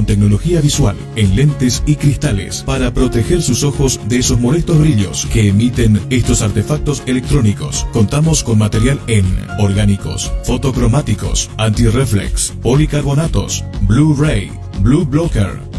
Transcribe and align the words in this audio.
tecnología 0.00 0.62
visual, 0.62 0.96
en 1.16 1.36
lentes 1.36 1.82
y 1.84 1.96
cristales, 1.96 2.62
para 2.62 2.94
proteger 2.94 3.42
sus 3.42 3.62
ojos 3.62 4.00
de 4.08 4.18
esos 4.18 4.40
molestos 4.40 4.78
brillos 4.78 5.26
que 5.26 5.48
emiten 5.48 6.00
estos 6.08 6.40
artefactos 6.40 7.02
electrónicos. 7.06 7.86
Contamos 7.92 8.42
con 8.42 8.58
material 8.58 8.98
en 9.06 9.26
orgánicos, 9.58 10.32
fotocromáticos, 10.44 11.50
anti-reflex, 11.58 12.54
policarbonatos, 12.62 13.64
Blu-ray, 13.82 14.50
Blue 14.80 15.04
Blocker, 15.04 15.71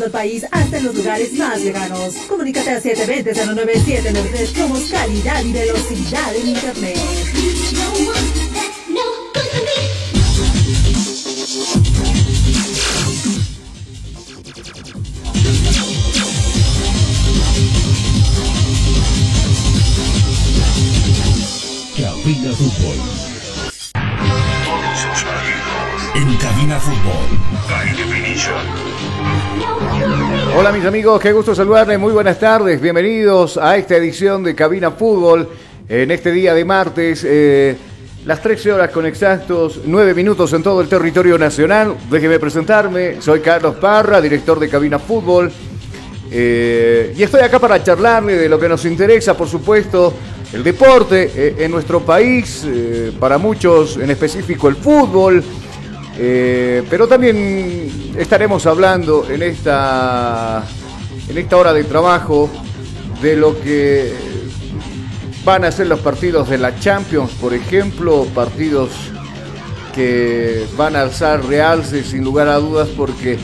Todo 0.00 0.06
el 0.06 0.12
país, 0.12 0.46
hasta 0.50 0.78
en 0.78 0.84
los 0.86 0.94
lugares 0.94 1.34
más 1.34 1.60
lejanos. 1.60 2.14
Comunícate 2.26 2.70
al 2.70 2.82
720-09793. 2.82 4.56
Somos 4.56 4.84
calidad 4.84 5.44
y 5.44 5.52
velocidad 5.52 6.36
en 6.36 6.48
Internet. 6.48 6.96
En 26.14 26.36
Cabina 26.36 26.78
Fútbol. 26.78 27.38
Hola 30.56 30.72
mis 30.72 30.84
amigos, 30.84 31.20
qué 31.20 31.32
gusto 31.32 31.54
saludarles, 31.54 31.98
muy 31.98 32.12
buenas 32.12 32.38
tardes, 32.38 32.80
bienvenidos 32.80 33.56
a 33.56 33.76
esta 33.76 33.96
edición 33.96 34.42
de 34.42 34.54
Cabina 34.54 34.90
Fútbol. 34.90 35.48
En 35.88 36.10
este 36.10 36.32
día 36.32 36.54
de 36.54 36.64
martes, 36.64 37.24
eh, 37.26 37.76
las 38.24 38.42
13 38.42 38.72
horas 38.72 38.90
con 38.90 39.06
exactos 39.06 39.80
9 39.84 40.14
minutos 40.14 40.52
en 40.52 40.62
todo 40.62 40.80
el 40.80 40.88
territorio 40.88 41.38
nacional. 41.38 41.96
Déjeme 42.10 42.38
presentarme, 42.38 43.20
soy 43.20 43.40
Carlos 43.40 43.76
Parra, 43.76 44.20
director 44.20 44.58
de 44.58 44.68
Cabina 44.68 44.98
Fútbol, 44.98 45.50
eh, 46.32 47.12
y 47.16 47.22
estoy 47.22 47.40
acá 47.40 47.58
para 47.58 47.82
charlarle 47.82 48.36
de 48.36 48.48
lo 48.48 48.58
que 48.58 48.68
nos 48.68 48.84
interesa, 48.84 49.36
por 49.36 49.48
supuesto, 49.48 50.14
el 50.52 50.62
deporte 50.62 51.30
eh, 51.34 51.54
en 51.58 51.70
nuestro 51.70 52.00
país, 52.00 52.64
eh, 52.66 53.12
para 53.18 53.38
muchos 53.38 53.96
en 53.96 54.10
específico 54.10 54.68
el 54.68 54.76
fútbol, 54.76 55.42
eh, 56.18 56.82
pero 56.90 57.06
también 57.06 58.14
estaremos 58.16 58.66
hablando 58.66 59.28
en 59.30 59.42
esta, 59.42 60.64
en 61.28 61.38
esta 61.38 61.56
hora 61.56 61.72
de 61.72 61.84
trabajo 61.84 62.50
de 63.22 63.36
lo 63.36 63.60
que 63.60 64.12
van 65.44 65.64
a 65.64 65.72
ser 65.72 65.86
los 65.86 66.00
partidos 66.00 66.48
de 66.48 66.58
la 66.58 66.78
Champions, 66.78 67.30
por 67.32 67.54
ejemplo, 67.54 68.26
partidos 68.34 68.90
que 69.94 70.66
van 70.76 70.96
a 70.96 71.02
alzar 71.02 71.44
realce 71.44 72.04
sin 72.04 72.22
lugar 72.22 72.48
a 72.48 72.56
dudas 72.56 72.88
porque 72.96 73.38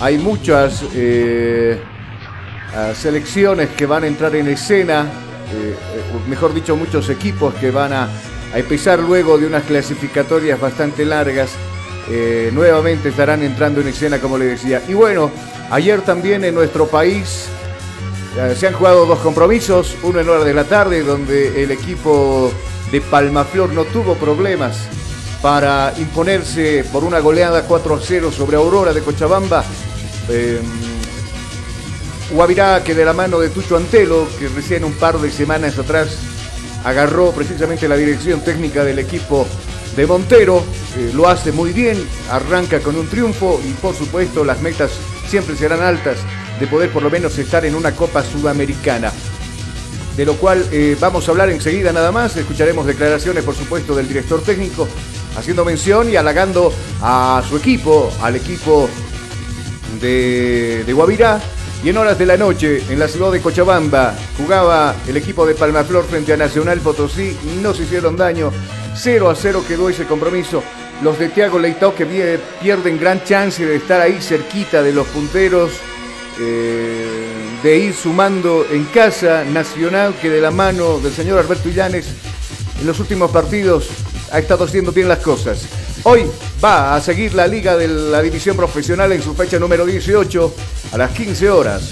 hay 0.00 0.18
muchas 0.18 0.84
eh, 0.94 1.80
selecciones 2.94 3.70
que 3.70 3.86
van 3.86 4.04
a 4.04 4.06
entrar 4.06 4.34
en 4.36 4.48
escena, 4.48 5.06
eh, 5.52 5.74
mejor 6.28 6.54
dicho, 6.54 6.76
muchos 6.76 7.08
equipos 7.08 7.54
que 7.54 7.70
van 7.70 7.92
a 7.92 8.08
empezar 8.54 9.00
luego 9.00 9.38
de 9.38 9.46
unas 9.46 9.64
clasificatorias 9.64 10.60
bastante 10.60 11.04
largas. 11.04 11.50
Eh, 12.10 12.50
nuevamente 12.52 13.10
estarán 13.10 13.42
entrando 13.42 13.80
en 13.80 13.88
escena, 13.88 14.20
como 14.20 14.38
le 14.38 14.46
decía. 14.46 14.82
Y 14.88 14.94
bueno, 14.94 15.30
ayer 15.70 16.00
también 16.02 16.44
en 16.44 16.54
nuestro 16.54 16.86
país 16.86 17.46
eh, 18.38 18.54
se 18.58 18.66
han 18.66 18.74
jugado 18.74 19.06
dos 19.06 19.18
compromisos, 19.18 19.96
uno 20.02 20.20
en 20.20 20.28
hora 20.28 20.44
de 20.44 20.54
la 20.54 20.64
tarde, 20.64 21.02
donde 21.02 21.62
el 21.62 21.70
equipo 21.70 22.50
de 22.90 23.00
Palmaflor 23.00 23.70
no 23.72 23.84
tuvo 23.84 24.14
problemas 24.14 24.88
para 25.42 25.92
imponerse 25.98 26.84
por 26.92 27.04
una 27.04 27.20
goleada 27.20 27.62
4 27.62 27.94
a 27.94 28.00
0 28.00 28.32
sobre 28.32 28.56
Aurora 28.56 28.92
de 28.92 29.02
Cochabamba. 29.02 29.64
Eh, 30.28 30.60
Guavirá, 32.30 32.82
que 32.84 32.94
de 32.94 33.04
la 33.04 33.12
mano 33.12 33.38
de 33.38 33.48
Tucho 33.48 33.76
Antelo, 33.76 34.26
que 34.38 34.48
recién 34.48 34.84
un 34.84 34.92
par 34.92 35.18
de 35.18 35.30
semanas 35.30 35.78
atrás 35.78 36.18
agarró 36.84 37.32
precisamente 37.32 37.88
la 37.88 37.96
dirección 37.96 38.40
técnica 38.40 38.84
del 38.84 38.98
equipo 38.98 39.46
de 39.98 40.06
Montero, 40.06 40.62
eh, 40.96 41.10
lo 41.12 41.28
hace 41.28 41.50
muy 41.50 41.72
bien, 41.72 41.98
arranca 42.30 42.78
con 42.78 42.94
un 42.94 43.08
triunfo 43.08 43.60
y 43.68 43.72
por 43.72 43.96
supuesto 43.96 44.44
las 44.44 44.60
metas 44.60 44.92
siempre 45.26 45.56
serán 45.56 45.82
altas 45.82 46.18
de 46.60 46.68
poder 46.68 46.92
por 46.92 47.02
lo 47.02 47.10
menos 47.10 47.36
estar 47.36 47.64
en 47.64 47.74
una 47.74 47.90
Copa 47.96 48.22
Sudamericana. 48.22 49.12
De 50.16 50.24
lo 50.24 50.34
cual 50.36 50.64
eh, 50.70 50.96
vamos 51.00 51.26
a 51.26 51.32
hablar 51.32 51.50
enseguida 51.50 51.92
nada 51.92 52.12
más, 52.12 52.36
escucharemos 52.36 52.86
declaraciones 52.86 53.42
por 53.42 53.56
supuesto 53.56 53.96
del 53.96 54.06
director 54.06 54.40
técnico 54.40 54.86
haciendo 55.36 55.64
mención 55.64 56.08
y 56.08 56.14
halagando 56.14 56.72
a 57.02 57.42
su 57.48 57.56
equipo, 57.56 58.12
al 58.22 58.36
equipo 58.36 58.88
de, 60.00 60.84
de 60.86 60.92
Guavirá. 60.92 61.40
Y 61.82 61.90
en 61.90 61.96
horas 61.96 62.18
de 62.18 62.26
la 62.26 62.36
noche, 62.36 62.82
en 62.88 62.98
la 62.98 63.06
ciudad 63.06 63.30
de 63.30 63.40
Cochabamba, 63.40 64.14
jugaba 64.36 64.96
el 65.06 65.16
equipo 65.16 65.46
de 65.46 65.54
Palmaflor 65.54 66.04
frente 66.04 66.32
a 66.32 66.36
Nacional 66.36 66.80
Potosí. 66.80 67.36
No 67.62 67.72
se 67.72 67.84
hicieron 67.84 68.16
daño. 68.16 68.50
0 68.96 69.30
a 69.30 69.34
0 69.36 69.64
quedó 69.66 69.88
ese 69.88 70.04
compromiso. 70.04 70.62
Los 71.02 71.18
de 71.20 71.28
Tiago 71.28 71.60
Leitao 71.60 71.94
que 71.94 72.04
pierden 72.60 72.98
gran 72.98 73.22
chance 73.22 73.64
de 73.64 73.76
estar 73.76 74.00
ahí 74.00 74.20
cerquita 74.20 74.82
de 74.82 74.92
los 74.92 75.06
punteros, 75.06 75.70
eh, 76.40 77.16
de 77.62 77.78
ir 77.78 77.94
sumando 77.94 78.66
en 78.68 78.84
casa. 78.86 79.44
Nacional 79.44 80.14
que 80.20 80.30
de 80.30 80.40
la 80.40 80.50
mano 80.50 80.98
del 80.98 81.12
señor 81.12 81.38
Alberto 81.38 81.68
Illanes 81.68 82.08
en 82.80 82.86
los 82.88 82.98
últimos 82.98 83.30
partidos 83.30 83.88
ha 84.32 84.40
estado 84.40 84.64
haciendo 84.64 84.90
bien 84.90 85.08
las 85.08 85.18
cosas. 85.18 85.66
Hoy 86.10 86.24
va 86.64 86.96
a 86.96 87.02
seguir 87.02 87.34
la 87.34 87.46
liga 87.46 87.76
de 87.76 87.86
la 87.86 88.22
división 88.22 88.56
profesional 88.56 89.12
en 89.12 89.20
su 89.20 89.34
fecha 89.34 89.58
número 89.58 89.84
18 89.84 90.54
a 90.92 90.96
las 90.96 91.10
15 91.10 91.50
horas. 91.50 91.82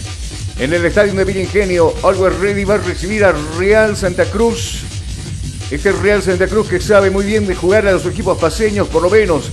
En 0.58 0.72
el 0.72 0.86
estadio 0.86 1.12
de 1.12 1.24
Villa 1.26 1.42
Ingenio, 1.42 1.92
Always 2.02 2.38
Ready 2.38 2.64
va 2.64 2.76
a 2.76 2.78
recibir 2.78 3.26
a 3.26 3.34
Real 3.58 3.94
Santa 3.94 4.24
Cruz. 4.24 4.84
Este 5.70 5.92
Real 5.92 6.22
Santa 6.22 6.46
Cruz 6.46 6.66
que 6.66 6.80
sabe 6.80 7.10
muy 7.10 7.26
bien 7.26 7.46
de 7.46 7.54
jugar 7.54 7.86
a 7.86 7.92
los 7.92 8.06
equipos 8.06 8.38
paseños, 8.38 8.88
por 8.88 9.02
lo 9.02 9.10
menos. 9.10 9.50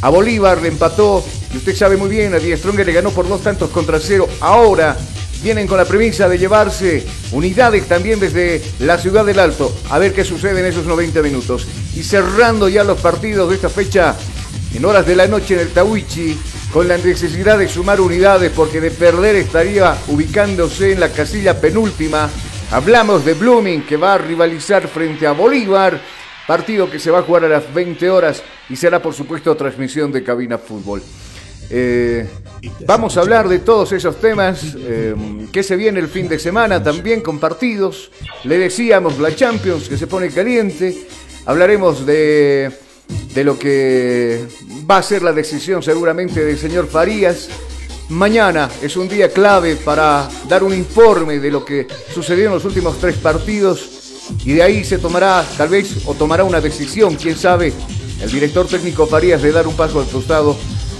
A 0.00 0.10
Bolívar 0.10 0.62
le 0.62 0.68
empató, 0.68 1.24
y 1.52 1.56
usted 1.56 1.74
sabe 1.74 1.96
muy 1.96 2.08
bien, 2.08 2.32
a 2.34 2.38
Die 2.38 2.56
Stronger 2.56 2.86
le 2.86 2.92
ganó 2.92 3.10
por 3.10 3.28
dos 3.28 3.42
tantos 3.42 3.68
contra 3.70 3.98
cero. 3.98 4.28
Ahora 4.38 4.96
vienen 5.42 5.66
con 5.66 5.76
la 5.78 5.84
premisa 5.84 6.28
de 6.28 6.38
llevarse 6.38 7.04
unidades 7.32 7.86
también 7.86 8.20
desde 8.20 8.62
la 8.80 8.98
ciudad 8.98 9.24
del 9.24 9.38
Alto. 9.38 9.74
A 9.90 9.98
ver 9.98 10.12
qué 10.12 10.24
sucede 10.24 10.60
en 10.60 10.66
esos 10.66 10.86
90 10.86 11.22
minutos. 11.22 11.66
Y 11.94 12.02
cerrando 12.02 12.68
ya 12.68 12.84
los 12.84 13.00
partidos 13.00 13.48
de 13.48 13.56
esta 13.56 13.68
fecha 13.68 14.16
en 14.74 14.84
horas 14.84 15.06
de 15.06 15.16
la 15.16 15.26
noche 15.26 15.54
en 15.54 15.60
el 15.60 15.70
Tawichi, 15.70 16.38
con 16.72 16.88
la 16.88 16.98
necesidad 16.98 17.58
de 17.58 17.68
sumar 17.68 18.00
unidades 18.00 18.52
porque 18.54 18.80
de 18.80 18.90
perder 18.90 19.36
estaría 19.36 19.96
ubicándose 20.08 20.92
en 20.92 21.00
la 21.00 21.10
casilla 21.10 21.60
penúltima. 21.60 22.28
Hablamos 22.70 23.24
de 23.24 23.34
Blooming 23.34 23.82
que 23.82 23.96
va 23.96 24.14
a 24.14 24.18
rivalizar 24.18 24.86
frente 24.88 25.26
a 25.26 25.32
Bolívar, 25.32 26.00
partido 26.46 26.90
que 26.90 26.98
se 26.98 27.10
va 27.10 27.20
a 27.20 27.22
jugar 27.22 27.44
a 27.44 27.48
las 27.48 27.72
20 27.72 28.10
horas 28.10 28.42
y 28.68 28.76
será 28.76 29.00
por 29.00 29.14
supuesto 29.14 29.56
transmisión 29.56 30.12
de 30.12 30.22
Cabina 30.22 30.58
Fútbol. 30.58 31.02
Eh, 31.70 32.26
vamos 32.86 33.16
a 33.16 33.20
hablar 33.20 33.48
de 33.48 33.58
todos 33.58 33.92
esos 33.92 34.20
temas 34.20 34.74
eh, 34.76 35.14
que 35.52 35.62
se 35.62 35.76
viene 35.76 36.00
el 36.00 36.08
fin 36.08 36.28
de 36.28 36.38
semana 36.38 36.82
también 36.82 37.20
con 37.20 37.38
partidos. 37.38 38.10
Le 38.44 38.58
decíamos 38.58 39.18
la 39.18 39.34
Champions 39.34 39.88
que 39.88 39.98
se 39.98 40.06
pone 40.06 40.30
caliente. 40.30 41.06
Hablaremos 41.46 42.06
de, 42.06 42.70
de 43.34 43.44
lo 43.44 43.58
que 43.58 44.46
va 44.90 44.98
a 44.98 45.02
ser 45.02 45.22
la 45.22 45.32
decisión 45.32 45.82
seguramente 45.82 46.44
del 46.44 46.58
señor 46.58 46.88
Farías. 46.88 47.48
Mañana 48.10 48.70
es 48.80 48.96
un 48.96 49.06
día 49.06 49.30
clave 49.30 49.76
para 49.76 50.28
dar 50.48 50.62
un 50.62 50.72
informe 50.72 51.38
de 51.38 51.50
lo 51.50 51.62
que 51.62 51.86
sucedió 52.14 52.46
en 52.46 52.54
los 52.54 52.64
últimos 52.64 52.98
tres 52.98 53.16
partidos 53.16 53.90
y 54.44 54.54
de 54.54 54.62
ahí 54.62 54.82
se 54.82 54.98
tomará, 54.98 55.44
tal 55.58 55.68
vez, 55.68 56.06
o 56.06 56.14
tomará 56.14 56.44
una 56.44 56.60
decisión, 56.60 57.16
quién 57.16 57.36
sabe, 57.36 57.72
el 58.22 58.30
director 58.30 58.66
técnico 58.66 59.06
Farías 59.06 59.42
de 59.42 59.52
dar 59.52 59.66
un 59.66 59.76
paso 59.76 60.00
al 60.00 60.06
costado 60.06 60.56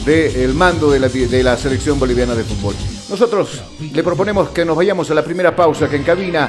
del 0.09 0.55
mando 0.55 0.91
de 0.91 0.99
la, 0.99 1.09
de 1.09 1.43
la 1.43 1.55
selección 1.59 2.01
boliviana 2.01 2.35
de 2.35 2.43
fútbol. 2.43 2.75
Nosotros 3.11 3.63
le 3.93 4.03
proponemos 4.03 4.49
que 4.49 4.65
nos 4.65 4.75
vayamos 4.75 5.11
a 5.11 5.15
la 5.15 5.23
primera 5.23 5.55
pausa 5.55 5.87
que 5.87 5.97
encabina 5.97 6.49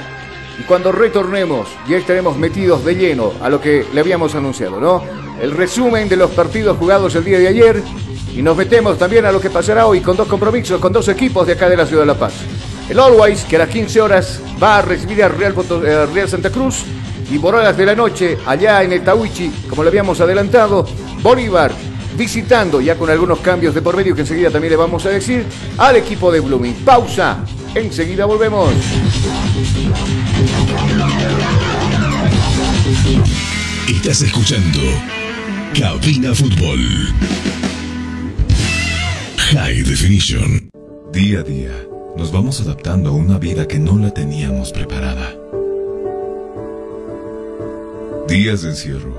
y 0.57 0.63
cuando 0.63 0.93
retornemos 0.93 1.67
ya 1.85 1.97
estaremos 1.97 2.37
metidos 2.37 2.85
de 2.85 2.95
lleno 2.95 3.33
a 3.41 3.49
lo 3.49 3.59
que 3.59 3.85
le 3.93 3.99
habíamos 3.99 4.33
anunciado, 4.33 4.79
¿no? 4.79 5.03
El 5.41 5.51
resumen 5.51 6.07
de 6.07 6.15
los 6.15 6.31
partidos 6.31 6.77
jugados 6.77 7.13
el 7.15 7.25
día 7.25 7.37
de 7.37 7.49
ayer 7.49 7.83
y 8.33 8.41
nos 8.41 8.55
metemos 8.55 8.97
también 8.97 9.25
a 9.25 9.31
lo 9.33 9.41
que 9.41 9.49
pasará 9.49 9.87
hoy 9.87 9.99
con 9.99 10.15
dos 10.15 10.29
compromisos, 10.29 10.79
con 10.79 10.93
dos 10.93 11.09
equipos 11.09 11.45
de 11.45 11.53
acá 11.53 11.67
de 11.67 11.75
la 11.75 11.85
ciudad 11.85 12.03
de 12.03 12.07
La 12.07 12.17
Paz. 12.17 12.35
El 12.87 12.97
Always, 12.97 13.43
que 13.43 13.57
a 13.57 13.59
las 13.59 13.69
15 13.69 13.99
horas 13.99 14.39
va 14.63 14.77
a 14.77 14.81
recibir 14.83 15.21
a 15.21 15.27
Real, 15.27 15.53
eh, 15.83 16.05
Real 16.13 16.29
Santa 16.29 16.49
Cruz 16.49 16.85
y 17.29 17.37
por 17.39 17.55
horas 17.55 17.75
de 17.75 17.85
la 17.85 17.93
noche, 17.93 18.37
allá 18.45 18.83
en 18.83 18.93
el 18.93 19.03
Tawichi, 19.03 19.51
como 19.69 19.83
le 19.83 19.89
habíamos 19.89 20.21
adelantado, 20.21 20.85
Bolívar 21.21 21.73
visitando, 22.17 22.81
ya 22.81 22.95
con 22.95 23.09
algunos 23.09 23.39
cambios 23.39 23.73
de 23.73 23.81
por 23.81 23.95
medio 23.95 24.15
que 24.15 24.21
enseguida 24.21 24.49
también 24.49 24.71
le 24.71 24.77
vamos 24.77 25.05
a 25.05 25.09
decir, 25.09 25.45
al 25.77 25.95
equipo 25.95 26.31
de 26.31 26.39
Blooming. 26.39 26.75
Pausa, 26.85 27.43
enseguida 27.75 28.25
volvemos. 28.25 28.73
Estás 33.87 34.21
escuchando 34.21 34.79
Cabina 35.79 36.33
Fútbol. 36.33 36.79
High 39.37 39.83
Definition. 39.83 40.69
Día 41.11 41.39
a 41.39 41.43
día, 41.43 41.71
nos 42.15 42.31
vamos 42.31 42.61
adaptando 42.61 43.09
a 43.09 43.13
una 43.13 43.39
vida 43.39 43.67
que 43.67 43.79
no 43.79 43.97
la 43.97 44.13
teníamos 44.13 44.71
preparada. 44.71 45.35
Días 48.27 48.61
de 48.61 48.69
encierro, 48.69 49.18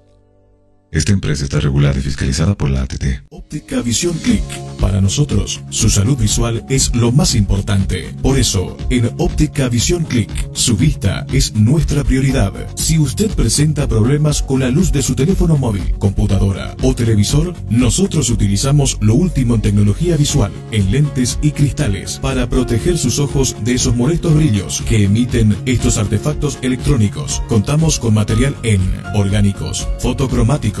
Esta 0.91 1.13
empresa 1.13 1.45
está 1.45 1.61
regulada 1.61 1.97
y 1.97 2.01
fiscalizada 2.01 2.53
por 2.53 2.69
la 2.69 2.81
ATT. 2.81 3.23
Óptica 3.29 3.81
Visión 3.81 4.13
Click. 4.17 4.43
Para 4.77 4.99
nosotros, 4.99 5.61
su 5.69 5.89
salud 5.89 6.17
visual 6.17 6.65
es 6.67 6.93
lo 6.93 7.13
más 7.13 7.33
importante. 7.33 8.13
Por 8.21 8.37
eso, 8.37 8.75
en 8.89 9.09
Óptica 9.17 9.69
Visión 9.69 10.03
Click, 10.03 10.29
su 10.51 10.75
vista 10.75 11.25
es 11.31 11.55
nuestra 11.55 12.03
prioridad. 12.03 12.51
Si 12.75 12.99
usted 12.99 13.29
presenta 13.29 13.87
problemas 13.87 14.41
con 14.41 14.59
la 14.59 14.69
luz 14.69 14.91
de 14.91 15.01
su 15.01 15.15
teléfono 15.15 15.55
móvil, 15.55 15.93
computadora 15.97 16.75
o 16.81 16.93
televisor, 16.93 17.53
nosotros 17.69 18.29
utilizamos 18.29 18.97
lo 18.99 19.15
último 19.15 19.55
en 19.55 19.61
tecnología 19.61 20.17
visual, 20.17 20.51
en 20.71 20.91
lentes 20.91 21.39
y 21.41 21.51
cristales, 21.51 22.19
para 22.19 22.49
proteger 22.49 22.97
sus 22.97 23.17
ojos 23.19 23.55
de 23.63 23.75
esos 23.75 23.95
molestos 23.95 24.35
brillos 24.35 24.83
que 24.89 25.05
emiten 25.05 25.55
estos 25.65 25.97
artefactos 25.97 26.57
electrónicos. 26.61 27.41
Contamos 27.47 27.97
con 27.97 28.13
material 28.13 28.57
en 28.63 28.81
orgánicos, 29.13 29.87
fotocromáticos, 29.99 30.80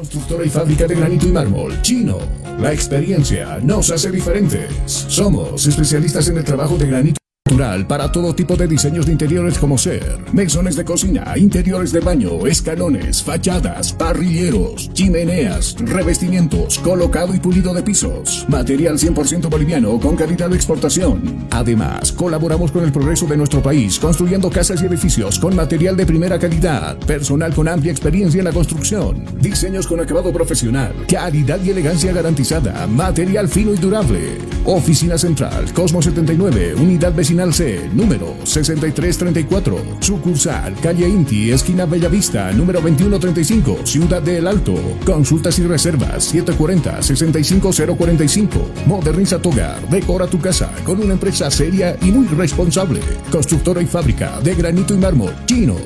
Constructora 0.00 0.46
y 0.46 0.48
fábrica 0.48 0.86
de 0.86 0.94
granito 0.94 1.28
y 1.28 1.30
mármol. 1.30 1.82
Chino. 1.82 2.16
La 2.58 2.72
experiencia 2.72 3.58
nos 3.62 3.90
hace 3.90 4.10
diferentes. 4.10 4.72
Somos 4.86 5.66
especialistas 5.66 6.26
en 6.28 6.38
el 6.38 6.44
trabajo 6.44 6.78
de 6.78 6.86
granito 6.86 7.19
natural 7.50 7.86
para 7.86 8.12
todo 8.12 8.34
tipo 8.34 8.56
de 8.56 8.68
diseños 8.68 9.06
de 9.06 9.12
interiores 9.12 9.58
como 9.58 9.76
ser 9.76 10.18
mesones 10.32 10.76
de 10.76 10.84
cocina, 10.84 11.32
interiores 11.36 11.90
de 11.90 12.00
baño, 12.00 12.46
escalones, 12.46 13.22
fachadas, 13.22 13.92
parrilleros, 13.92 14.90
chimeneas, 14.92 15.74
revestimientos, 15.78 16.78
colocado 16.78 17.34
y 17.34 17.40
pulido 17.40 17.74
de 17.74 17.82
pisos, 17.82 18.46
material 18.48 18.98
100% 18.98 19.48
boliviano 19.48 19.98
con 19.98 20.16
calidad 20.16 20.48
de 20.48 20.56
exportación. 20.56 21.46
Además, 21.50 22.12
colaboramos 22.12 22.70
con 22.70 22.84
el 22.84 22.92
progreso 22.92 23.26
de 23.26 23.36
nuestro 23.36 23.62
país 23.62 23.98
construyendo 23.98 24.50
casas 24.50 24.82
y 24.82 24.86
edificios 24.86 25.38
con 25.38 25.56
material 25.56 25.96
de 25.96 26.06
primera 26.06 26.38
calidad, 26.38 26.98
personal 26.98 27.52
con 27.54 27.68
amplia 27.68 27.90
experiencia 27.90 28.38
en 28.38 28.44
la 28.44 28.52
construcción, 28.52 29.24
diseños 29.40 29.86
con 29.86 30.00
acabado 30.00 30.32
profesional, 30.32 30.94
calidad 31.08 31.58
y 31.64 31.70
elegancia 31.70 32.12
garantizada, 32.12 32.86
material 32.86 33.48
fino 33.48 33.74
y 33.74 33.76
durable. 33.76 34.38
Oficina 34.64 35.18
Central, 35.18 35.72
Cosmo 35.72 36.02
79, 36.02 36.74
Unidad 36.74 37.14
Vecinal 37.14 37.29
C, 37.52 37.88
número 37.94 38.34
6334. 38.44 40.00
Sucursal, 40.00 40.74
calle 40.82 41.08
Inti, 41.08 41.52
esquina 41.52 41.86
Bellavista, 41.86 42.50
número 42.52 42.80
2135, 42.80 43.78
Ciudad 43.84 44.20
del 44.20 44.48
Alto. 44.48 44.74
Consultas 45.04 45.56
y 45.60 45.62
reservas 45.62 46.34
740-65045. 46.34 48.48
Moderniza 48.86 49.40
tu 49.40 49.50
hogar, 49.50 49.88
decora 49.88 50.26
tu 50.26 50.40
casa 50.40 50.72
con 50.84 51.00
una 51.00 51.12
empresa 51.12 51.48
seria 51.50 51.96
y 52.02 52.10
muy 52.10 52.26
responsable. 52.26 53.00
Constructora 53.30 53.80
y 53.80 53.86
fábrica 53.86 54.40
de 54.40 54.54
granito 54.54 54.94
y 54.94 54.98
mármol 54.98 55.32
chino. 55.46 55.76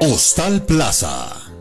Hostal 0.00 0.62
Plaza. 0.62 1.43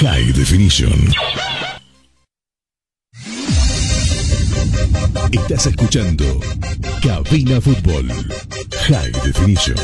High 0.00 0.32
Definition. 0.32 0.90
Estás 5.30 5.66
escuchando 5.66 6.24
Cabina 7.00 7.60
Fútbol. 7.60 8.08
High 8.88 9.12
Definition. 9.24 9.76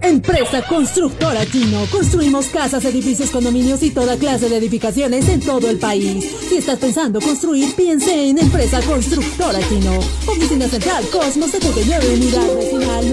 Empresa 0.00 0.62
Constructora 0.62 1.44
Chino. 1.46 1.84
Construimos 1.90 2.46
casas, 2.46 2.84
edificios, 2.84 3.30
condominios 3.30 3.82
y 3.82 3.90
toda 3.90 4.16
clase 4.16 4.48
de 4.48 4.56
edificaciones 4.56 5.28
en 5.28 5.40
todo 5.40 5.68
el 5.68 5.78
país. 5.78 6.24
Si 6.48 6.56
estás 6.56 6.78
pensando 6.78 7.20
construir, 7.20 7.74
piense 7.74 8.28
en 8.28 8.38
Empresa 8.38 8.80
Constructora 8.82 9.58
Chino. 9.68 9.98
Oficina 10.26 10.68
Central 10.68 11.04
Cosmos 11.10 11.50
79 11.50 12.14
Unidad 12.14 12.54
Vecinal 12.56 13.05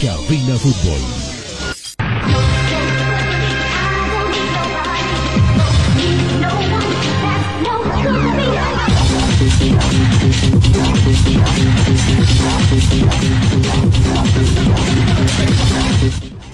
Cabina 0.00 0.56
Fútbol. 0.58 1.00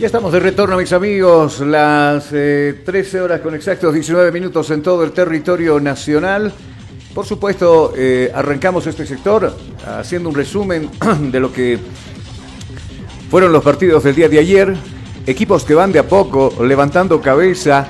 Ya 0.00 0.06
estamos 0.06 0.32
de 0.32 0.40
retorno, 0.40 0.78
mis 0.78 0.94
amigos. 0.94 1.60
Las 1.60 2.28
eh, 2.32 2.80
13 2.86 3.20
horas 3.20 3.42
con 3.42 3.54
exactos 3.54 3.92
19 3.92 4.32
minutos 4.32 4.70
en 4.70 4.80
todo 4.82 5.04
el 5.04 5.12
territorio 5.12 5.78
nacional. 5.78 6.54
Por 7.14 7.26
supuesto, 7.26 7.92
eh, 7.94 8.32
arrancamos 8.34 8.86
este 8.86 9.04
sector 9.04 9.54
haciendo 9.86 10.30
un 10.30 10.34
resumen 10.34 10.88
de 11.30 11.38
lo 11.38 11.52
que 11.52 11.78
fueron 13.30 13.52
los 13.52 13.62
partidos 13.62 14.02
del 14.02 14.14
día 14.14 14.30
de 14.30 14.38
ayer. 14.38 14.74
Equipos 15.26 15.64
que 15.64 15.74
van 15.74 15.92
de 15.92 15.98
a 15.98 16.08
poco 16.08 16.64
levantando 16.64 17.20
cabeza. 17.20 17.86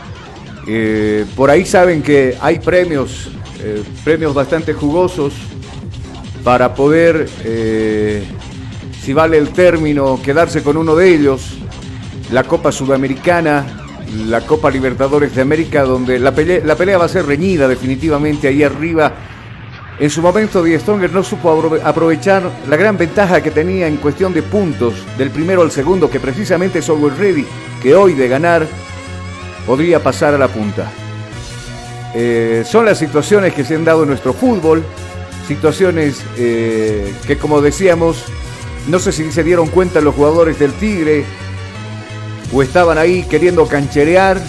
Eh, 0.66 1.24
por 1.36 1.48
ahí 1.48 1.64
saben 1.64 2.02
que 2.02 2.36
hay 2.40 2.58
premios, 2.58 3.30
eh, 3.60 3.84
premios 4.02 4.34
bastante 4.34 4.72
jugosos 4.72 5.32
para 6.42 6.74
poder, 6.74 7.28
si 9.00 9.12
vale 9.12 9.38
el 9.38 9.50
término, 9.50 10.20
quedarse 10.20 10.64
con 10.64 10.76
uno 10.76 10.96
de 10.96 11.14
ellos. 11.14 11.59
La 12.32 12.44
Copa 12.44 12.70
Sudamericana, 12.72 13.66
la 14.26 14.40
Copa 14.42 14.70
Libertadores 14.70 15.34
de 15.34 15.42
América, 15.42 15.82
donde 15.82 16.18
la 16.18 16.32
pelea, 16.32 16.98
va 16.98 17.04
a 17.04 17.08
ser 17.08 17.26
reñida 17.26 17.66
definitivamente 17.68 18.48
ahí 18.48 18.62
arriba. 18.62 19.12
En 19.98 20.08
su 20.08 20.22
momento, 20.22 20.62
Die 20.62 20.78
Stronger 20.78 21.12
no 21.12 21.22
supo 21.22 21.50
apro- 21.52 21.80
aprovechar 21.84 22.42
la 22.68 22.76
gran 22.76 22.96
ventaja 22.96 23.42
que 23.42 23.50
tenía 23.50 23.86
en 23.86 23.96
cuestión 23.96 24.32
de 24.32 24.42
puntos 24.42 24.94
del 25.18 25.30
primero 25.30 25.62
al 25.62 25.70
segundo, 25.70 26.08
que 26.08 26.20
precisamente 26.20 26.78
es 26.78 26.88
Always 26.88 27.18
Ready, 27.18 27.46
que 27.82 27.94
hoy 27.94 28.14
de 28.14 28.28
ganar 28.28 28.66
podría 29.66 30.02
pasar 30.02 30.34
a 30.34 30.38
la 30.38 30.48
punta. 30.48 30.90
Eh, 32.14 32.64
son 32.66 32.86
las 32.86 32.98
situaciones 32.98 33.52
que 33.54 33.64
se 33.64 33.74
han 33.74 33.84
dado 33.84 34.02
en 34.02 34.08
nuestro 34.08 34.32
fútbol, 34.32 34.82
situaciones 35.46 36.22
eh, 36.38 37.12
que 37.26 37.36
como 37.36 37.60
decíamos, 37.60 38.24
no 38.88 38.98
sé 38.98 39.12
si 39.12 39.30
se 39.30 39.44
dieron 39.44 39.68
cuenta 39.68 40.00
los 40.00 40.14
jugadores 40.14 40.58
del 40.58 40.72
Tigre 40.72 41.24
o 42.52 42.62
estaban 42.62 42.98
ahí 42.98 43.24
queriendo 43.24 43.66
cancherear. 43.66 44.40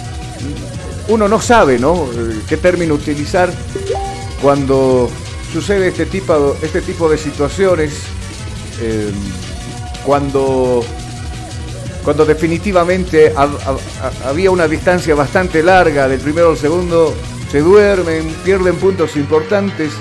Uno 1.08 1.28
no 1.28 1.40
sabe, 1.40 1.78
¿no? 1.78 2.06
¿Qué 2.48 2.56
término 2.56 2.94
utilizar 2.94 3.52
cuando 4.40 5.10
sucede 5.52 5.88
este 5.88 6.06
tipo, 6.06 6.56
este 6.62 6.80
tipo 6.80 7.08
de 7.08 7.18
situaciones? 7.18 7.92
Eh, 8.80 9.10
cuando 10.04 10.84
cuando 12.04 12.24
definitivamente 12.24 13.32
ha- 13.36 13.42
ha- 13.44 13.46
ha- 14.26 14.28
había 14.30 14.50
una 14.50 14.66
distancia 14.66 15.14
bastante 15.14 15.62
larga 15.62 16.08
del 16.08 16.18
primero 16.18 16.50
al 16.50 16.56
segundo, 16.58 17.14
se 17.52 17.60
duermen, 17.60 18.28
pierden 18.44 18.74
puntos 18.76 19.14
importantes 19.14 19.92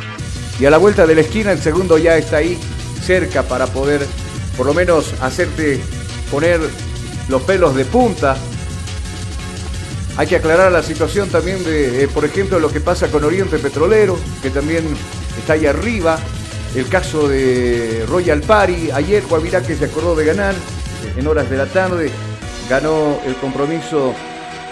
y 0.59 0.65
a 0.65 0.71
la 0.71 0.77
vuelta 0.77 1.05
de 1.05 1.13
la 1.13 1.21
esquina 1.21 1.51
el 1.51 1.61
segundo 1.61 1.99
ya 1.99 2.17
está 2.17 2.37
ahí 2.37 2.57
cerca 3.05 3.43
para 3.43 3.67
poder 3.67 4.03
por 4.57 4.65
lo 4.65 4.73
menos 4.73 5.13
hacerte 5.21 5.79
poner 6.31 6.59
los 7.29 7.41
pelos 7.43 7.75
de 7.75 7.85
punta. 7.85 8.35
Hay 10.17 10.27
que 10.27 10.35
aclarar 10.35 10.71
la 10.71 10.83
situación 10.83 11.29
también 11.29 11.63
de, 11.63 12.03
eh, 12.03 12.07
por 12.07 12.25
ejemplo, 12.25 12.59
lo 12.59 12.69
que 12.71 12.81
pasa 12.81 13.07
con 13.07 13.23
Oriente 13.23 13.57
Petrolero, 13.59 14.17
que 14.41 14.49
también 14.49 14.85
está 15.37 15.53
ahí 15.53 15.65
arriba. 15.65 16.19
El 16.75 16.87
caso 16.87 17.27
de 17.27 18.05
Royal 18.07 18.41
Party, 18.41 18.91
ayer 18.91 19.23
Guavirá 19.27 19.61
que 19.61 19.75
se 19.75 19.85
acordó 19.85 20.15
de 20.15 20.25
ganar 20.25 20.53
eh, 20.53 21.13
en 21.17 21.27
horas 21.27 21.49
de 21.49 21.57
la 21.57 21.65
tarde, 21.65 22.11
ganó 22.69 23.19
el 23.25 23.35
compromiso 23.35 24.13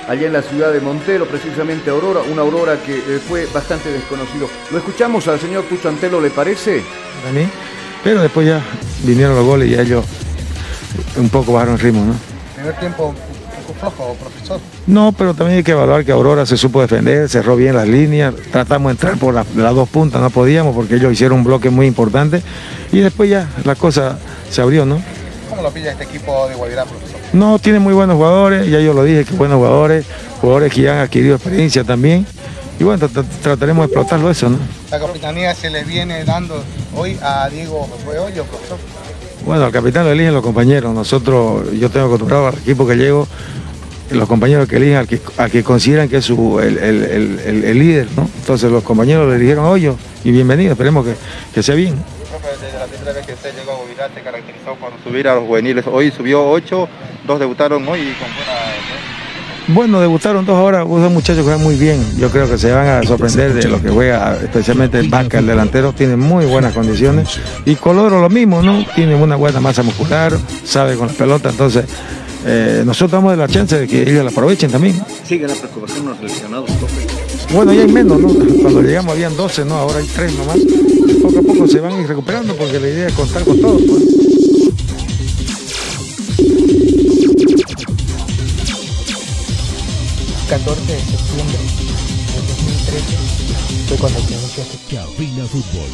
allá 0.08 0.28
en 0.28 0.34
la 0.34 0.41
ciudad 0.41 0.73
de 0.73 0.82
Montero, 0.82 1.26
precisamente 1.26 1.89
Aurora, 1.89 2.21
una 2.32 2.41
Aurora 2.41 2.82
que 2.84 2.97
eh, 2.97 3.19
fue 3.26 3.45
bastante 3.54 3.91
desconocido. 3.91 4.50
Lo 4.71 4.78
escuchamos 4.80 5.28
al 5.28 5.39
señor 5.39 5.65
Tuchantelo, 5.65 6.19
¿le 6.19 6.32
parece? 6.32 6.84
para 7.21 7.34
mí. 7.34 7.47
Pero 8.04 8.21
después 8.21 8.47
ya 8.47 8.62
vinieron 9.04 9.36
los 9.36 9.45
goles 9.45 9.69
y 9.69 9.76
ellos 9.76 10.06
un 11.17 11.30
poco 11.30 11.54
bajaron 11.54 11.76
el 11.76 11.80
ritmo, 11.80 12.06
¿no? 12.06 12.15
Primer 12.60 12.76
tiempo 12.80 13.08
un 13.08 13.15
poco 13.74 13.80
flojo, 13.80 14.13
profesor. 14.15 14.60
No, 14.88 15.12
pero 15.17 15.34
también 15.34 15.58
hay 15.60 15.63
que 15.63 15.72
evaluar 15.72 16.04
que 16.04 16.12
Aurora 16.12 16.45
se 16.45 16.58
supo 16.58 16.82
defender, 16.82 17.30
cerró 17.30 17.56
bien 17.56 17.76
las 17.76 17.88
líneas, 17.88 18.34
tratamos 18.52 18.89
de 18.89 18.91
entrar 18.93 19.17
por 19.17 19.34
la- 19.34 19.45
las 19.56 19.74
dos 19.76 19.88
puntas, 19.88 20.22
no 20.22 20.30
podíamos 20.30 20.76
porque 20.76 20.95
ellos 20.95 21.13
hicieron 21.13 21.38
un 21.39 21.43
bloque 21.45 21.69
muy 21.69 21.86
importante 21.88 22.41
y 22.91 23.00
después 23.00 23.30
ya 23.30 23.48
la 23.63 23.76
cosa 23.76 24.17
se 24.50 24.62
abrió, 24.62 24.86
¿no? 24.86 25.02
¿Cómo 25.50 25.62
lo 25.62 25.72
pilla 25.72 25.91
este 25.91 26.04
equipo 26.04 26.48
de 26.50 26.56
Guavirá, 26.56 26.84
profesor? 26.86 27.17
No, 27.34 27.60
tiene 27.60 27.80
muy 27.80 27.93
buenos 27.93 28.15
jugadores, 28.17 28.67
ya 28.67 28.80
yo 28.80 28.93
lo 28.93 29.04
dije, 29.04 29.24
que 29.24 29.34
buenos 29.36 29.58
jugadores, 29.58 30.06
jugadores 30.41 30.74
que 30.74 30.82
ya 30.82 30.93
han 30.93 31.00
adquirido 31.00 31.36
experiencia 31.36 31.84
también 31.84 32.26
y 32.80 32.84
bueno, 32.84 33.08
tra- 33.08 33.26
trataremos 33.41 33.84
de 33.84 33.93
explotarlo 33.93 34.30
eso, 34.32 34.50
¿no? 34.50 34.58
La 34.91 35.00
capitanía 35.00 35.54
se 35.56 35.69
les 35.69 35.86
viene 35.88 36.26
dando 36.26 36.62
hoy 36.95 37.17
a 37.22 37.48
Diego 37.50 37.88
Hoyo, 38.08 38.43
profesor. 38.45 38.78
Bueno, 39.45 39.65
al 39.65 39.71
capitán 39.71 40.06
lo 40.06 40.12
eligen 40.12 40.34
los 40.34 40.43
compañeros. 40.43 40.93
Nosotros, 40.93 41.71
yo 41.73 41.89
tengo 41.89 42.08
acostumbrado 42.08 42.47
al 42.47 42.56
equipo 42.56 42.86
que 42.88 42.95
llego, 42.95 43.28
los 44.12 44.28
compañeros 44.28 44.67
que 44.67 44.78
eligen 44.78 44.97
al 45.38 45.52
que, 45.52 45.63
consideran 45.63 46.10
que 46.10 46.17
es 46.17 46.25
su, 46.25 46.60
el, 46.60 46.78
el- 46.78 47.04
el- 47.04 47.63
el- 47.63 47.80
líder, 47.80 48.08
¿no? 48.15 48.30
Entonces 48.39 48.71
los 48.71 48.84
compañeros 48.84 49.30
le 49.30 49.36
eligieron 49.36 49.65
hoyo 49.65 49.95
y 50.23 50.32
bienvenido, 50.32 50.71
esperemos 50.73 51.06
que, 51.06 51.13
que 51.54 51.63
sea 51.63 51.75
bien. 51.75 51.95
Desde 52.62 52.78
la 52.80 52.86
primera 52.86 53.13
vez 53.13 53.25
que 53.25 53.34
usted 53.34 53.52
llegó 53.56 53.71
a 53.71 53.75
Guavirá 53.75 54.10
se 54.13 54.21
caracterizó 54.21 54.75
por 54.75 54.91
subir 55.04 55.28
a 55.28 55.36
los 55.36 55.45
juveniles. 55.45 55.86
Hoy 55.88 56.12
subió 56.12 56.47
ocho, 56.49 56.88
dos 57.25 57.39
debutaron 57.39 57.88
hoy 57.88 57.99
y 58.02 58.13
con 58.13 58.28
buena... 58.36 58.98
Bueno, 59.71 60.01
debutaron 60.01 60.45
dos 60.45 60.55
ahora, 60.55 60.79
dos 60.79 61.12
muchachos 61.12 61.38
que 61.38 61.43
juegan 61.43 61.62
muy 61.62 61.75
bien. 61.75 62.03
Yo 62.17 62.32
creo 62.32 62.49
que 62.49 62.58
se 62.58 62.71
van 62.71 62.88
a 62.88 63.03
sorprender 63.03 63.53
de 63.53 63.67
lo 63.67 63.79
que 63.79 63.89
juega, 63.89 64.36
especialmente 64.41 64.99
el 64.99 65.10
Vaca, 65.10 65.38
el 65.38 65.45
delantero, 65.45 65.93
tiene 65.93 66.15
muy 66.15 66.45
buenas 66.45 66.73
condiciones. 66.73 67.39
Y 67.65 67.75
Coloro 67.75 68.19
lo 68.19 68.29
mismo, 68.29 68.63
¿no? 68.63 68.84
Tiene 68.95 69.15
una 69.15 69.36
buena 69.36 69.60
masa 69.60 69.84
muscular, 69.84 70.34
sabe 70.63 70.95
con 70.95 71.08
la 71.08 71.13
pelota, 71.13 71.51
entonces 71.51 71.86
eh, 72.45 72.82
nosotros 72.84 73.12
damos 73.12 73.38
la 73.38 73.47
chance 73.47 73.77
de 73.79 73.88
que 73.88 74.01
ellos 74.01 74.23
la 74.23 74.32
aprovechen 74.32 74.71
también. 74.71 74.99
Sigue 75.23 75.47
la 75.47 75.53
preocupación 75.53 76.08
los 76.08 76.17
profe. 76.17 77.08
Bueno, 77.53 77.71
ya 77.71 77.82
hay 77.82 77.91
menos, 77.91 78.19
¿no? 78.19 78.29
Cuando 78.62 78.82
llegamos 78.82 79.13
habían 79.13 79.38
12, 79.38 79.65
¿no? 79.65 79.75
Ahora 79.75 79.99
hay 79.99 80.08
3 80.08 80.34
nomás. 80.34 80.58
Poco 81.21 81.39
a 81.39 81.41
poco 81.41 81.67
se 81.67 81.79
van 81.79 81.93
a 81.93 82.01
ir 82.01 82.08
recuperando 82.08 82.55
porque 82.55 82.79
la 82.79 82.88
idea 82.88 83.08
es 83.08 83.13
contar 83.13 83.43
con 83.43 83.60
todos, 83.60 83.82
pues. 83.84 84.38
14 90.49 90.81
de 90.81 90.99
septiembre 90.99 91.57
de 91.59 92.41
2013 92.47 93.17
fue 93.88 93.97
cuando 93.97 94.19
se 94.19 94.33
anunció 94.33 94.63
este 94.63 94.95
Cabina 94.95 95.45
Fútbol. 95.45 95.89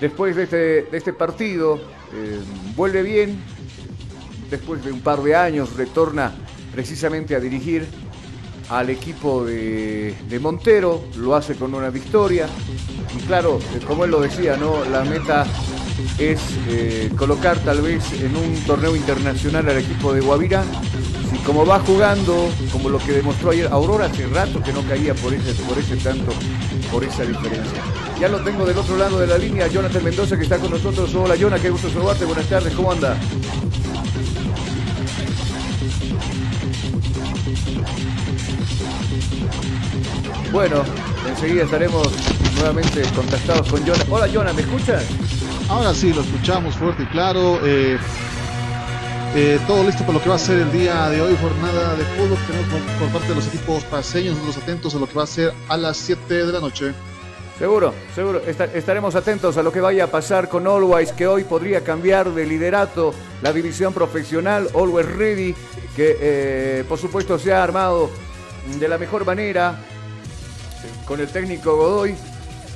Después 0.00 0.34
de 0.34 0.42
este, 0.44 0.56
de 0.56 0.96
este 0.96 1.12
partido, 1.12 1.76
eh, 2.14 2.40
vuelve 2.74 3.02
bien, 3.02 3.38
después 4.48 4.82
de 4.82 4.92
un 4.92 5.00
par 5.00 5.22
de 5.22 5.36
años, 5.36 5.76
retorna 5.76 6.32
precisamente 6.72 7.34
a 7.34 7.40
dirigir 7.40 7.86
al 8.70 8.88
equipo 8.88 9.44
de, 9.44 10.14
de 10.26 10.38
Montero, 10.38 11.04
lo 11.18 11.36
hace 11.36 11.54
con 11.56 11.74
una 11.74 11.90
victoria. 11.90 12.48
Y 13.14 13.20
claro, 13.26 13.58
como 13.86 14.06
él 14.06 14.10
lo 14.10 14.22
decía, 14.22 14.56
¿no? 14.56 14.86
la 14.86 15.04
meta 15.04 15.46
es 16.18 16.40
eh, 16.68 17.10
colocar 17.16 17.58
tal 17.58 17.80
vez 17.82 18.12
en 18.12 18.36
un 18.36 18.54
torneo 18.66 18.96
internacional 18.96 19.68
al 19.68 19.78
equipo 19.78 20.12
de 20.12 20.20
Guavirá. 20.20 20.64
Si 21.30 21.38
como 21.38 21.66
va 21.66 21.80
jugando, 21.80 22.48
como 22.72 22.88
lo 22.88 22.98
que 22.98 23.12
demostró 23.12 23.50
ayer, 23.50 23.68
Aurora 23.70 24.06
hace 24.06 24.26
rato 24.26 24.62
que 24.62 24.72
no 24.72 24.82
caía 24.82 25.14
por 25.14 25.34
ese, 25.34 25.52
por 25.64 25.78
ese 25.78 25.96
tanto, 25.96 26.32
por 26.90 27.04
esa 27.04 27.24
diferencia. 27.24 27.82
Ya 28.20 28.28
lo 28.28 28.40
tengo 28.40 28.64
del 28.64 28.78
otro 28.78 28.96
lado 28.96 29.18
de 29.18 29.26
la 29.26 29.36
línea, 29.36 29.66
Jonathan 29.66 30.04
Mendoza 30.04 30.36
que 30.36 30.44
está 30.44 30.58
con 30.58 30.70
nosotros. 30.70 31.14
Hola 31.14 31.36
Jonathan, 31.36 31.62
qué 31.62 31.70
gusto 31.70 31.90
saludarte, 31.90 32.24
buenas 32.24 32.46
tardes, 32.46 32.74
¿cómo 32.74 32.92
anda? 32.92 33.16
Bueno, 40.52 40.82
enseguida 41.28 41.64
estaremos 41.64 42.08
nuevamente 42.54 43.02
contactados 43.14 43.68
con 43.68 43.80
Jonah. 43.86 44.04
Hola 44.08 44.28
Jonah, 44.32 44.52
¿me 44.54 44.62
escuchas? 44.62 45.04
Ahora 45.68 45.92
sí, 45.94 46.12
lo 46.12 46.20
escuchamos 46.22 46.76
fuerte 46.76 47.02
y 47.02 47.06
claro. 47.06 47.58
Eh, 47.64 47.98
eh, 49.34 49.58
todo 49.66 49.84
listo 49.84 50.00
para 50.04 50.14
lo 50.14 50.22
que 50.22 50.28
va 50.30 50.36
a 50.36 50.38
ser 50.38 50.60
el 50.60 50.72
día 50.72 51.08
de 51.10 51.20
hoy, 51.20 51.36
jornada 51.40 51.94
de 51.96 52.04
fútbol 52.04 52.38
que 52.38 52.52
tenemos 52.52 52.92
por, 52.98 53.08
parte 53.10 53.28
de 53.28 53.34
los 53.34 53.46
equipos 53.48 53.84
paseños, 53.84 54.34
nosotros 54.36 54.62
atentos 54.62 54.94
a 54.94 54.98
lo 54.98 55.06
que 55.06 55.14
va 55.14 55.24
a 55.24 55.26
ser 55.26 55.52
a 55.68 55.76
las 55.76 55.96
7 55.98 56.46
de 56.46 56.52
la 56.52 56.60
noche. 56.60 56.94
Seguro, 57.58 57.92
seguro. 58.14 58.40
Esta- 58.46 58.66
estaremos 58.66 59.14
atentos 59.14 59.56
a 59.56 59.62
lo 59.62 59.72
que 59.72 59.80
vaya 59.80 60.04
a 60.04 60.06
pasar 60.06 60.48
con 60.48 60.66
Always, 60.66 61.12
que 61.12 61.26
hoy 61.26 61.44
podría 61.44 61.82
cambiar 61.82 62.30
de 62.32 62.46
liderato 62.46 63.12
la 63.42 63.52
división 63.52 63.92
profesional. 63.92 64.68
Always 64.74 65.06
Ready, 65.06 65.54
que 65.96 66.16
eh, 66.20 66.84
por 66.88 66.98
supuesto 66.98 67.38
se 67.38 67.52
ha 67.52 67.62
armado 67.62 68.10
de 68.78 68.88
la 68.88 68.98
mejor 68.98 69.24
manera 69.26 69.78
con 71.06 71.20
el 71.20 71.28
técnico 71.28 71.76
Godoy. 71.76 72.14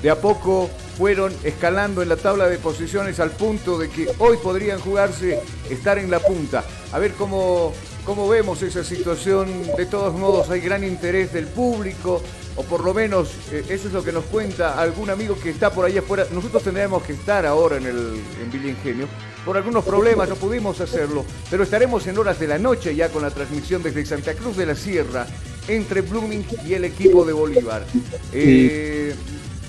De 0.03 0.11
a 0.11 0.21
poco 0.21 0.71
fueron 0.97 1.33
escalando 1.45 2.03
en 2.03 2.09
la 2.09 2.17
tabla 2.17 2.49
de 2.49 2.59
posiciones 2.59 3.21
al 3.21 3.31
punto 3.31 3.79
de 3.79 3.89
que 3.89 4.09
hoy 4.19 4.39
podrían 4.43 4.81
jugarse 4.81 5.41
estar 5.69 5.99
en 5.99 6.11
la 6.11 6.21
punta. 6.21 6.65
A 6.93 6.99
ver 6.99 7.13
cómo, 7.13 7.73
cómo 8.05 8.29
vemos 8.29 8.63
esa 8.63 8.83
situación. 8.83 9.49
De 9.77 9.87
todos 9.87 10.15
modos 10.19 10.49
hay 10.51 10.61
gran 10.61 10.85
interés 10.85 11.33
del 11.33 11.47
público, 11.47 12.23
o 12.57 12.63
por 12.63 12.85
lo 12.85 12.95
menos 12.95 13.31
eh, 13.53 13.65
eso 13.69 13.89
es 13.89 13.93
lo 13.93 14.03
que 14.03 14.13
nos 14.13 14.25
cuenta 14.25 14.81
algún 14.81 15.11
amigo 15.11 15.39
que 15.39 15.51
está 15.51 15.71
por 15.71 15.85
ahí 15.85 15.99
afuera. 15.99 16.27
Nosotros 16.33 16.63
tendríamos 16.63 17.03
que 17.03 17.13
estar 17.13 17.45
ahora 17.47 17.77
en, 17.77 17.87
el, 17.87 18.21
en 18.43 18.51
Villa 18.51 18.71
Ingenio. 18.71 19.09
Por 19.45 19.57
algunos 19.57 19.85
problemas 19.85 20.29
no 20.29 20.35
pudimos 20.35 20.81
hacerlo, 20.81 21.25
pero 21.51 21.63
estaremos 21.63 22.07
en 22.07 22.19
horas 22.19 22.39
de 22.39 22.47
la 22.47 22.59
noche 22.59 22.95
ya 22.95 23.09
con 23.09 23.23
la 23.23 23.31
transmisión 23.31 23.83
desde 23.83 24.05
Santa 24.05 24.35
Cruz 24.35 24.57
de 24.57 24.67
la 24.67 24.75
Sierra 24.75 25.27
entre 25.67 26.03
Blooming 26.03 26.45
y 26.67 26.75
el 26.75 26.85
equipo 26.85 27.25
de 27.25 27.33
Bolívar. 27.33 27.87
Eh, 28.33 29.15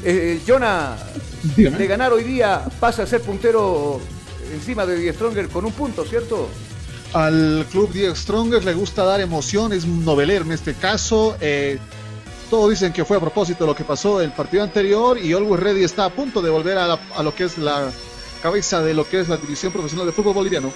eh, 0.04 0.40
Jonah, 0.48 0.98
Dígame. 1.56 1.78
de 1.78 1.88
ganar 1.88 2.14
hoy 2.14 2.24
día 2.24 2.64
pasa 2.80 3.04
a 3.04 3.08
ser 3.08 3.22
puntero 3.22 4.00
encima 4.54 4.86
de 4.86 4.96
Die 4.98 5.14
Stronger 5.14 5.48
con 5.50 5.66
un 5.66 5.72
punto, 5.74 6.06
¿cierto? 6.06 6.48
Al 7.14 7.66
club 7.72 7.92
Diego 7.92 8.16
Strongers 8.16 8.64
le 8.66 8.74
gusta 8.74 9.04
dar 9.04 9.20
emoción, 9.22 9.74
es 9.74 9.86
noveler 9.86 10.44
en 10.44 10.52
este 10.54 10.74
caso. 10.74 11.36
eh, 11.42 11.78
todos 12.50 12.70
dicen 12.70 12.92
que 12.92 13.06
fue 13.06 13.16
a 13.16 13.20
propósito 13.22 13.64
de 13.64 13.70
lo 13.70 13.76
que 13.76 13.84
pasó 13.86 14.20
el 14.22 14.32
partido 14.34 14.64
anterior 14.64 15.18
y 15.18 15.32
Always 15.34 15.62
Ready 15.62 15.84
está 15.86 16.04
a 16.06 16.10
punto 16.10 16.42
de 16.42 16.50
volver 16.50 16.78
a, 16.78 16.86
la- 16.88 17.00
a 17.16 17.24
lo 17.24 17.34
que 17.34 17.46
es 17.46 17.58
la 17.58 17.90
cabeza 18.44 18.82
de 18.82 18.94
lo 18.94 19.08
que 19.08 19.22
es 19.22 19.30
la 19.30 19.38
división 19.38 19.72
profesional 19.72 20.06
de 20.06 20.12
fútbol 20.12 20.34
boliviano. 20.34 20.72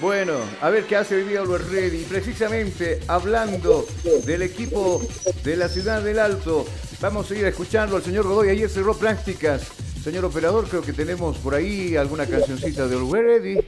Bueno, 0.00 0.34
a 0.60 0.70
ver 0.70 0.84
qué 0.86 0.96
hace 0.96 1.16
hoy 1.16 1.24
día 1.24 1.40
Always 1.40 1.68
Ready. 1.68 2.04
Precisamente 2.04 3.00
hablando 3.08 3.84
del 4.24 4.42
equipo 4.42 5.02
de 5.44 5.56
la 5.56 5.68
ciudad 5.68 6.02
del 6.02 6.18
Alto, 6.20 6.64
vamos 7.00 7.30
a 7.30 7.34
ir 7.34 7.44
a 7.44 7.48
escucharlo 7.48 7.96
al 7.96 8.02
señor 8.02 8.26
Godoy. 8.26 8.50
Ayer 8.50 8.68
cerró 8.68 8.94
prácticas. 8.94 9.68
Señor 10.02 10.24
operador, 10.24 10.68
creo 10.68 10.82
que 10.82 10.92
tenemos 10.92 11.36
por 11.38 11.54
ahí 11.54 11.96
alguna 11.96 12.26
cancioncita 12.26 12.86
de 12.86 12.96
Ready. 12.96 13.58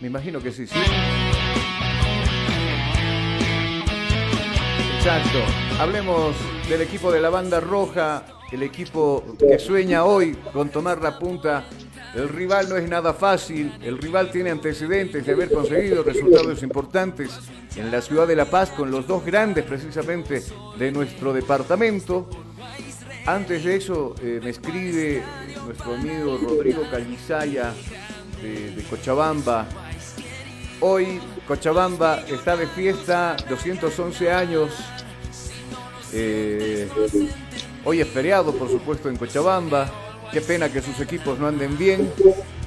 Me 0.00 0.08
imagino 0.08 0.40
que 0.40 0.52
sí, 0.52 0.66
sí. 0.66 0.78
Exacto. 4.96 5.38
Hablemos 5.78 6.34
del 6.68 6.80
equipo 6.80 7.12
de 7.12 7.20
la 7.20 7.28
banda 7.28 7.60
roja, 7.60 8.24
el 8.52 8.62
equipo 8.62 9.24
que 9.38 9.58
sueña 9.58 10.04
hoy 10.04 10.34
con 10.52 10.70
tomar 10.70 11.02
la 11.02 11.18
punta. 11.18 11.64
El 12.14 12.28
rival 12.28 12.68
no 12.68 12.76
es 12.76 12.88
nada 12.88 13.12
fácil, 13.12 13.76
el 13.82 13.98
rival 13.98 14.30
tiene 14.30 14.50
antecedentes 14.50 15.26
de 15.26 15.32
haber 15.32 15.50
conseguido 15.50 16.04
resultados 16.04 16.62
importantes 16.62 17.30
en 17.74 17.90
la 17.90 18.00
ciudad 18.00 18.28
de 18.28 18.36
La 18.36 18.44
Paz 18.44 18.70
con 18.70 18.92
los 18.92 19.06
dos 19.08 19.24
grandes 19.24 19.64
precisamente 19.64 20.42
de 20.78 20.92
nuestro 20.92 21.32
departamento. 21.32 22.28
Antes 23.26 23.64
de 23.64 23.76
eso 23.76 24.14
eh, 24.22 24.38
me 24.42 24.50
escribe 24.50 25.22
nuestro 25.64 25.94
amigo 25.94 26.36
Rodrigo 26.36 26.82
Calvisaya 26.90 27.72
de, 28.42 28.82
Cochabamba. 28.90 29.66
Hoy 30.80 31.20
Cochabamba 31.48 32.20
está 32.28 32.54
de 32.54 32.66
fiesta, 32.66 33.34
211 33.48 34.30
años. 34.30 34.72
Eh, 36.12 36.86
hoy 37.86 38.02
es 38.02 38.08
feriado, 38.08 38.52
por 38.52 38.68
supuesto, 38.68 39.08
en 39.08 39.16
Cochabamba. 39.16 39.90
Qué 40.30 40.42
pena 40.42 40.70
que 40.70 40.82
sus 40.82 41.00
equipos 41.00 41.38
no 41.38 41.46
anden 41.46 41.78
bien. 41.78 42.12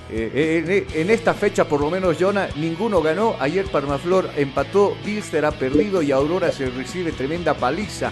Eh, 0.09 0.87
en, 0.91 1.01
en 1.01 1.09
esta 1.11 1.35
fecha, 1.35 1.65
por 1.65 1.81
lo 1.81 1.91
menos, 1.91 2.17
Jonah, 2.19 2.49
ninguno 2.55 3.03
ganó. 3.03 3.35
Ayer 3.39 3.69
Parmaflor 3.69 4.31
empató, 4.35 4.97
Bilster 5.05 5.45
ha 5.45 5.51
perdido 5.51 6.01
y 6.01 6.11
Aurora 6.11 6.51
se 6.51 6.67
recibe 6.71 7.11
tremenda 7.11 7.53
paliza 7.53 8.11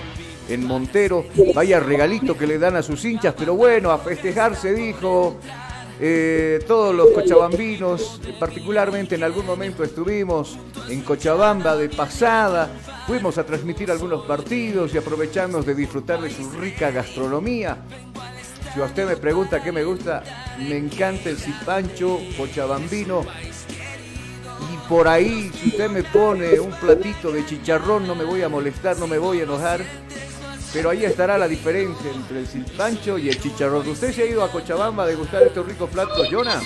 en 0.49 0.65
Montero. 0.65 1.25
Vaya 1.53 1.79
regalito 1.79 2.37
que 2.37 2.47
le 2.47 2.57
dan 2.57 2.75
a 2.75 2.83
sus 2.83 3.03
hinchas, 3.05 3.35
pero 3.37 3.55
bueno, 3.55 3.91
a 3.91 3.97
festejar 3.97 4.55
se 4.55 4.73
dijo. 4.73 5.37
Eh, 5.97 6.59
todos 6.67 6.93
los 6.93 7.11
cochabambinos, 7.11 8.19
particularmente 8.37 9.15
en 9.15 9.23
algún 9.23 9.45
momento 9.45 9.81
estuvimos 9.81 10.57
en 10.89 11.01
Cochabamba 11.03 11.77
de 11.77 11.87
pasada, 11.87 12.69
fuimos 13.07 13.37
a 13.37 13.45
transmitir 13.45 13.89
algunos 13.89 14.25
partidos 14.25 14.93
y 14.93 14.97
aprovechamos 14.97 15.65
de 15.65 15.73
disfrutar 15.73 16.19
de 16.19 16.29
su 16.29 16.51
rica 16.51 16.91
gastronomía. 16.91 17.77
Si 18.73 18.81
usted 18.81 19.07
me 19.07 19.15
pregunta 19.15 19.63
qué 19.63 19.71
me 19.71 19.85
gusta, 19.85 20.21
me 20.59 20.75
encanta 20.75 21.29
el 21.29 21.37
cipancho 21.37 22.19
cochabambino. 22.37 23.21
Y 24.73 24.89
por 24.89 25.07
ahí, 25.07 25.49
si 25.53 25.69
usted 25.69 25.89
me 25.89 26.03
pone 26.03 26.59
un 26.59 26.71
platito 26.71 27.31
de 27.31 27.45
chicharrón, 27.45 28.05
no 28.05 28.15
me 28.15 28.25
voy 28.25 28.41
a 28.41 28.49
molestar, 28.49 28.97
no 28.97 29.07
me 29.07 29.17
voy 29.17 29.39
a 29.39 29.43
enojar. 29.43 29.79
Pero 30.75 30.89
ahí 30.89 31.05
estará 31.05 31.37
la 31.37 31.47
diferencia 31.47 32.11
entre 32.11 32.41
el 32.41 32.47
silpancho 32.47 33.17
y 33.17 33.29
el 33.29 33.41
chicharrón. 33.41 33.87
¿Usted 33.87 34.11
se 34.11 34.23
ha 34.23 34.25
ido 34.25 34.43
a 34.43 34.51
Cochabamba 34.51 35.03
a 35.03 35.07
degustar 35.07 35.41
estos 35.43 35.65
ricos 35.65 35.89
platos, 35.89 36.27
Jonah? 36.29 36.61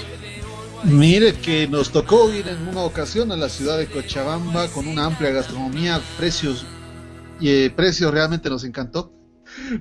Mire 0.84 1.36
que 1.36 1.68
nos 1.68 1.92
tocó 1.92 2.34
ir 2.34 2.48
en 2.48 2.70
una 2.70 2.82
ocasión 2.82 3.32
a 3.32 3.36
la 3.36 3.50
ciudad 3.50 3.78
de 3.78 3.86
Cochabamba 3.86 4.68
con 4.70 4.88
una 4.88 5.06
amplia 5.06 5.30
gastronomía, 5.30 6.02
precios 6.18 6.66
y 7.40 7.50
eh, 7.50 7.70
precios 7.70 8.12
realmente 8.12 8.50
nos 8.50 8.64
encantó 8.64 9.14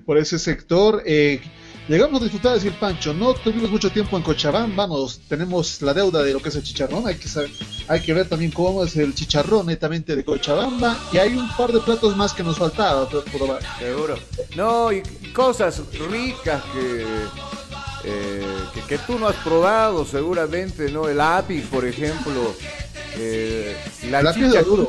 por 0.04 0.18
ese 0.18 0.38
sector. 0.38 1.02
Eh, 1.06 1.40
llegamos 1.88 2.20
a 2.20 2.24
disfrutar 2.24 2.55
de 2.55 2.61
Silpancho, 2.61 3.14
no 3.14 3.35
tuvimos 3.35 3.70
mucho 3.70 3.90
tiempo 3.90 4.16
en 4.16 4.22
Cochabamba, 4.22 4.87
nos 4.87 5.20
tenemos 5.20 5.81
la 5.83 5.94
deuda 5.94 6.22
de 6.22 6.33
lo 6.33 6.40
que 6.40 6.51
es 6.51 6.57
el 6.57 6.62
chicharrón, 6.62 7.07
hay 7.07 7.16
que 7.16 7.29
saber, 7.29 7.51
hay 7.88 8.01
que 8.01 8.12
ver 8.14 8.29
también 8.29 8.51
cómo 8.51 8.85
es 8.85 8.96
el 8.96 9.14
chicharrón 9.14 9.66
netamente 9.66 10.14
de 10.14 10.24
Cochabamba 10.24 10.98
y 11.12 11.18
hay 11.18 11.35
un 11.35 11.48
par 11.57 11.72
de 11.72 11.81
platos 11.81 12.16
más 12.16 12.33
que 12.33 12.42
nos 12.42 12.59
faltaba 12.59 13.09
por 13.09 13.24
probar. 13.24 13.62
Seguro. 13.79 14.18
No, 14.57 14.92
y 14.92 15.03
cosas 15.33 15.83
ricas 16.11 16.62
que, 16.72 17.03
eh, 18.05 18.46
que, 18.74 18.81
que 18.83 18.98
tú 18.98 19.18
no 19.18 19.29
has 19.29 19.37
probado 19.37 20.05
seguramente, 20.05 20.90
¿no? 20.90 21.09
El 21.09 21.20
api, 21.20 21.61
por 21.61 21.85
ejemplo. 21.87 22.55
eh, 23.16 23.77
la, 24.11 24.33
chicha, 24.35 24.62
duro. 24.62 24.88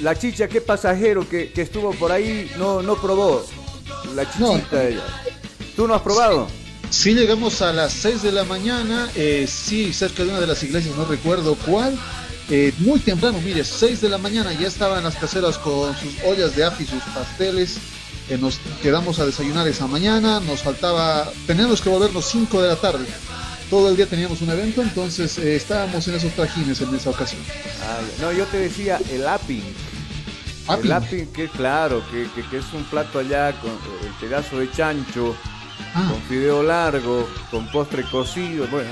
la 0.00 0.16
chicha, 0.18 0.48
qué 0.48 0.60
pasajero 0.60 1.28
que, 1.28 1.52
que 1.52 1.62
estuvo 1.62 1.92
por 1.92 2.10
ahí, 2.12 2.50
no, 2.58 2.82
no 2.82 2.96
probó. 2.96 3.44
La 4.14 4.28
chichita 4.30 4.88
ella. 4.88 5.02
¿Tú 5.80 5.88
no 5.88 5.94
has 5.94 6.02
probado? 6.02 6.46
Sí, 6.90 7.14
llegamos 7.14 7.62
a 7.62 7.72
las 7.72 7.94
6 7.94 8.20
de 8.20 8.32
la 8.32 8.44
mañana, 8.44 9.08
eh, 9.14 9.46
sí, 9.48 9.94
cerca 9.94 10.22
de 10.24 10.28
una 10.28 10.38
de 10.38 10.46
las 10.46 10.62
iglesias, 10.62 10.94
no 10.94 11.06
recuerdo 11.06 11.54
cuál. 11.54 11.98
eh, 12.50 12.74
muy 12.80 12.98
temprano, 13.00 13.40
mire, 13.42 13.64
6 13.64 14.02
de 14.02 14.10
la 14.10 14.18
mañana 14.18 14.52
ya 14.52 14.68
estaban 14.68 15.02
las 15.04 15.14
caseras 15.16 15.56
con 15.56 15.96
sus 15.96 16.12
ollas 16.26 16.54
de 16.54 16.64
api, 16.66 16.84
sus 16.84 17.02
pasteles. 17.14 17.78
eh, 18.28 18.36
nos 18.38 18.58
quedamos 18.82 19.20
a 19.20 19.24
desayunar 19.24 19.66
esa 19.68 19.86
mañana, 19.86 20.38
nos 20.40 20.60
faltaba, 20.60 21.32
teníamos 21.46 21.80
que 21.80 21.88
volvernos 21.88 22.26
5 22.26 22.60
de 22.60 22.68
la 22.68 22.76
tarde. 22.76 23.06
Todo 23.70 23.88
el 23.88 23.96
día 23.96 24.04
teníamos 24.04 24.42
un 24.42 24.50
evento, 24.50 24.82
entonces 24.82 25.38
eh, 25.38 25.56
estábamos 25.56 26.06
en 26.08 26.16
esos 26.16 26.32
trajines 26.34 26.78
en 26.82 26.94
esa 26.94 27.08
ocasión. 27.08 27.40
Ah, 27.88 28.00
no, 28.20 28.32
yo 28.32 28.44
te 28.44 28.58
decía 28.58 29.00
el 29.10 29.26
apping. 29.26 29.62
Apping. 30.68 30.84
El 30.86 30.92
apping, 30.92 31.26
que 31.28 31.48
claro, 31.48 32.02
que, 32.10 32.28
que- 32.34 32.46
que 32.48 32.58
es 32.58 32.66
un 32.74 32.84
plato 32.84 33.18
allá 33.20 33.52
con 33.62 33.70
el 33.70 34.12
pedazo 34.20 34.58
de 34.58 34.70
chancho, 34.70 35.34
Ah. 35.94 36.08
con 36.10 36.22
fideo 36.22 36.62
largo, 36.62 37.28
con 37.50 37.70
postre 37.70 38.04
cocido. 38.10 38.66
Bueno, 38.68 38.90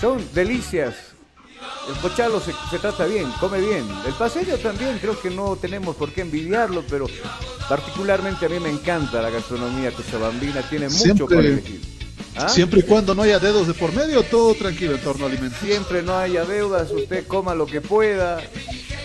son 0.00 0.24
delicias. 0.34 0.94
El 1.88 1.94
pochalo 1.96 2.40
se, 2.40 2.52
se 2.70 2.78
trata 2.78 3.06
bien, 3.06 3.30
come 3.40 3.60
bien. 3.60 3.86
El 4.06 4.12
paseño 4.14 4.56
también, 4.58 4.98
creo 4.98 5.18
que 5.20 5.30
no 5.30 5.56
tenemos 5.56 5.94
por 5.96 6.10
qué 6.12 6.22
envidiarlo, 6.22 6.82
pero 6.88 7.06
particularmente 7.68 8.46
a 8.46 8.48
mí 8.48 8.58
me 8.60 8.70
encanta 8.70 9.22
la 9.22 9.30
gastronomía 9.30 9.92
cochabambina, 9.92 10.62
tiene 10.62 10.86
mucho 10.88 10.98
Siempre- 11.02 11.26
para 11.36 11.48
elegir. 11.48 11.80
¿Ah? 12.38 12.48
Siempre 12.50 12.80
y 12.80 12.82
cuando 12.82 13.14
no 13.14 13.22
haya 13.22 13.38
dedos 13.38 13.66
de 13.66 13.72
por 13.72 13.92
medio, 13.94 14.22
todo 14.24 14.54
tranquilo 14.54 14.94
en 14.94 15.00
torno 15.00 15.24
a 15.24 15.28
alimentos. 15.28 15.58
Siempre 15.60 16.02
no 16.02 16.18
haya 16.18 16.44
deudas, 16.44 16.90
usted 16.90 17.26
coma 17.26 17.54
lo 17.54 17.64
que 17.66 17.80
pueda 17.80 18.42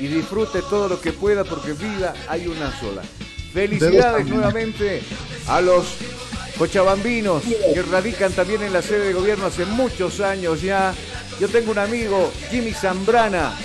y 0.02 0.08
disfrute 0.08 0.62
todo 0.64 0.90
lo 0.90 1.00
que 1.00 1.14
pueda 1.14 1.44
porque 1.46 1.72
vida 1.74 2.14
hay 2.28 2.48
una 2.48 2.78
sola. 2.80 3.04
Felicidades 3.54 4.28
nuevamente 4.28 5.02
a 5.48 5.62
los 5.62 5.86
cochabambinos 6.62 7.42
que 7.74 7.82
radican 7.82 8.32
también 8.34 8.62
en 8.62 8.72
la 8.72 8.84
sede 8.84 9.08
de 9.08 9.14
gobierno 9.14 9.48
hace 9.48 9.66
muchos 9.66 10.20
años 10.20 10.62
ya. 10.62 10.94
Yo 11.40 11.48
tengo 11.48 11.72
un 11.72 11.80
amigo, 11.80 12.32
Jimmy 12.52 12.72
Zambrana, 12.72 13.56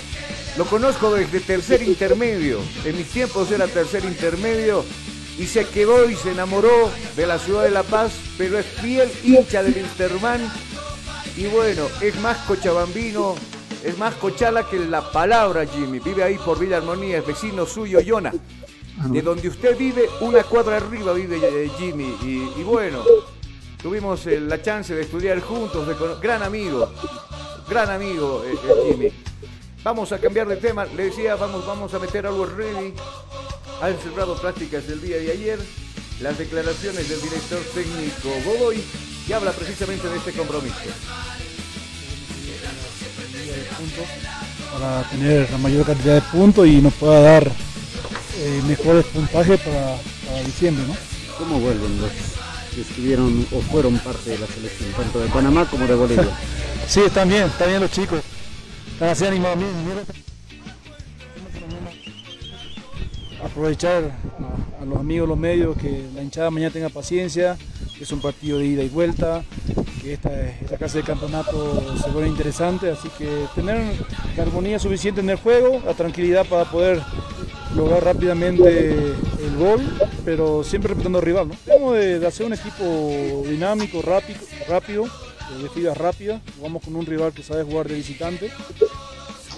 lo 0.57 0.65
conozco 0.65 1.13
desde 1.13 1.39
tercer 1.41 1.83
intermedio, 1.83 2.59
en 2.85 2.97
mis 2.97 3.05
tiempos 3.05 3.51
era 3.51 3.67
tercer 3.67 4.03
intermedio 4.03 4.83
y 5.37 5.45
se 5.45 5.65
quedó 5.65 6.09
y 6.09 6.15
se 6.15 6.31
enamoró 6.31 6.89
de 7.15 7.27
la 7.27 7.37
ciudad 7.37 7.65
de 7.65 7.69
La 7.69 7.83
Paz, 7.83 8.13
pero 8.35 8.57
es 8.57 8.65
fiel 8.65 9.11
hincha 9.23 9.61
del 9.61 9.77
Interman 9.77 10.51
Y 11.37 11.45
bueno, 11.45 11.83
es 12.01 12.19
más 12.19 12.39
cochabambino, 12.47 13.35
es 13.83 13.95
más 13.99 14.15
cochala 14.15 14.67
que 14.67 14.79
la 14.79 15.11
palabra 15.11 15.67
Jimmy. 15.67 15.99
Vive 15.99 16.23
ahí 16.23 16.39
por 16.43 16.57
Villa 16.57 16.77
Armonía, 16.77 17.19
es 17.19 17.27
vecino 17.27 17.67
suyo, 17.67 17.99
Yona. 17.99 18.33
De 19.05 19.21
donde 19.21 19.47
usted 19.47 19.77
vive, 19.77 20.09
una 20.21 20.43
cuadra 20.43 20.77
arriba 20.77 21.13
vive 21.13 21.37
eh, 21.37 21.71
Jimmy. 21.77 22.15
Y, 22.23 22.59
y 22.59 22.63
bueno, 22.63 23.03
tuvimos 23.81 24.25
eh, 24.25 24.39
la 24.39 24.61
chance 24.61 24.93
de 24.93 25.03
estudiar 25.03 25.39
juntos, 25.39 25.87
de 25.87 25.95
gran 26.19 26.41
amigo, 26.41 26.91
gran 27.69 27.91
amigo 27.91 28.43
eh, 28.45 28.57
Jimmy. 28.89 29.11
Vamos 29.83 30.11
a 30.11 30.17
cambiar 30.17 30.47
de 30.47 30.57
tema, 30.57 30.85
le 30.85 31.05
decía, 31.05 31.35
vamos, 31.35 31.65
vamos 31.65 31.93
a 31.93 31.99
meter 31.99 32.25
algo 32.25 32.45
ready. 32.45 32.93
Han 33.81 33.95
cerrado 33.99 34.35
prácticas 34.35 34.89
el 34.89 34.99
día 34.99 35.17
de 35.17 35.31
ayer. 35.31 35.59
Las 36.19 36.37
declaraciones 36.39 37.07
del 37.07 37.21
director 37.21 37.59
técnico 37.75 38.29
Godoy, 38.43 38.83
que 39.27 39.33
habla 39.35 39.51
precisamente 39.51 40.09
de 40.09 40.17
este 40.17 40.31
compromiso. 40.33 40.75
para 44.73 45.03
tener 45.09 45.49
la 45.51 45.57
mayor 45.59 45.85
cantidad 45.85 46.15
de 46.15 46.21
puntos 46.21 46.67
y 46.67 46.81
nos 46.81 46.93
pueda 46.93 47.21
dar 47.21 47.51
eh, 48.37 48.61
mejores 48.67 49.05
puntajes 49.05 49.59
para, 49.61 49.97
para 50.27 50.43
diciembre, 50.43 50.85
¿no? 50.87 50.95
¿Cómo 51.37 51.59
vuelven 51.59 52.01
los 52.01 52.11
que 52.73 52.81
estuvieron 52.81 53.45
o 53.51 53.61
fueron 53.61 53.97
parte 53.99 54.31
de 54.31 54.39
la 54.39 54.47
selección, 54.47 54.91
tanto 54.93 55.19
de 55.19 55.27
Panamá 55.27 55.65
como 55.69 55.85
de 55.85 55.95
Bolivia? 55.95 56.27
Sí, 56.87 57.01
están 57.01 57.27
bien, 57.27 57.43
están 57.43 57.67
bien 57.67 57.81
los 57.81 57.91
chicos. 57.91 58.21
Están 58.93 59.09
así 59.09 59.25
animados. 59.25 59.57
Miren, 59.57 59.85
miren. 59.85 60.05
Aprovechar 63.43 64.03
a, 64.03 64.81
a 64.81 64.85
los 64.85 64.97
amigos, 64.97 65.27
los 65.27 65.37
medios, 65.37 65.77
que 65.77 66.05
la 66.15 66.23
hinchada 66.23 66.49
mañana 66.49 66.71
tenga 66.71 66.87
paciencia, 66.87 67.57
que 67.97 68.05
es 68.05 68.11
un 68.13 68.21
partido 68.21 68.59
de 68.59 68.67
ida 68.67 68.83
y 68.83 68.89
vuelta, 68.89 69.43
que 70.01 70.13
esta, 70.13 70.29
esta 70.49 70.77
clase 70.77 70.99
de 70.99 71.03
campeonato 71.03 71.97
se 72.01 72.09
vuelve 72.11 72.29
interesante, 72.29 72.89
así 72.89 73.09
que 73.17 73.27
tener 73.53 73.83
la 74.37 74.43
armonía 74.43 74.79
suficiente 74.79 75.19
en 75.19 75.29
el 75.29 75.37
juego, 75.37 75.81
la 75.85 75.93
tranquilidad 75.93 76.45
para 76.45 76.65
poder 76.71 77.01
lograr 77.77 78.03
rápidamente 78.03 78.95
el 79.39 79.55
gol, 79.57 79.79
pero 80.25 80.63
siempre 80.63 80.89
respetando 80.89 81.19
al 81.19 81.25
rival. 81.25 81.47
¿no? 81.47 81.55
Tenemos 81.63 81.95
de, 81.95 82.25
hacer 82.25 82.45
un 82.47 82.53
equipo 82.53 83.43
dinámico, 83.47 84.01
rápido, 84.01 84.39
rápido 84.67 85.05
de 85.55 85.63
definidas 85.63 85.97
rápidas. 85.97 86.41
Jugamos 86.57 86.83
con 86.83 86.95
un 86.95 87.05
rival 87.05 87.31
que 87.33 87.43
sabe 87.43 87.63
jugar 87.63 87.87
de 87.87 87.95
visitante, 87.95 88.51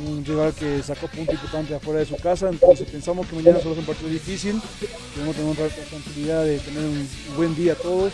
un 0.06 0.24
rival 0.24 0.54
que 0.54 0.84
sacó 0.84 1.08
puntos 1.08 1.36
importantes 1.36 1.76
afuera 1.76 2.00
de 2.00 2.06
su 2.06 2.16
casa, 2.18 2.50
entonces 2.50 2.88
pensamos 2.90 3.28
que 3.28 3.36
mañana 3.36 3.60
solo 3.60 3.74
es 3.74 3.80
un 3.80 3.86
partido 3.86 4.10
difícil, 4.10 4.62
debemos 5.16 5.36
tener 5.36 5.58
la 5.58 5.68
tranquilidad 5.68 6.44
de 6.44 6.60
tener 6.60 6.84
un 6.84 7.08
buen 7.36 7.56
día 7.56 7.76
todos. 7.76 8.14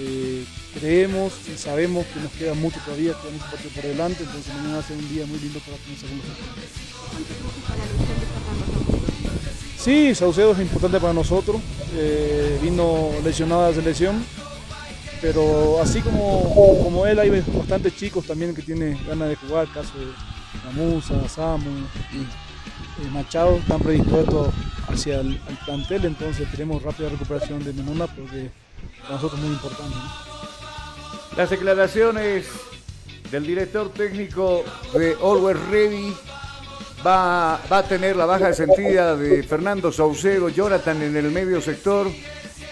Eh, 0.00 0.44
creemos 0.78 1.32
y 1.52 1.56
sabemos 1.56 2.06
que 2.06 2.20
nos 2.20 2.30
queda 2.32 2.54
mucho 2.54 2.78
todavía, 2.84 3.14
queda 3.20 3.32
mucho 3.32 3.46
partido 3.50 3.70
por 3.74 3.82
delante, 3.84 4.22
entonces 4.22 4.54
mañana 4.54 4.74
va 4.74 4.80
a 4.80 4.86
ser 4.86 4.96
un 4.96 5.08
día 5.08 5.26
muy 5.26 5.38
lindo 5.40 5.58
para 5.60 5.76
comenzar 5.78 6.08
con. 6.10 6.18
Sí, 9.78 10.12
Saucedo 10.12 10.52
es 10.52 10.58
importante 10.58 10.98
para 10.98 11.12
nosotros, 11.12 11.62
eh, 11.94 12.58
vino 12.60 13.10
lesionado 13.22 13.66
a 13.66 13.68
la 13.68 13.74
selección, 13.74 14.24
pero 15.22 15.80
así 15.80 16.00
como, 16.00 16.82
como 16.82 17.06
él 17.06 17.16
hay 17.20 17.30
bastantes 17.30 17.94
chicos 17.96 18.26
también 18.26 18.56
que 18.56 18.62
tienen 18.62 18.98
ganas 19.06 19.28
de 19.28 19.36
jugar, 19.36 19.68
caso 19.72 19.92
de 19.96 20.06
Namusa, 20.64 21.28
Samu 21.28 21.70
y 22.12 22.22
eh, 22.22 23.10
Machado, 23.12 23.56
están 23.56 23.78
predispuestos 23.78 24.48
hacia 24.88 25.20
el 25.20 25.40
plantel, 25.64 26.06
entonces 26.06 26.50
tenemos 26.50 26.82
rápida 26.82 27.10
recuperación 27.10 27.62
de 27.62 27.72
Menuna 27.72 28.08
porque 28.08 28.50
para 29.02 29.14
nosotros 29.14 29.40
es 29.40 29.46
muy 29.46 29.54
importante. 29.54 29.96
Las 31.36 31.50
declaraciones 31.50 32.46
del 33.30 33.46
director 33.46 33.92
técnico 33.92 34.64
de 34.92 35.16
Always 35.22 35.56
Ready 35.70 36.14
va, 37.06 37.60
va 37.70 37.78
a 37.78 37.82
tener 37.82 38.16
la 38.16 38.26
baja 38.26 38.52
sentida 38.52 39.16
de 39.16 39.42
Fernando 39.42 39.92
Saucedo, 39.92 40.48
Jonathan 40.48 41.02
en 41.02 41.16
el 41.16 41.30
medio 41.30 41.60
sector. 41.60 42.08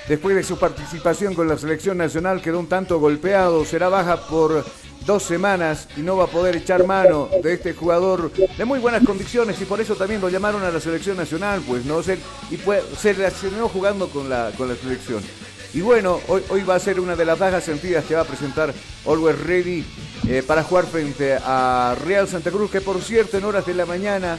Después 0.08 0.36
de 0.36 0.44
su 0.44 0.58
participación 0.58 1.34
con 1.34 1.48
la 1.48 1.58
selección 1.58 1.98
nacional 1.98 2.40
quedó 2.40 2.60
un 2.60 2.68
tanto 2.68 3.00
golpeado, 3.00 3.64
será 3.64 3.88
baja 3.88 4.16
por 4.28 4.64
dos 5.04 5.22
semanas 5.22 5.88
y 5.96 6.00
no 6.00 6.16
va 6.16 6.24
a 6.24 6.28
poder 6.28 6.56
echar 6.56 6.84
mano 6.86 7.28
de 7.42 7.54
este 7.54 7.74
jugador 7.74 8.30
de 8.32 8.64
muy 8.64 8.78
buenas 8.78 9.04
condiciones 9.04 9.60
y 9.60 9.64
por 9.64 9.80
eso 9.80 9.94
también 9.94 10.20
lo 10.20 10.28
llamaron 10.28 10.62
a 10.64 10.70
la 10.70 10.80
selección 10.80 11.16
nacional, 11.16 11.62
pues 11.66 11.84
no 11.84 12.00
y 12.00 12.96
se 12.96 13.12
relacionó 13.12 13.68
jugando 13.68 14.08
con 14.08 14.28
la, 14.28 14.52
con 14.56 14.68
la 14.68 14.76
selección. 14.76 15.22
Y 15.74 15.80
bueno, 15.80 16.20
hoy, 16.28 16.42
hoy 16.48 16.62
va 16.62 16.76
a 16.76 16.80
ser 16.80 17.00
una 17.00 17.16
de 17.16 17.24
las 17.24 17.38
bajas 17.38 17.64
sentidas 17.64 18.04
que 18.04 18.14
va 18.14 18.22
a 18.22 18.24
presentar 18.24 18.72
Always 19.04 19.38
Ready 19.40 19.84
eh, 20.28 20.42
para 20.44 20.64
jugar 20.64 20.86
frente 20.86 21.38
a 21.40 21.96
Real 22.04 22.26
Santa 22.26 22.50
Cruz, 22.50 22.70
que 22.70 22.80
por 22.80 23.00
cierto 23.00 23.38
en 23.38 23.44
horas 23.44 23.64
de 23.64 23.74
la 23.74 23.86
mañana 23.86 24.38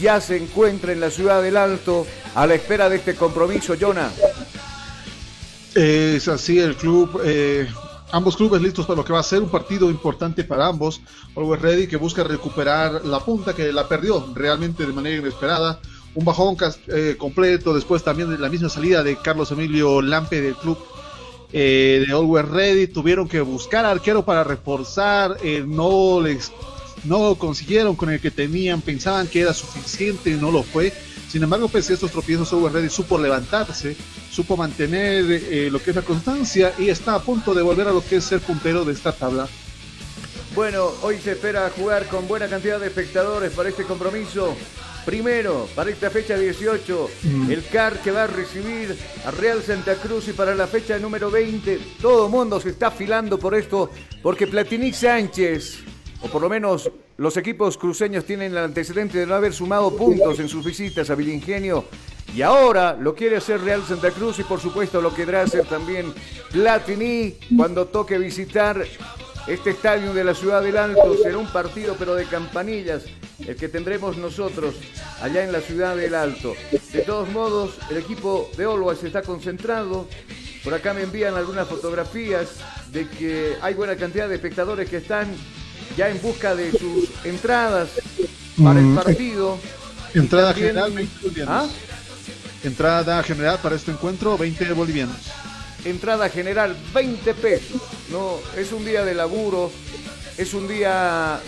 ya 0.00 0.20
se 0.20 0.36
encuentra 0.36 0.92
en 0.92 1.00
la 1.00 1.10
ciudad 1.10 1.42
del 1.42 1.56
Alto 1.56 2.06
a 2.34 2.46
la 2.46 2.54
espera 2.54 2.88
de 2.88 2.96
este 2.96 3.14
compromiso, 3.14 3.74
Jonah. 3.78 4.10
Es 5.74 6.28
así 6.28 6.58
el 6.58 6.76
club, 6.76 7.20
eh, 7.24 7.68
ambos 8.10 8.36
clubes 8.36 8.62
listos 8.62 8.86
para 8.86 8.96
lo 8.96 9.04
que 9.04 9.12
va 9.12 9.20
a 9.20 9.22
ser 9.22 9.42
un 9.42 9.50
partido 9.50 9.90
importante 9.90 10.44
para 10.44 10.66
ambos. 10.66 11.02
Always 11.36 11.60
Ready 11.60 11.86
que 11.86 11.96
busca 11.96 12.24
recuperar 12.24 13.04
la 13.04 13.20
punta 13.20 13.54
que 13.54 13.70
la 13.70 13.86
perdió 13.86 14.32
realmente 14.34 14.86
de 14.86 14.92
manera 14.92 15.18
inesperada. 15.18 15.78
Un 16.14 16.24
bajón 16.24 16.56
eh, 16.86 17.16
completo 17.18 17.74
después 17.74 18.02
también 18.02 18.30
de 18.30 18.38
la 18.38 18.48
misma 18.48 18.70
salida 18.70 19.02
de 19.02 19.16
Carlos 19.16 19.52
Emilio 19.52 20.00
Lampe 20.00 20.40
del 20.40 20.56
club 20.56 20.78
eh, 21.52 22.04
de 22.06 22.12
Always 22.12 22.46
Ready. 22.46 22.86
Tuvieron 22.88 23.28
que 23.28 23.40
buscar 23.40 23.84
arquero 23.84 24.24
para 24.24 24.44
reforzar, 24.44 25.36
eh, 25.42 25.64
no 25.66 26.20
les 26.20 26.52
no 27.04 27.36
consiguieron 27.36 27.94
con 27.94 28.10
el 28.10 28.20
que 28.20 28.30
tenían, 28.30 28.80
pensaban 28.80 29.28
que 29.28 29.40
era 29.42 29.54
suficiente, 29.54 30.30
no 30.32 30.50
lo 30.50 30.62
fue. 30.62 30.92
Sin 31.28 31.42
embargo, 31.42 31.68
pese 31.68 31.92
a 31.92 31.94
estos 31.94 32.10
tropiezos, 32.10 32.52
Always 32.52 32.72
Ready 32.72 32.88
supo 32.88 33.18
levantarse, 33.18 33.96
supo 34.30 34.56
mantener 34.56 35.24
eh, 35.30 35.68
lo 35.70 35.80
que 35.80 35.90
es 35.90 35.96
la 35.96 36.02
constancia 36.02 36.72
y 36.78 36.88
está 36.88 37.14
a 37.14 37.22
punto 37.22 37.54
de 37.54 37.62
volver 37.62 37.86
a 37.88 37.92
lo 37.92 38.04
que 38.04 38.16
es 38.16 38.24
ser 38.24 38.40
puntero 38.40 38.84
de 38.84 38.92
esta 38.92 39.12
tabla. 39.12 39.46
Bueno, 40.54 40.90
hoy 41.02 41.18
se 41.18 41.32
espera 41.32 41.70
jugar 41.70 42.06
con 42.06 42.26
buena 42.26 42.48
cantidad 42.48 42.80
de 42.80 42.88
espectadores 42.88 43.52
para 43.52 43.68
este 43.68 43.84
compromiso. 43.84 44.56
Primero, 45.08 45.66
para 45.74 45.88
esta 45.88 46.10
fecha 46.10 46.36
18, 46.36 47.08
Mm. 47.24 47.50
el 47.50 47.64
CAR 47.64 47.98
que 48.02 48.10
va 48.10 48.24
a 48.24 48.26
recibir 48.26 48.94
a 49.24 49.30
Real 49.30 49.62
Santa 49.62 49.94
Cruz 49.94 50.28
y 50.28 50.34
para 50.34 50.54
la 50.54 50.66
fecha 50.66 50.98
número 50.98 51.30
20, 51.30 51.80
todo 52.02 52.26
el 52.26 52.30
mundo 52.30 52.60
se 52.60 52.68
está 52.68 52.88
afilando 52.88 53.38
por 53.38 53.54
esto, 53.54 53.90
porque 54.22 54.46
Platini 54.46 54.92
Sánchez, 54.92 55.78
o 56.20 56.28
por 56.28 56.42
lo 56.42 56.50
menos 56.50 56.90
los 57.16 57.38
equipos 57.38 57.78
cruceños 57.78 58.26
tienen 58.26 58.52
el 58.52 58.58
antecedente 58.58 59.16
de 59.16 59.24
no 59.26 59.34
haber 59.34 59.54
sumado 59.54 59.96
puntos 59.96 60.40
en 60.40 60.48
sus 60.50 60.62
visitas 60.62 61.08
a 61.08 61.14
Vilingenio, 61.14 61.86
y 62.36 62.42
ahora 62.42 62.92
lo 62.92 63.14
quiere 63.14 63.38
hacer 63.38 63.62
Real 63.62 63.82
Santa 63.88 64.10
Cruz 64.10 64.38
y 64.40 64.44
por 64.44 64.60
supuesto 64.60 65.00
lo 65.00 65.14
querrá 65.14 65.40
hacer 65.40 65.64
también 65.64 66.12
Platini 66.52 67.34
cuando 67.56 67.86
toque 67.86 68.18
visitar 68.18 68.84
este 69.46 69.70
estadio 69.70 70.12
de 70.12 70.24
la 70.24 70.34
Ciudad 70.34 70.60
del 70.62 70.76
Alto 70.76 71.16
será 71.22 71.38
un 71.38 71.50
partido 71.50 71.96
pero 71.98 72.14
de 72.14 72.26
campanillas, 72.26 73.04
el 73.46 73.56
que 73.56 73.68
tendremos 73.68 74.16
nosotros 74.16 74.74
allá 75.22 75.44
en 75.44 75.52
la 75.52 75.60
Ciudad 75.60 75.96
del 75.96 76.14
Alto. 76.14 76.54
De 76.92 77.00
todos 77.02 77.28
modos, 77.30 77.74
el 77.90 77.96
equipo 77.98 78.50
de 78.56 78.64
Always 78.64 79.02
está 79.04 79.22
concentrado. 79.22 80.08
Por 80.64 80.74
acá 80.74 80.92
me 80.92 81.02
envían 81.02 81.34
algunas 81.34 81.68
fotografías 81.68 82.48
de 82.92 83.08
que 83.08 83.54
hay 83.62 83.74
buena 83.74 83.96
cantidad 83.96 84.28
de 84.28 84.34
espectadores 84.34 84.88
que 84.88 84.96
están 84.98 85.28
ya 85.96 86.08
en 86.08 86.20
busca 86.20 86.54
de 86.54 86.72
sus 86.72 87.08
entradas 87.24 87.88
para 88.62 88.80
el 88.80 88.86
Mm, 88.86 88.94
partido. 88.96 89.58
Entrada 90.14 90.48
También- 90.52 90.68
general 90.70 90.92
20 90.92 91.18
bolivianos. 91.22 91.54
¿Ah? 91.54 91.68
Entrada 92.64 93.22
general 93.22 93.58
para 93.62 93.76
este 93.76 93.92
encuentro 93.92 94.36
20 94.36 94.72
bolivianos. 94.72 95.16
entrada 95.84 96.28
general 96.28 96.76
20 96.92 97.34
pesos. 97.34 97.80
No, 98.10 98.38
es 98.56 98.72
un 98.72 98.84
día 98.84 99.04
de 99.04 99.14
laburo, 99.14 99.70
es 100.36 100.52
un 100.52 100.66
día 100.66 101.40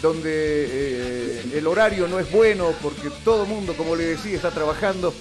donde 0.00 0.30
eh, 0.32 1.52
el 1.54 1.66
horario 1.66 2.06
no 2.08 2.18
es 2.18 2.30
bueno 2.30 2.72
porque 2.82 3.10
todo 3.24 3.46
mundo, 3.46 3.74
como 3.76 3.96
le 3.96 4.04
decía, 4.04 4.36
está 4.36 4.50
trabajando. 4.50 5.12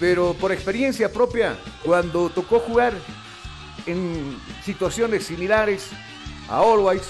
Pero 0.00 0.34
por 0.34 0.52
experiencia 0.52 1.12
propia, 1.12 1.56
cuando 1.84 2.30
tocó 2.30 2.58
jugar 2.58 2.94
en 3.86 4.36
situaciones 4.64 5.24
similares 5.24 5.88
a 6.48 6.58
Always, 6.58 7.02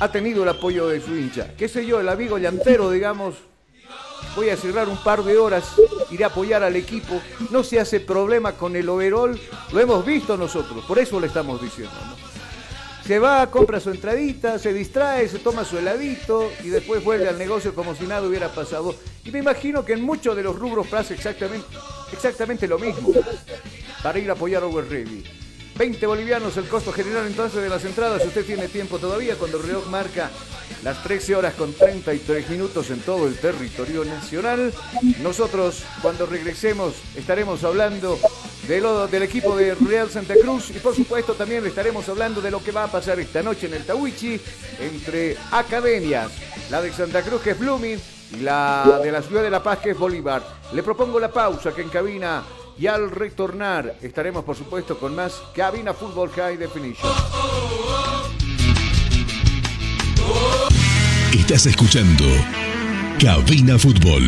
ha 0.00 0.10
tenido 0.10 0.42
el 0.42 0.48
apoyo 0.48 0.88
de 0.88 1.00
su 1.00 1.14
hincha. 1.14 1.54
¿Qué 1.56 1.68
sé 1.68 1.86
yo? 1.86 2.00
El 2.00 2.08
amigo 2.08 2.38
llantero, 2.38 2.90
digamos, 2.90 3.36
voy 4.34 4.50
a 4.50 4.56
cerrar 4.56 4.88
un 4.88 4.96
par 4.96 5.22
de 5.22 5.38
horas, 5.38 5.64
iré 6.10 6.24
a 6.24 6.28
apoyar 6.28 6.62
al 6.62 6.74
equipo, 6.76 7.20
no 7.50 7.62
se 7.62 7.78
hace 7.78 8.00
problema 8.00 8.52
con 8.52 8.74
el 8.74 8.88
overall, 8.88 9.38
lo 9.72 9.80
hemos 9.80 10.04
visto 10.04 10.36
nosotros, 10.36 10.84
por 10.86 10.98
eso 10.98 11.20
le 11.20 11.28
estamos 11.28 11.62
diciendo. 11.62 11.94
¿no? 12.08 12.23
Se 13.06 13.18
va, 13.18 13.50
compra 13.50 13.80
su 13.80 13.90
entradita, 13.90 14.58
se 14.58 14.72
distrae, 14.72 15.28
se 15.28 15.38
toma 15.38 15.64
su 15.64 15.76
heladito 15.76 16.50
y 16.62 16.68
después 16.68 17.04
vuelve 17.04 17.28
al 17.28 17.36
negocio 17.36 17.74
como 17.74 17.94
si 17.94 18.06
nada 18.06 18.26
hubiera 18.26 18.48
pasado. 18.48 18.94
Y 19.24 19.30
me 19.30 19.40
imagino 19.40 19.84
que 19.84 19.92
en 19.92 20.02
muchos 20.02 20.34
de 20.34 20.42
los 20.42 20.58
rubros 20.58 20.86
pasa 20.86 21.12
exactamente, 21.12 21.66
exactamente 22.12 22.66
lo 22.66 22.78
mismo 22.78 23.10
para 24.02 24.18
ir 24.18 24.30
a 24.30 24.32
apoyar 24.32 24.62
a 24.62 24.66
Over. 24.66 24.86
20 25.76 26.06
bolivianos 26.06 26.56
el 26.56 26.68
costo 26.68 26.92
general 26.92 27.26
entonces 27.26 27.62
de 27.62 27.68
las 27.68 27.84
entradas. 27.84 28.22
Si 28.22 28.28
usted 28.28 28.44
tiene 28.44 28.68
tiempo 28.68 28.98
todavía, 28.98 29.36
cuando 29.36 29.60
reloj 29.60 29.86
marca 29.88 30.30
las 30.82 31.02
13 31.02 31.34
horas 31.34 31.54
con 31.54 31.72
33 31.72 32.48
minutos 32.50 32.90
en 32.90 33.00
todo 33.00 33.26
el 33.26 33.36
territorio 33.38 34.04
nacional. 34.04 34.72
Nosotros, 35.22 35.82
cuando 36.02 36.26
regresemos, 36.26 36.94
estaremos 37.16 37.64
hablando 37.64 38.18
del 38.68 39.22
equipo 39.22 39.56
de 39.56 39.74
Real 39.74 40.08
Santa 40.10 40.34
Cruz 40.34 40.70
y 40.70 40.78
por 40.78 40.94
supuesto 40.94 41.34
también 41.34 41.66
estaremos 41.66 42.08
hablando 42.08 42.40
de 42.40 42.50
lo 42.50 42.62
que 42.62 42.72
va 42.72 42.84
a 42.84 42.92
pasar 42.92 43.20
esta 43.20 43.42
noche 43.42 43.66
en 43.66 43.74
el 43.74 43.84
Tawichi 43.84 44.40
entre 44.80 45.36
academias, 45.50 46.30
la 46.70 46.80
de 46.80 46.92
Santa 46.92 47.22
Cruz 47.22 47.42
que 47.42 47.50
es 47.50 47.58
Blooming 47.58 48.00
y 48.32 48.40
la 48.40 49.00
de 49.02 49.12
la 49.12 49.20
ciudad 49.20 49.42
de 49.42 49.50
La 49.50 49.62
Paz 49.62 49.80
que 49.80 49.90
es 49.90 49.98
Bolívar. 49.98 50.42
Le 50.72 50.82
propongo 50.82 51.20
la 51.20 51.30
pausa 51.30 51.74
que 51.74 51.82
encabina 51.82 52.42
y 52.78 52.86
al 52.86 53.10
retornar 53.10 53.96
estaremos 54.02 54.44
por 54.44 54.56
supuesto 54.56 54.98
con 54.98 55.14
más 55.14 55.42
Cabina 55.54 55.94
Fútbol 55.94 56.30
High 56.30 56.56
Definition. 56.56 57.12
Estás 61.32 61.66
escuchando 61.66 62.24
Cabina 63.20 63.78
Fútbol 63.78 64.22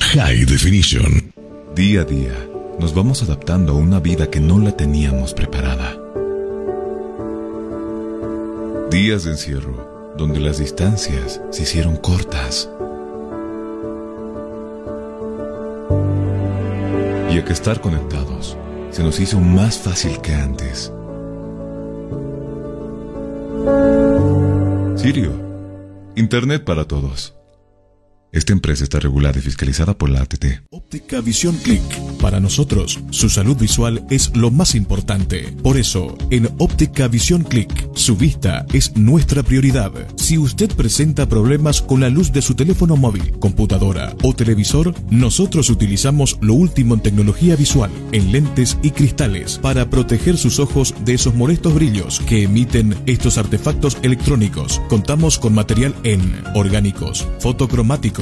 High 0.00 0.44
Definition. 0.44 1.32
Día 1.74 2.02
a 2.02 2.04
día, 2.04 2.48
nos 2.78 2.94
vamos 2.94 3.22
adaptando 3.22 3.72
a 3.72 3.76
una 3.76 3.98
vida 3.98 4.30
que 4.30 4.40
no 4.40 4.58
la 4.58 4.76
teníamos 4.76 5.34
preparada. 5.34 5.98
Días 8.90 9.24
de 9.24 9.30
encierro, 9.30 10.14
donde 10.18 10.38
las 10.38 10.58
distancias 10.58 11.40
se 11.50 11.62
hicieron 11.62 11.96
cortas. 11.96 12.68
Que 17.46 17.52
estar 17.52 17.80
conectados 17.80 18.56
se 18.90 19.02
nos 19.02 19.18
hizo 19.18 19.40
más 19.40 19.78
fácil 19.78 20.20
que 20.20 20.32
antes. 20.34 20.92
Sirio, 24.96 25.32
Internet 26.14 26.64
para 26.64 26.84
todos. 26.84 27.34
Esta 28.32 28.54
empresa 28.54 28.82
está 28.82 28.98
regulada 28.98 29.38
y 29.38 29.42
fiscalizada 29.42 29.92
por 29.92 30.08
la 30.08 30.22
ATT. 30.22 30.62
Óptica 30.70 31.20
Visión 31.20 31.54
Click. 31.56 31.82
Para 32.18 32.40
nosotros, 32.40 32.98
su 33.10 33.28
salud 33.28 33.58
visual 33.58 34.06
es 34.08 34.34
lo 34.34 34.50
más 34.50 34.74
importante. 34.74 35.54
Por 35.62 35.76
eso, 35.76 36.16
en 36.30 36.48
Óptica 36.56 37.08
Visión 37.08 37.42
Click, 37.42 37.90
su 37.94 38.16
vista 38.16 38.64
es 38.72 38.96
nuestra 38.96 39.42
prioridad. 39.42 39.92
Si 40.16 40.38
usted 40.38 40.74
presenta 40.74 41.28
problemas 41.28 41.82
con 41.82 42.00
la 42.00 42.08
luz 42.08 42.32
de 42.32 42.40
su 42.40 42.54
teléfono 42.54 42.96
móvil, 42.96 43.38
computadora 43.38 44.16
o 44.22 44.32
televisor, 44.32 44.94
nosotros 45.10 45.68
utilizamos 45.68 46.38
lo 46.40 46.54
último 46.54 46.94
en 46.94 47.02
tecnología 47.02 47.54
visual, 47.54 47.90
en 48.12 48.32
lentes 48.32 48.78
y 48.82 48.92
cristales, 48.92 49.58
para 49.58 49.90
proteger 49.90 50.38
sus 50.38 50.58
ojos 50.58 50.94
de 51.04 51.12
esos 51.12 51.34
molestos 51.34 51.74
brillos 51.74 52.20
que 52.20 52.44
emiten 52.44 52.96
estos 53.04 53.36
artefactos 53.36 53.98
electrónicos. 54.02 54.80
Contamos 54.88 55.38
con 55.38 55.52
material 55.52 55.94
en 56.02 56.42
orgánicos, 56.54 57.28
fotocromáticos, 57.38 58.21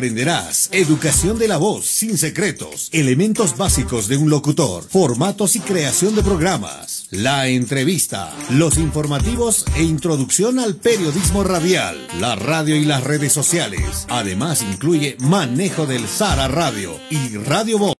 Aprenderás. 0.01 0.67
Educación 0.71 1.37
de 1.37 1.47
la 1.47 1.57
voz 1.57 1.85
sin 1.85 2.17
secretos, 2.17 2.89
elementos 2.91 3.55
básicos 3.55 4.07
de 4.07 4.17
un 4.17 4.31
locutor, 4.31 4.83
formatos 4.89 5.55
y 5.55 5.59
creación 5.59 6.15
de 6.15 6.23
programas, 6.23 7.05
la 7.11 7.47
entrevista, 7.49 8.35
los 8.49 8.79
informativos 8.79 9.63
e 9.75 9.83
introducción 9.83 10.57
al 10.57 10.75
periodismo 10.75 11.43
radial, 11.43 11.99
la 12.19 12.35
radio 12.35 12.75
y 12.75 12.83
las 12.83 13.03
redes 13.03 13.31
sociales. 13.31 14.07
Además 14.09 14.63
incluye 14.63 15.17
manejo 15.19 15.85
del 15.85 16.07
Sara 16.07 16.47
Radio 16.47 16.99
y 17.11 17.37
Radio 17.37 17.77
Voz. 17.77 18.00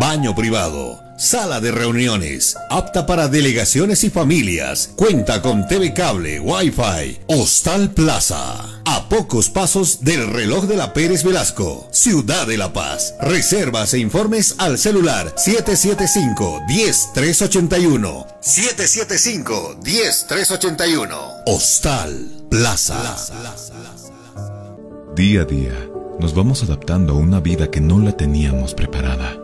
baño 0.00 0.34
privado, 0.34 1.04
sala 1.16 1.60
de 1.60 1.70
reuniones, 1.70 2.56
apta 2.70 3.06
para 3.06 3.28
delegaciones 3.28 4.02
y 4.04 4.10
familias, 4.10 4.90
cuenta 4.96 5.40
con 5.42 5.68
TV 5.68 5.94
cable, 5.94 6.40
Wi-Fi, 6.40 7.20
Hostal 7.28 7.90
Plaza. 7.90 8.80
A 8.86 9.08
pocos 9.08 9.48
pasos 9.48 10.04
del 10.04 10.30
reloj 10.30 10.64
de 10.64 10.76
la 10.76 10.92
Pérez 10.92 11.24
Velasco, 11.24 11.88
Ciudad 11.90 12.46
de 12.46 12.58
La 12.58 12.70
Paz. 12.72 13.14
Reservas 13.20 13.94
e 13.94 13.98
informes 13.98 14.56
al 14.58 14.78
celular 14.78 15.34
775-10381. 15.36 18.26
775-10381. 18.42 21.42
Hostal 21.46 22.30
Plaza. 22.50 23.16
Día 25.16 25.42
a 25.42 25.44
día, 25.44 25.88
nos 26.18 26.34
vamos 26.34 26.62
adaptando 26.62 27.14
a 27.14 27.16
una 27.16 27.40
vida 27.40 27.70
que 27.70 27.80
no 27.80 27.98
la 28.00 28.12
teníamos 28.12 28.74
preparada 28.74 29.43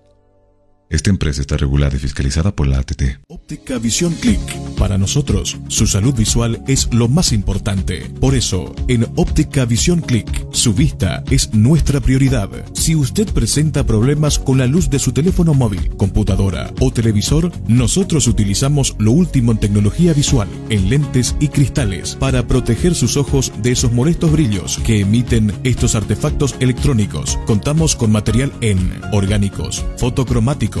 Esta 0.91 1.09
empresa 1.09 1.39
está 1.39 1.55
regulada 1.55 1.95
y 1.95 1.99
fiscalizada 1.99 2.53
por 2.53 2.67
la 2.67 2.79
ATT. 2.79 3.01
Óptica 3.29 3.79
Visión 3.79 4.13
Click. 4.15 4.41
Para 4.77 4.97
nosotros, 4.97 5.57
su 5.69 5.87
salud 5.87 6.13
visual 6.13 6.61
es 6.67 6.93
lo 6.93 7.07
más 7.07 7.31
importante. 7.31 8.11
Por 8.19 8.35
eso, 8.35 8.75
en 8.89 9.07
Óptica 9.15 9.63
Visión 9.63 10.01
Click, 10.01 10.27
su 10.51 10.73
vista 10.73 11.23
es 11.31 11.53
nuestra 11.53 12.01
prioridad. 12.01 12.49
Si 12.73 12.93
usted 12.93 13.25
presenta 13.31 13.85
problemas 13.85 14.37
con 14.37 14.57
la 14.57 14.67
luz 14.67 14.89
de 14.89 14.99
su 14.99 15.13
teléfono 15.13 15.53
móvil, 15.53 15.95
computadora 15.95 16.73
o 16.81 16.91
televisor, 16.91 17.53
nosotros 17.69 18.27
utilizamos 18.27 18.93
lo 18.99 19.13
último 19.13 19.53
en 19.53 19.59
tecnología 19.59 20.11
visual, 20.11 20.49
en 20.69 20.89
lentes 20.89 21.37
y 21.39 21.47
cristales, 21.47 22.17
para 22.19 22.45
proteger 22.47 22.95
sus 22.95 23.15
ojos 23.15 23.53
de 23.61 23.71
esos 23.71 23.93
molestos 23.93 24.33
brillos 24.33 24.77
que 24.85 24.99
emiten 24.99 25.53
estos 25.63 25.95
artefactos 25.95 26.55
electrónicos. 26.59 27.39
Contamos 27.45 27.95
con 27.95 28.11
material 28.11 28.51
en 28.59 28.99
orgánicos, 29.13 29.85
fotocromáticos, 29.97 30.80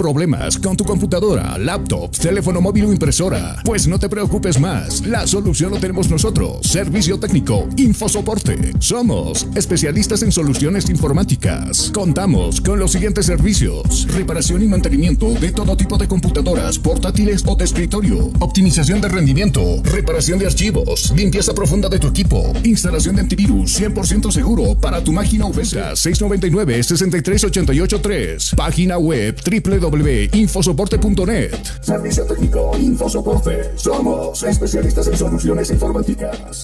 ¿Problemas 0.00 0.56
con 0.56 0.78
tu 0.78 0.84
computadora, 0.86 1.58
laptop, 1.58 2.10
teléfono 2.16 2.62
móvil 2.62 2.86
o 2.86 2.90
impresora? 2.90 3.60
Pues 3.66 3.86
no 3.86 3.98
te 3.98 4.08
preocupes 4.08 4.58
más. 4.58 5.04
La 5.04 5.26
solución 5.26 5.72
lo 5.72 5.78
tenemos 5.78 6.08
nosotros. 6.08 6.66
Servicio 6.66 7.20
técnico, 7.20 7.68
infosoporte. 7.76 8.72
Somos 8.78 9.46
especialistas 9.54 10.22
en 10.22 10.32
soluciones 10.32 10.88
informáticas. 10.88 11.90
Contamos 11.92 12.62
con 12.62 12.78
los 12.78 12.92
siguientes 12.92 13.26
servicios: 13.26 14.06
reparación 14.14 14.62
y 14.62 14.68
mantenimiento 14.68 15.34
de 15.34 15.52
todo 15.52 15.76
tipo 15.76 15.98
de 15.98 16.08
computadoras, 16.08 16.78
portátiles 16.78 17.44
o 17.46 17.54
de 17.54 17.66
escritorio, 17.66 18.30
optimización 18.38 19.02
de 19.02 19.08
rendimiento, 19.10 19.82
reparación 19.84 20.38
de 20.38 20.46
archivos, 20.46 21.12
limpieza 21.14 21.52
profunda 21.52 21.90
de 21.90 21.98
tu 21.98 22.06
equipo, 22.06 22.54
instalación 22.64 23.16
de 23.16 23.20
antivirus 23.20 23.78
100% 23.78 24.32
seguro 24.32 24.76
para 24.76 25.04
tu 25.04 25.12
máquina 25.12 25.44
o 25.44 25.52
699 25.52 26.84
63883. 26.84 28.54
Página 28.56 28.96
web 28.96 29.36
www 29.44 29.89
www.infosoporte.net. 29.90 31.82
Servicio 31.82 32.24
técnico 32.24 32.70
Infosoporte. 32.78 33.72
Somos 33.76 34.42
especialistas 34.42 35.08
en 35.08 35.16
soluciones 35.16 35.70
informáticas. 35.70 36.62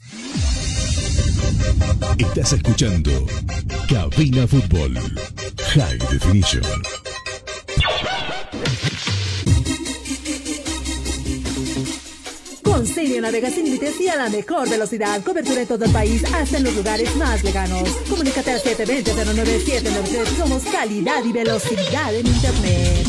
Estás 2.19 2.53
escuchando 2.53 3.11
Cabina 3.89 4.47
Fútbol 4.47 4.95
High 5.75 5.99
Definition. 6.11 6.63
Con 12.77 12.87
Sirio 12.87 13.23
navega 13.23 13.51
sin 13.51 13.65
límites 13.65 13.99
y 14.03 14.09
a 14.09 14.17
la 14.17 14.29
mejor 14.29 14.69
velocidad. 14.69 15.23
Cobertura 15.25 15.63
en 15.63 15.67
todo 15.67 15.83
el 15.87 15.91
país, 15.93 16.23
hasta 16.35 16.59
en 16.59 16.65
los 16.65 16.75
lugares 16.75 17.17
más 17.17 17.43
lejanos. 17.43 17.89
Comunícate 18.07 18.51
al 18.51 18.61
720-09793. 18.61 20.37
Somos 20.37 20.63
calidad 20.65 21.25
y 21.25 21.33
velocidad 21.33 22.15
en 22.15 22.27
Internet. 22.27 23.07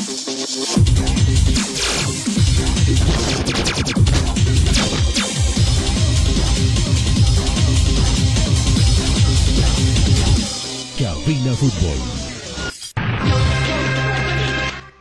Cabina 10.97 11.53
Fútbol. 11.55 12.26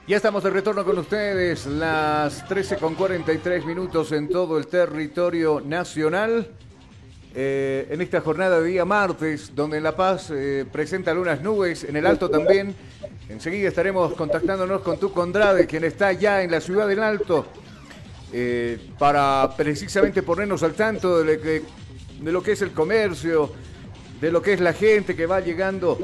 Ya 0.08 0.18
estamos 0.18 0.44
de 0.44 0.50
retorno 0.50 0.84
con 0.84 0.96
ustedes, 0.98 1.66
las 1.66 2.46
13 2.46 2.76
con 2.76 2.94
43 2.94 3.64
minutos 3.64 4.12
en 4.12 4.28
todo 4.28 4.56
el 4.56 4.68
territorio 4.68 5.60
nacional. 5.60 6.48
Eh, 7.34 7.88
en 7.90 8.00
esta 8.00 8.20
jornada 8.20 8.60
de 8.60 8.68
día 8.68 8.84
martes, 8.84 9.50
donde 9.52 9.78
en 9.78 9.82
La 9.82 9.96
Paz 9.96 10.30
eh, 10.30 10.64
presenta 10.70 11.10
algunas 11.10 11.42
nubes, 11.42 11.82
en 11.82 11.96
el 11.96 12.06
Alto 12.06 12.30
también. 12.30 12.72
Enseguida 13.28 13.66
estaremos 13.66 14.14
contactándonos 14.14 14.80
con 14.82 14.96
tu 14.96 15.10
Condrade, 15.10 15.66
quien 15.66 15.82
está 15.82 16.12
ya 16.12 16.40
en 16.40 16.52
la 16.52 16.60
ciudad 16.60 16.86
del 16.86 17.02
Alto, 17.02 17.44
eh, 18.32 18.78
para 19.00 19.52
precisamente 19.56 20.22
ponernos 20.22 20.62
al 20.62 20.74
tanto 20.74 21.18
de 21.24 21.64
lo 22.20 22.42
que 22.44 22.52
es 22.52 22.62
el 22.62 22.70
comercio, 22.70 23.50
de 24.20 24.30
lo 24.30 24.40
que 24.40 24.52
es 24.52 24.60
la 24.60 24.72
gente 24.72 25.16
que 25.16 25.26
va 25.26 25.40
llegando 25.40 25.98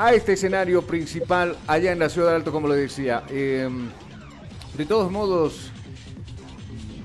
a 0.00 0.14
este 0.14 0.32
escenario 0.32 0.80
principal 0.80 1.58
allá 1.66 1.92
en 1.92 1.98
la 1.98 2.08
ciudad 2.08 2.28
del 2.28 2.36
Alto, 2.36 2.52
como 2.52 2.66
lo 2.68 2.72
decía. 2.72 3.22
Em, 3.28 3.90
de 4.74 4.86
todos 4.86 5.12
modos, 5.12 5.70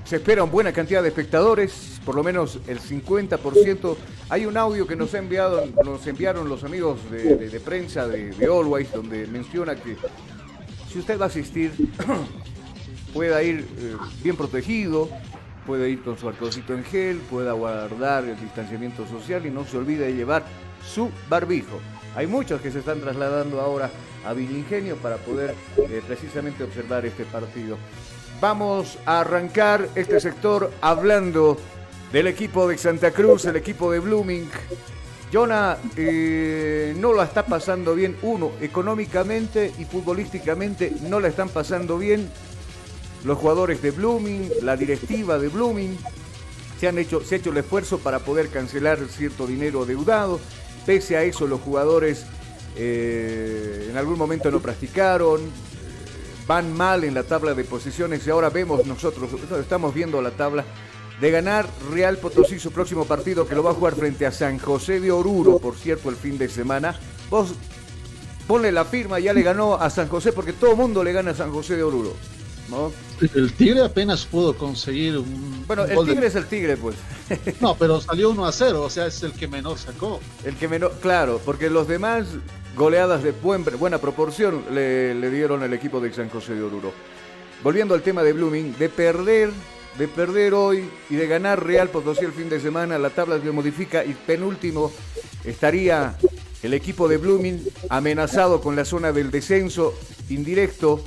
se 0.06 0.16
espera 0.16 0.42
una 0.42 0.50
buena 0.50 0.72
cantidad 0.72 1.02
de 1.02 1.08
espectadores, 1.08 2.00
por 2.06 2.14
lo 2.14 2.24
menos 2.24 2.58
el 2.66 2.80
50%. 2.80 3.98
Hay 4.30 4.46
un 4.46 4.56
audio 4.56 4.86
que 4.86 4.96
nos, 4.96 5.12
ha 5.12 5.18
enviado, 5.18 5.62
nos 5.84 6.06
enviaron 6.06 6.48
los 6.48 6.64
amigos 6.64 6.98
de, 7.10 7.60
prensa 7.62 8.08
de, 8.08 8.30
de, 8.30 8.46
donde 8.94 9.26
menciona 9.26 9.76
que 9.76 9.94
si 10.90 10.98
usted 10.98 11.20
va 11.20 11.24
a 11.24 11.28
asistir, 11.28 11.72
pueda 13.12 13.42
ir 13.42 13.68
eh, 13.78 13.96
bien 14.24 14.36
protegido, 14.36 15.10
puede 15.66 15.90
ir 15.90 16.02
con 16.02 16.16
su 16.16 16.30
arcocito 16.30 16.72
en 16.72 16.82
gel, 16.82 17.18
pueda 17.18 17.52
guardar 17.52 18.24
el 18.24 18.40
distanciamiento 18.40 19.06
social 19.06 19.44
y 19.44 19.50
no 19.50 19.66
se 19.66 19.76
olvide 19.76 20.06
de 20.06 20.14
llevar 20.14 20.44
su 20.82 21.10
barbijo. 21.28 21.78
Hay 22.16 22.26
muchos 22.26 22.62
que 22.62 22.72
se 22.72 22.78
están 22.78 23.00
trasladando 23.00 23.60
ahora 23.60 23.90
a 24.24 24.32
Villingenio 24.32 24.96
para 24.96 25.18
poder 25.18 25.54
eh, 25.76 26.02
precisamente 26.06 26.64
observar 26.64 27.04
este 27.04 27.26
partido. 27.26 27.76
Vamos 28.40 28.98
a 29.04 29.20
arrancar 29.20 29.88
este 29.94 30.18
sector 30.18 30.72
hablando 30.80 31.58
del 32.12 32.26
equipo 32.26 32.66
de 32.66 32.78
Santa 32.78 33.10
Cruz, 33.10 33.44
el 33.44 33.56
equipo 33.56 33.92
de 33.92 33.98
Blooming. 33.98 34.48
Jonah 35.30 35.76
eh, 35.96 36.94
no 36.98 37.12
la 37.12 37.24
está 37.24 37.44
pasando 37.44 37.94
bien, 37.94 38.16
uno, 38.22 38.52
económicamente 38.62 39.72
y 39.78 39.84
futbolísticamente 39.84 40.94
no 41.02 41.20
la 41.20 41.28
están 41.28 41.50
pasando 41.50 41.98
bien. 41.98 42.30
los 43.24 43.36
jugadores 43.36 43.82
de 43.82 43.90
Blooming, 43.90 44.50
la 44.62 44.76
directiva 44.76 45.38
de 45.38 45.48
Blooming, 45.48 45.98
se, 46.80 46.88
han 46.88 46.96
hecho, 46.96 47.22
se 47.22 47.34
ha 47.34 47.38
hecho 47.38 47.50
el 47.50 47.58
esfuerzo 47.58 47.98
para 47.98 48.20
poder 48.20 48.48
cancelar 48.48 48.98
cierto 49.08 49.46
dinero 49.46 49.84
deudado. 49.84 50.40
Pese 50.86 51.16
a 51.16 51.24
eso, 51.24 51.48
los 51.48 51.60
jugadores 51.60 52.24
eh, 52.76 53.88
en 53.90 53.96
algún 53.96 54.16
momento 54.16 54.50
no 54.50 54.60
practicaron, 54.60 55.40
van 56.46 56.72
mal 56.72 57.02
en 57.02 57.14
la 57.14 57.24
tabla 57.24 57.54
de 57.54 57.64
posiciones 57.64 58.24
y 58.26 58.30
ahora 58.30 58.50
vemos 58.50 58.86
nosotros, 58.86 59.28
estamos 59.60 59.92
viendo 59.92 60.22
la 60.22 60.30
tabla 60.30 60.64
de 61.20 61.30
ganar 61.30 61.66
Real 61.90 62.18
Potosí 62.18 62.58
su 62.58 62.70
próximo 62.70 63.04
partido 63.04 63.48
que 63.48 63.54
lo 63.54 63.62
va 63.62 63.70
a 63.70 63.74
jugar 63.74 63.96
frente 63.96 64.26
a 64.26 64.32
San 64.32 64.58
José 64.58 65.00
de 65.00 65.10
Oruro, 65.10 65.58
por 65.58 65.74
cierto, 65.74 66.08
el 66.08 66.16
fin 66.16 66.38
de 66.38 66.48
semana. 66.48 66.94
Vos 67.30 67.54
ponle 68.46 68.70
la 68.70 68.84
firma, 68.84 69.18
ya 69.18 69.32
le 69.32 69.42
ganó 69.42 69.74
a 69.74 69.90
San 69.90 70.08
José 70.08 70.32
porque 70.32 70.52
todo 70.52 70.72
el 70.72 70.76
mundo 70.76 71.02
le 71.02 71.12
gana 71.12 71.32
a 71.32 71.34
San 71.34 71.50
José 71.50 71.76
de 71.76 71.82
Oruro. 71.82 72.14
¿No? 72.68 72.92
El 73.34 73.52
Tigre 73.52 73.82
apenas 73.82 74.24
pudo 74.26 74.56
conseguir 74.56 75.16
un. 75.18 75.64
Bueno, 75.66 75.84
un 75.84 75.90
el 75.90 75.96
de- 76.06 76.12
Tigre 76.12 76.26
es 76.26 76.34
el 76.34 76.46
Tigre, 76.46 76.76
pues. 76.76 76.96
No, 77.60 77.74
pero 77.76 78.00
salió 78.00 78.30
1 78.30 78.46
a 78.46 78.52
0, 78.52 78.82
o 78.82 78.90
sea, 78.90 79.06
es 79.06 79.22
el 79.22 79.32
que 79.32 79.48
menor 79.48 79.78
sacó. 79.78 80.20
El 80.44 80.56
que 80.56 80.68
menos, 80.68 80.92
claro, 81.00 81.40
porque 81.44 81.70
los 81.70 81.88
demás 81.88 82.26
goleadas 82.76 83.22
de 83.22 83.32
buen- 83.32 83.64
buena 83.78 83.98
proporción 83.98 84.62
le, 84.72 85.14
le 85.14 85.30
dieron 85.30 85.62
al 85.62 85.72
equipo 85.72 86.00
de 86.00 86.12
San 86.12 86.28
José 86.28 86.54
de 86.54 86.62
Oruro. 86.62 86.92
Volviendo 87.64 87.94
al 87.94 88.02
tema 88.02 88.22
de 88.22 88.32
Blooming, 88.34 88.76
de 88.78 88.88
perder, 88.90 89.50
de 89.98 90.08
perder 90.08 90.52
hoy 90.52 90.90
y 91.08 91.14
de 91.16 91.26
ganar 91.26 91.64
Real 91.64 91.88
Potosí 91.88 92.24
el 92.24 92.32
fin 92.32 92.50
de 92.50 92.60
semana, 92.60 92.98
la 92.98 93.08
tabla 93.10 93.40
se 93.42 93.50
modifica 93.50 94.04
y 94.04 94.12
penúltimo 94.12 94.92
estaría 95.44 96.16
el 96.62 96.74
equipo 96.74 97.08
de 97.08 97.16
Blooming 97.16 97.62
amenazado 97.88 98.60
con 98.60 98.76
la 98.76 98.84
zona 98.84 99.10
del 99.12 99.30
descenso 99.30 99.94
indirecto, 100.28 101.00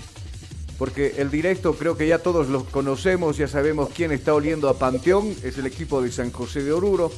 porque 0.80 1.16
el 1.18 1.30
directo 1.30 1.74
creo 1.74 1.98
que 1.98 2.08
ya 2.08 2.20
todos 2.20 2.48
los 2.48 2.64
conocemos, 2.64 3.36
ya 3.36 3.50
sabemos 3.50 3.90
quién 3.94 4.14
está 4.14 4.34
oliendo 4.34 4.70
a 4.70 4.80
Panteón, 4.80 5.36
es 5.44 5.58
el 5.58 5.66
equipo 5.66 6.02
de 6.02 6.10
San 6.10 6.32
José 6.32 6.64
de 6.64 6.72
Oruro. 6.72 7.12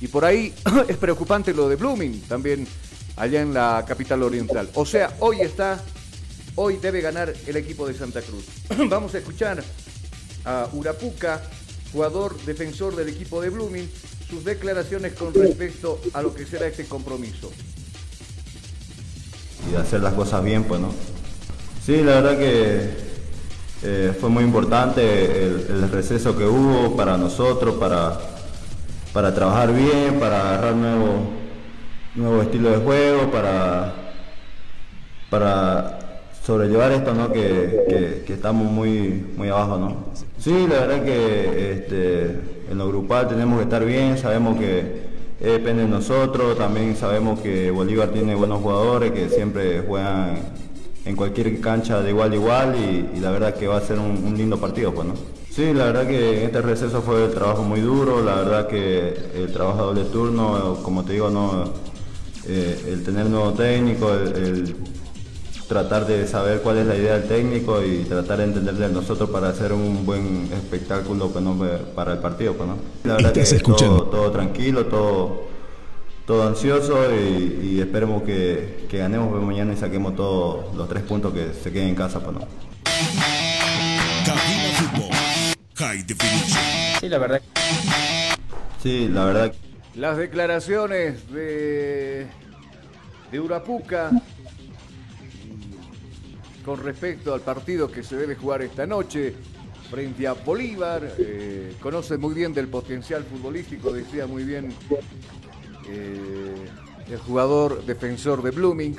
Y 0.00 0.06
por 0.06 0.24
ahí 0.24 0.54
es 0.88 0.96
preocupante 0.96 1.52
lo 1.52 1.68
de 1.68 1.74
Blooming, 1.74 2.22
también 2.22 2.64
allá 3.16 3.42
en 3.42 3.52
la 3.52 3.84
capital 3.86 4.22
oriental. 4.22 4.70
O 4.74 4.86
sea, 4.86 5.16
hoy 5.18 5.40
está, 5.40 5.82
hoy 6.54 6.76
debe 6.76 7.00
ganar 7.00 7.34
el 7.48 7.56
equipo 7.56 7.88
de 7.88 7.94
Santa 7.94 8.22
Cruz. 8.22 8.44
Vamos 8.88 9.16
a 9.16 9.18
escuchar 9.18 9.64
a 10.44 10.68
Urapuca, 10.72 11.42
jugador 11.92 12.40
defensor 12.42 12.94
del 12.94 13.08
equipo 13.08 13.42
de 13.42 13.50
Blooming, 13.50 13.90
sus 14.30 14.44
declaraciones 14.44 15.14
con 15.14 15.34
respecto 15.34 16.00
a 16.12 16.22
lo 16.22 16.32
que 16.32 16.46
será 16.46 16.68
este 16.68 16.84
compromiso. 16.84 17.50
y 19.72 19.74
hacer 19.74 20.02
las 20.02 20.14
cosas 20.14 20.44
bien, 20.44 20.62
pues, 20.62 20.80
¿no? 20.80 21.15
Sí, 21.86 22.02
la 22.02 22.20
verdad 22.20 22.36
que 22.36 22.80
eh, 23.84 24.12
fue 24.20 24.28
muy 24.28 24.42
importante 24.42 25.44
el, 25.44 25.88
receso 25.88 26.36
que 26.36 26.44
hubo 26.44 26.96
para 26.96 27.16
nosotros, 27.16 27.76
para, 27.76 28.18
para 29.12 29.32
trabajar 29.32 29.72
bien, 29.72 30.18
para 30.18 30.40
agarrar 30.48 30.74
nuevo, 30.74 31.28
nuevo 32.16 32.42
estilo 32.42 32.70
de 32.70 32.78
juego, 32.78 33.30
para, 33.30 33.94
para 35.30 35.98
sobrellevar 36.44 36.90
esto, 36.90 37.14
¿no? 37.14 37.30
Que, 37.32 37.84
que- 37.88 38.24
que 38.26 38.32
estamos 38.32 38.68
muy, 38.68 39.24
muy 39.36 39.48
abajo, 39.48 39.78
¿no? 39.78 40.06
Sí, 40.40 40.66
la 40.68 40.86
verdad 40.86 41.04
que 41.04 41.70
este, 41.72 42.22
en 42.68 42.78
lo 42.78 42.88
grupal 42.88 43.28
tenemos 43.28 43.58
que 43.58 43.62
estar 43.62 43.84
bien, 43.84 44.18
sabemos 44.18 44.58
que 44.58 44.80
eh, 45.40 45.50
depende 45.52 45.84
de 45.84 45.88
nosotros, 45.88 46.58
también 46.58 46.96
sabemos 46.96 47.38
que 47.38 47.70
Bolívar 47.70 48.08
tiene 48.08 48.34
buenos 48.34 48.60
jugadores 48.60 49.12
que 49.12 49.28
siempre 49.28 49.82
juegan 49.86 50.65
en 51.06 51.16
cualquier 51.16 51.60
cancha 51.60 52.02
de 52.02 52.10
igual 52.10 52.32
a 52.32 52.34
igual 52.34 52.76
y, 52.76 53.16
y 53.16 53.20
la 53.20 53.30
verdad 53.30 53.54
que 53.54 53.66
va 53.66 53.78
a 53.78 53.80
ser 53.80 53.98
un, 53.98 54.22
un 54.24 54.36
lindo 54.36 54.58
partido, 54.60 54.92
pues, 54.92 55.08
¿no? 55.08 55.14
Sí, 55.50 55.72
la 55.72 55.86
verdad 55.86 56.06
que 56.06 56.40
en 56.40 56.46
este 56.46 56.60
receso 56.60 57.00
fue 57.00 57.24
el 57.24 57.30
trabajo 57.32 57.62
muy 57.62 57.80
duro, 57.80 58.22
la 58.22 58.34
verdad 58.34 58.66
que 58.66 59.16
el 59.34 59.52
trabajo 59.52 59.78
de 59.78 59.84
doble 59.84 60.04
turno, 60.12 60.78
como 60.82 61.04
te 61.04 61.14
digo, 61.14 61.30
no, 61.30 61.72
eh, 62.46 62.88
el 62.88 63.02
tener 63.02 63.26
nuevo 63.26 63.52
técnico, 63.52 64.12
el, 64.12 64.36
el 64.36 64.76
tratar 65.66 66.06
de 66.06 66.26
saber 66.26 66.60
cuál 66.60 66.78
es 66.78 66.86
la 66.86 66.96
idea 66.96 67.18
del 67.18 67.28
técnico 67.28 67.82
y 67.82 68.04
tratar 68.04 68.38
de 68.38 68.44
entenderle 68.44 68.84
a 68.86 68.88
nosotros 68.88 69.30
para 69.30 69.48
hacer 69.48 69.72
un 69.72 70.06
buen 70.06 70.48
espectáculo 70.52 71.28
pues, 71.28 71.44
¿no? 71.44 71.56
para 71.94 72.12
el 72.12 72.18
partido. 72.18 72.54
Pues, 72.54 72.68
¿no? 72.68 72.76
La 73.04 73.14
verdad 73.14 73.32
que 73.32 73.40
escuchando. 73.40 74.02
todo, 74.02 74.10
todo 74.10 74.30
tranquilo, 74.30 74.86
todo, 74.86 75.45
todo 76.26 76.46
ansioso 76.48 77.14
y, 77.14 77.60
y 77.76 77.80
esperemos 77.80 78.22
que, 78.24 78.86
que 78.88 78.98
ganemos 78.98 79.30
pues, 79.30 79.42
mañana 79.42 79.72
y 79.72 79.76
saquemos 79.76 80.16
todos 80.16 80.74
los 80.74 80.88
tres 80.88 81.02
puntos 81.04 81.32
que 81.32 81.52
se 81.52 81.72
queden 81.72 81.88
en 81.88 81.94
casa. 81.94 82.20
Pues, 82.20 82.34
¿no? 82.34 82.40
Cabina 84.24 84.68
Fútbol. 84.74 85.16
High 85.76 86.02
Definition. 86.04 86.60
Sí, 87.00 87.08
la 87.08 87.18
verdad. 87.18 87.42
Sí, 88.82 89.08
la 89.08 89.24
verdad 89.24 89.54
Las 89.94 90.16
declaraciones 90.16 91.30
de, 91.30 92.26
de 93.30 93.40
Urapuca 93.40 94.10
con 96.64 96.82
respecto 96.82 97.32
al 97.34 97.40
partido 97.42 97.90
que 97.90 98.02
se 98.02 98.16
debe 98.16 98.34
jugar 98.34 98.62
esta 98.62 98.86
noche 98.86 99.34
frente 99.90 100.26
a 100.26 100.32
Bolívar. 100.32 101.12
eh, 101.18 101.74
conoce 101.80 102.16
muy 102.18 102.34
bien 102.34 102.52
del 102.52 102.66
potencial 102.68 103.22
futbolístico, 103.24 103.92
decía 103.92 104.26
muy 104.26 104.42
bien 104.44 104.72
eh, 105.88 106.68
el 107.10 107.18
jugador 107.18 107.84
defensor 107.84 108.42
de 108.42 108.50
Blooming. 108.50 108.96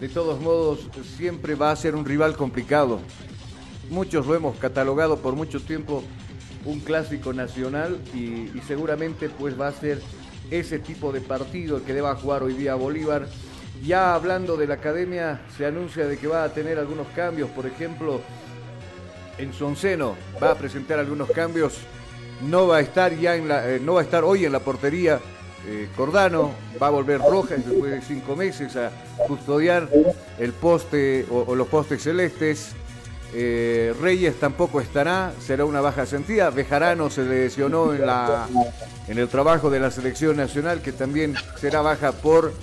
De 0.00 0.08
todos 0.08 0.40
modos, 0.40 0.88
siempre 1.16 1.54
va 1.54 1.72
a 1.72 1.76
ser 1.76 1.94
un 1.94 2.04
rival 2.04 2.36
complicado. 2.36 3.00
Muchos 3.90 4.26
lo 4.26 4.34
hemos 4.34 4.56
catalogado 4.58 5.18
por 5.18 5.34
mucho 5.34 5.60
tiempo 5.60 6.04
un 6.64 6.80
clásico 6.80 7.32
nacional 7.32 7.98
y, 8.14 8.50
seguramente 8.66 9.28
pues 9.30 9.58
va 9.58 9.68
a 9.68 9.72
ser 9.72 10.02
ese 10.50 10.78
tipo 10.78 11.12
de 11.12 11.20
partido 11.20 11.78
el 11.78 11.82
que 11.82 11.94
deba 11.94 12.14
jugar 12.14 12.42
hoy 12.42 12.54
día 12.54 12.74
Bolívar. 12.74 13.26
Ya 13.82 14.14
hablando 14.14 14.56
de 14.56 14.66
la 14.66 14.74
academia, 14.74 15.40
se 15.56 15.64
anuncia 15.64 16.06
de 16.06 16.18
que 16.18 16.26
va 16.26 16.44
a 16.44 16.52
tener 16.52 16.78
algunos 16.78 17.06
cambios, 17.08 17.48
por 17.50 17.64
ejemplo, 17.66 18.20
en 19.38 19.52
Sonceno 19.52 20.16
va 20.42 20.50
a 20.50 20.54
presentar 20.56 20.98
algunos 20.98 21.30
cambios. 21.30 21.78
No 22.42 22.68
va 22.68 22.78
a 22.78 22.80
estar 22.80 23.16
ya 23.16 23.36
en 23.36 23.48
la, 23.48 23.68
eh, 23.68 23.80
no 23.80 23.94
va 23.94 24.00
a 24.00 24.04
estar 24.04 24.24
hoy 24.24 24.44
en 24.44 24.52
la 24.52 24.60
portería 24.60 25.20
eh, 25.70 25.88
Cordano, 25.94 26.52
va 26.82 26.86
a 26.86 26.90
volver 26.90 27.20
Rojas 27.20 27.66
después 27.66 27.92
de 27.92 28.00
cinco 28.00 28.34
meses 28.34 28.74
a 28.76 28.90
custodiar 29.26 29.86
el 30.38 30.52
poste 30.54 31.26
o, 31.30 31.54
los 31.54 31.68
postes 31.68 32.02
celestes. 32.02 32.70
Eh, 33.34 33.94
Reyes 34.00 34.40
tampoco 34.40 34.80
estará, 34.80 35.32
será 35.38 35.66
una 35.66 35.82
baja 35.82 36.06
sentida. 36.06 36.48
Bejarano 36.48 37.10
se 37.10 37.24
lesionó 37.24 37.92
en, 37.92 38.06
la, 38.06 38.48
en 39.08 39.18
el 39.18 39.28
trabajo 39.28 39.68
de 39.68 39.78
la 39.78 39.90
selección 39.90 40.38
nacional, 40.38 40.80
que 40.80 40.92
también 40.92 41.34
será 41.60 41.82
baja 41.82 42.12
por 42.12 42.54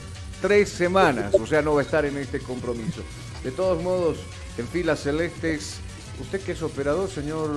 tres 0.42 0.70
semanas, 0.70 1.36
o 1.36 1.46
sea, 1.46 1.62
no 1.62 1.76
va 1.76 1.82
a 1.82 1.84
estar 1.84 2.06
en 2.06 2.18
este 2.18 2.40
compromiso. 2.40 3.04
De 3.44 3.52
todos 3.52 3.84
modos, 3.84 4.18
en 4.58 4.68
filas 4.68 5.02
celestes, 5.02 5.76
usted 6.20 6.42
que 6.42 6.54
es 6.54 6.64
operador, 6.64 7.08
señor, 7.08 7.52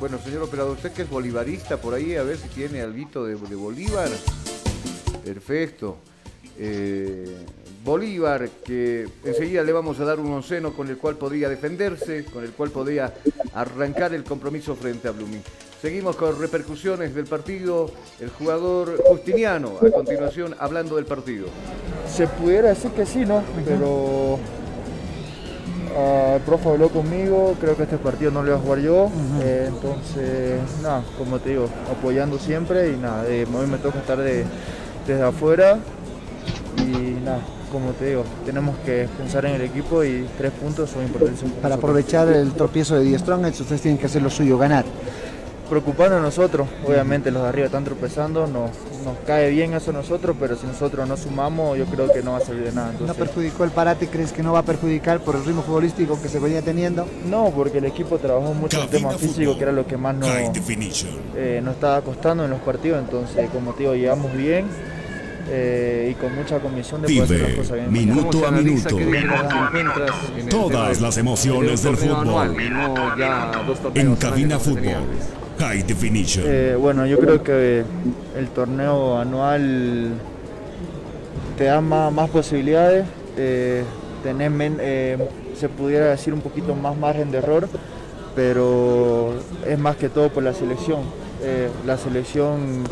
bueno, 0.00 0.18
señor 0.18 0.42
operador, 0.42 0.72
usted 0.72 0.90
que 0.90 1.02
es 1.02 1.10
bolivarista 1.10 1.76
por 1.80 1.94
ahí, 1.94 2.16
a 2.16 2.24
ver 2.24 2.36
si 2.36 2.48
tiene 2.48 2.82
algo 2.82 3.24
de, 3.24 3.36
de 3.36 3.54
Bolívar. 3.54 4.08
Perfecto. 5.24 5.96
Eh, 6.58 7.26
Bolívar, 7.84 8.48
que 8.64 9.08
enseguida 9.24 9.62
le 9.64 9.72
vamos 9.72 9.98
a 9.98 10.04
dar 10.04 10.20
un 10.20 10.32
onceno 10.32 10.72
con 10.72 10.88
el 10.88 10.98
cual 10.98 11.16
podría 11.16 11.48
defenderse, 11.48 12.24
con 12.26 12.44
el 12.44 12.50
cual 12.52 12.70
podría 12.70 13.12
arrancar 13.54 14.14
el 14.14 14.22
compromiso 14.22 14.76
frente 14.76 15.08
a 15.08 15.10
Blooming. 15.10 15.42
Seguimos 15.80 16.14
con 16.14 16.38
repercusiones 16.40 17.12
del 17.12 17.24
partido. 17.26 17.90
El 18.20 18.28
jugador 18.30 19.02
Justiniano, 19.04 19.72
a 19.84 19.90
continuación, 19.90 20.54
hablando 20.60 20.94
del 20.94 21.06
partido. 21.06 21.46
Se 22.08 22.28
pudiera 22.28 22.68
decir 22.68 22.92
que 22.92 23.04
sí, 23.04 23.24
¿no? 23.26 23.42
Pero 23.64 24.38
ah, 25.96 26.34
el 26.36 26.42
profe 26.42 26.68
habló 26.68 26.88
conmigo, 26.88 27.56
creo 27.60 27.76
que 27.76 27.82
este 27.82 27.98
partido 27.98 28.30
no 28.30 28.42
lo 28.44 28.50
iba 28.50 28.56
a 28.58 28.60
jugar 28.60 28.78
yo, 28.78 29.10
eh, 29.42 29.64
entonces, 29.68 30.60
nada, 30.82 31.02
como 31.18 31.40
te 31.40 31.50
digo, 31.50 31.68
apoyando 31.90 32.38
siempre 32.38 32.92
y 32.92 32.96
nada, 32.96 33.26
eh, 33.28 33.44
hoy 33.52 33.66
me 33.66 33.78
toca 33.78 33.98
estar 33.98 34.18
de- 34.18 34.44
desde 35.06 35.22
afuera 35.22 35.78
y 36.78 37.24
nada, 37.24 37.40
como 37.70 37.90
te 37.92 38.06
digo, 38.06 38.24
tenemos 38.44 38.76
que 38.84 39.08
pensar 39.16 39.46
en 39.46 39.54
el 39.54 39.62
equipo 39.62 40.04
y 40.04 40.26
tres 40.38 40.52
puntos 40.52 40.90
son 40.90 41.02
importantes. 41.02 41.42
Para 41.60 41.76
aprovechar 41.76 42.28
el 42.28 42.52
tropiezo 42.52 42.96
de 42.96 43.04
Die 43.04 43.18
Strongest, 43.18 43.60
ustedes 43.60 43.82
tienen 43.82 43.98
que 43.98 44.06
hacer 44.06 44.22
lo 44.22 44.30
suyo, 44.30 44.58
ganar. 44.58 44.84
preocupando 45.68 46.18
a 46.18 46.20
nosotros. 46.20 46.68
Obviamente 46.86 47.30
los 47.30 47.42
de 47.42 47.48
arriba 47.48 47.66
están 47.66 47.84
tropezando, 47.84 48.46
nos, 48.46 48.70
nos 49.02 49.16
cae 49.26 49.50
bien 49.50 49.74
eso 49.74 49.90
a 49.90 49.94
nosotros, 49.94 50.36
pero 50.38 50.56
si 50.56 50.66
nosotros 50.66 51.06
no 51.08 51.16
sumamos, 51.16 51.76
yo 51.78 51.84
creo 51.86 52.12
que 52.12 52.22
no 52.22 52.32
va 52.32 52.38
a 52.38 52.40
salir 52.40 52.62
de 52.64 52.72
nada. 52.72 52.86
¿No 52.88 52.92
Entonces, 52.92 53.16
perjudicó 53.16 53.64
el 53.64 53.70
parate? 53.70 54.08
¿Crees 54.08 54.32
que 54.32 54.42
no 54.42 54.52
va 54.52 54.60
a 54.60 54.64
perjudicar 54.64 55.20
por 55.20 55.36
el 55.36 55.44
ritmo 55.44 55.62
futbolístico 55.62 56.20
que 56.20 56.28
se 56.28 56.38
venía 56.38 56.62
teniendo? 56.62 57.06
No, 57.28 57.50
porque 57.54 57.78
el 57.78 57.84
equipo 57.84 58.18
trabajó 58.18 58.54
mucho 58.54 58.82
el 58.82 58.88
tema 58.88 59.10
físico, 59.12 59.56
que 59.56 59.62
era 59.62 59.72
lo 59.72 59.86
que 59.86 59.96
más 59.96 60.14
nos, 60.14 60.28
eh, 60.28 61.60
nos 61.62 61.74
estaba 61.74 62.00
costando 62.02 62.44
en 62.44 62.50
los 62.50 62.60
partidos. 62.60 62.98
Entonces, 63.02 63.48
como 63.50 63.72
te 63.72 63.80
digo, 63.84 63.94
llegamos 63.94 64.34
bien 64.36 64.66
eh, 65.48 66.08
y 66.12 66.14
con 66.14 66.34
mucha 66.34 66.58
convicción 66.60 67.02
de 67.02 67.08
poder 67.08 67.22
hacer 67.24 67.38
las 67.40 67.46
Vive 67.48 67.58
cosas 67.58 67.76
bien. 67.76 67.92
minuto 67.92 68.46
a 68.46 68.50
minuto. 68.52 68.96
Todas 70.50 71.00
las 71.00 71.18
emociones 71.18 71.82
del 71.82 71.96
fútbol. 71.96 72.16
anual 72.16 72.56
y 72.60 72.70
no 72.70 73.18
ya 73.18 73.62
dos 73.66 73.78
torneos 73.80 74.06
En 74.06 74.16
Cabina 74.16 74.58
Fútbol. 74.58 74.94
Eh, 76.44 76.76
bueno, 76.78 77.06
yo 77.06 77.18
creo 77.18 77.42
que 77.42 77.84
el 78.36 78.48
torneo 78.48 79.18
anual 79.18 80.10
te 81.56 81.64
da 81.64 81.80
más, 81.80 82.30
posibilidades, 82.30 83.06
eh, 83.36 83.84
eh, 84.24 85.18
se 85.56 85.68
pudiera 85.68 86.06
decir 86.06 86.32
un 86.34 86.40
poquito 86.40 86.74
más 86.74 86.96
margen 86.96 87.30
de 87.30 87.38
error, 87.38 87.68
pero 88.34 89.34
es 89.66 89.78
más 89.78 89.96
que 89.96 90.08
todo 90.08 90.30
por 90.30 90.42
la 90.42 90.54
selección. 90.54 91.00
La 91.86 91.96
selección 91.98 92.84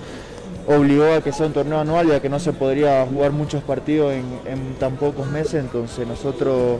obligó 0.66 1.12
a 1.12 1.22
que 1.22 1.32
sea 1.32 1.46
un 1.46 1.52
torneo 1.52 1.78
anual 1.80 2.08
y 2.08 2.12
a 2.12 2.20
que 2.20 2.28
no 2.28 2.38
se 2.38 2.52
podría 2.52 3.06
jugar 3.06 3.32
muchos 3.32 3.62
partidos 3.62 4.12
en, 4.12 4.74
tan 4.78 4.96
pocos 4.96 5.26
meses, 5.30 5.54
entonces 5.54 6.06
nosotros 6.06 6.78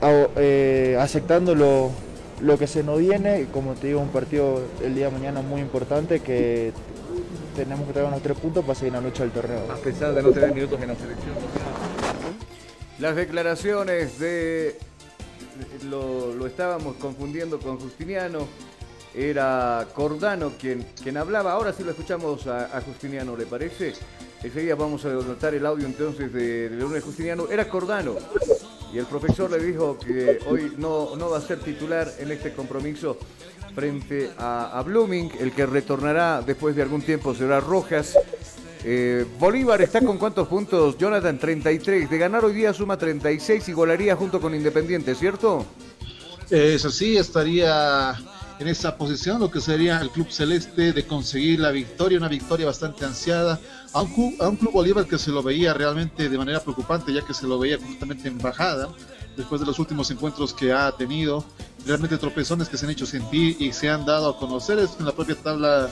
a- 0.00 0.26
eh, 0.36 0.96
aceptando 0.98 1.54
lo, 2.40 2.58
que 2.58 2.66
se 2.66 2.82
nos 2.82 2.98
viene, 2.98 3.46
como 3.52 3.74
te 3.74 3.88
digo, 3.88 4.00
un 4.00 4.08
partido 4.08 4.62
el 4.82 4.94
día 4.94 5.06
de 5.06 5.12
mañana 5.12 5.42
muy 5.42 5.60
importante 5.60 6.20
que 6.20 6.72
tenemos 7.54 7.86
que 7.86 7.92
traer 7.92 8.08
unos 8.08 8.22
tres 8.22 8.38
puntos 8.38 8.64
para 8.64 8.74
seguir 8.74 8.92
la 8.92 9.00
lucha 9.00 9.22
del 9.22 9.32
torneo. 9.32 9.70
A 9.70 9.76
pesar 9.76 10.14
de 10.14 10.22
no 10.22 10.30
tener 10.30 10.54
minutos 10.54 10.80
en 10.80 10.88
la 10.88 10.94
selección. 10.94 11.34
Las 12.98 13.16
declaraciones 13.16 14.18
de. 14.18 14.78
Lo, 15.88 16.34
lo 16.34 16.46
estábamos 16.46 16.96
confundiendo 16.96 17.58
con 17.60 17.78
Justiniano. 17.78 18.46
Era 19.14 19.86
Cordano 19.94 20.52
quien, 20.58 20.84
quien 21.00 21.16
hablaba. 21.16 21.52
Ahora 21.52 21.72
sí 21.72 21.84
lo 21.84 21.92
escuchamos 21.92 22.48
a, 22.48 22.80
Justiniano, 22.80 23.36
¿le 23.36 23.46
parece? 23.46 23.94
Enseguida 24.42 24.74
vamos 24.74 25.04
a 25.04 25.08
notar 25.10 25.54
el 25.54 25.64
audio 25.64 25.86
entonces 25.86 26.32
de, 26.32 26.68
de 26.68 27.00
Justiniano. 27.00 27.48
Era 27.48 27.68
Cordano. 27.68 28.16
Y 28.94 28.98
el 28.98 29.06
profesor 29.06 29.50
le 29.50 29.58
dijo 29.58 29.98
que 29.98 30.38
hoy 30.46 30.72
no, 30.78 31.16
no 31.16 31.30
va 31.30 31.38
a 31.38 31.40
ser 31.40 31.58
titular 31.58 32.08
en 32.20 32.30
este 32.30 32.52
compromiso 32.52 33.18
frente 33.74 34.30
a, 34.38 34.80
Blooming. 34.86 35.32
El 35.40 35.50
que 35.50 35.66
retornará 35.66 36.42
después 36.42 36.76
de 36.76 36.82
algún 36.82 37.02
tiempo 37.02 37.34
será 37.34 37.58
Rojas. 37.58 38.16
Eh, 38.84 39.26
Bolívar 39.40 39.82
está 39.82 40.00
con 40.00 40.16
cuántos 40.16 40.46
puntos, 40.46 40.96
Jonathan? 40.96 41.40
33. 41.40 42.08
De 42.08 42.18
ganar 42.18 42.44
hoy 42.44 42.54
día 42.54 42.72
suma 42.72 42.96
36 42.96 43.68
y 43.68 43.72
golaría 43.72 44.14
junto 44.14 44.40
con 44.40 44.54
Independiente, 44.54 45.16
¿cierto? 45.16 45.66
Es 46.48 46.84
así, 46.84 47.16
estaría 47.16 48.14
en 48.58 48.68
esa 48.68 48.96
posición 48.96 49.40
lo 49.40 49.50
que 49.50 49.60
sería 49.60 50.00
el 50.00 50.10
Club 50.10 50.30
Celeste 50.30 50.92
de 50.92 51.06
conseguir 51.06 51.60
la 51.60 51.70
victoria, 51.70 52.18
una 52.18 52.28
victoria 52.28 52.66
bastante 52.66 53.04
ansiada, 53.04 53.60
a 53.92 54.02
un, 54.02 54.12
club, 54.12 54.34
a 54.40 54.48
un 54.48 54.56
Club 54.56 54.72
Bolívar 54.72 55.06
que 55.06 55.18
se 55.18 55.30
lo 55.30 55.42
veía 55.42 55.74
realmente 55.74 56.28
de 56.28 56.38
manera 56.38 56.60
preocupante, 56.60 57.12
ya 57.12 57.22
que 57.22 57.34
se 57.34 57.46
lo 57.46 57.58
veía 57.58 57.78
completamente 57.78 58.28
en 58.28 58.38
bajada 58.38 58.88
después 59.36 59.60
de 59.60 59.66
los 59.66 59.78
últimos 59.78 60.10
encuentros 60.10 60.54
que 60.54 60.72
ha 60.72 60.92
tenido, 60.92 61.44
realmente 61.86 62.16
tropezones 62.18 62.68
que 62.68 62.76
se 62.76 62.86
han 62.86 62.92
hecho 62.92 63.06
sentir 63.06 63.56
y 63.60 63.72
se 63.72 63.90
han 63.90 64.04
dado 64.04 64.30
a 64.30 64.38
conocer 64.38 64.78
en 64.78 65.04
la 65.04 65.12
propia 65.12 65.34
tabla 65.34 65.90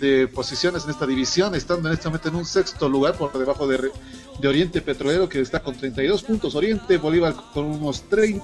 de 0.00 0.28
posiciones 0.28 0.84
en 0.84 0.90
esta 0.90 1.06
división, 1.06 1.54
estando 1.54 1.88
en 1.88 1.94
este 1.94 2.08
momento 2.08 2.28
en 2.28 2.36
un 2.36 2.44
sexto 2.44 2.88
lugar 2.88 3.14
por 3.16 3.36
debajo 3.36 3.66
de, 3.66 3.90
de 4.40 4.48
Oriente 4.48 4.80
Petrolero, 4.80 5.28
que 5.28 5.40
está 5.40 5.62
con 5.62 5.76
32 5.76 6.22
puntos, 6.22 6.54
Oriente, 6.54 6.98
Bolívar 6.98 7.34
con 7.52 7.66
unos 7.66 8.02
30, 8.08 8.42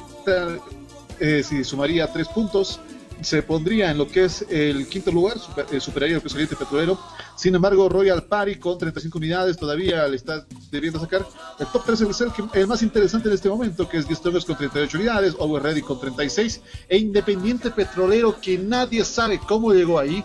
eh, 1.21 1.43
si 1.47 1.65
sumaría 1.65 2.13
3 2.13 2.29
puntos, 2.29 2.81
se 3.25 3.43
pondría 3.43 3.91
en 3.91 3.99
lo 3.99 4.07
que 4.07 4.25
es 4.25 4.45
el 4.49 4.87
quinto 4.89 5.11
lugar, 5.11 5.39
super, 5.39 5.67
eh, 5.73 5.81
superaría 5.81 6.17
lo 6.17 6.23
que 6.23 6.29
es 6.29 6.35
Oriente 6.35 6.57
Petrolero. 6.57 6.99
Sin 7.37 7.55
embargo, 7.55 7.89
Royal 7.89 8.25
Party 8.25 8.57
con 8.57 8.79
35 8.79 9.19
unidades 9.19 9.57
todavía 9.57 10.07
le 10.07 10.17
está 10.17 10.47
debiendo 10.71 11.01
sacar. 11.01 11.27
El 11.59 11.67
top 11.69 11.85
3 11.87 12.01
es 12.03 12.21
el, 12.21 12.33
que, 12.33 12.61
el 12.61 12.67
más 12.67 12.83
interesante 12.83 13.29
en 13.29 13.35
este 13.35 13.49
momento, 13.49 13.89
que 13.89 13.99
es 13.99 14.07
Strongers 14.07 14.45
con 14.45 14.57
38 14.57 14.99
unidades, 14.99 15.37
Over 15.39 15.63
Ready 15.63 15.83
con 15.83 15.99
36, 15.99 16.61
e 16.89 16.99
Independiente 16.99 17.71
Petrolero, 17.71 18.41
que 18.41 18.59
nadie 18.59 19.05
sabe 19.05 19.39
cómo 19.39 19.73
llegó 19.73 19.99
ahí, 19.99 20.23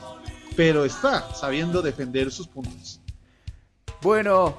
pero 0.56 0.86
está 0.86 1.34
sabiendo 1.34 1.82
defender 1.82 2.32
sus 2.32 2.48
puntos. 2.48 3.00
Bueno, 4.02 4.58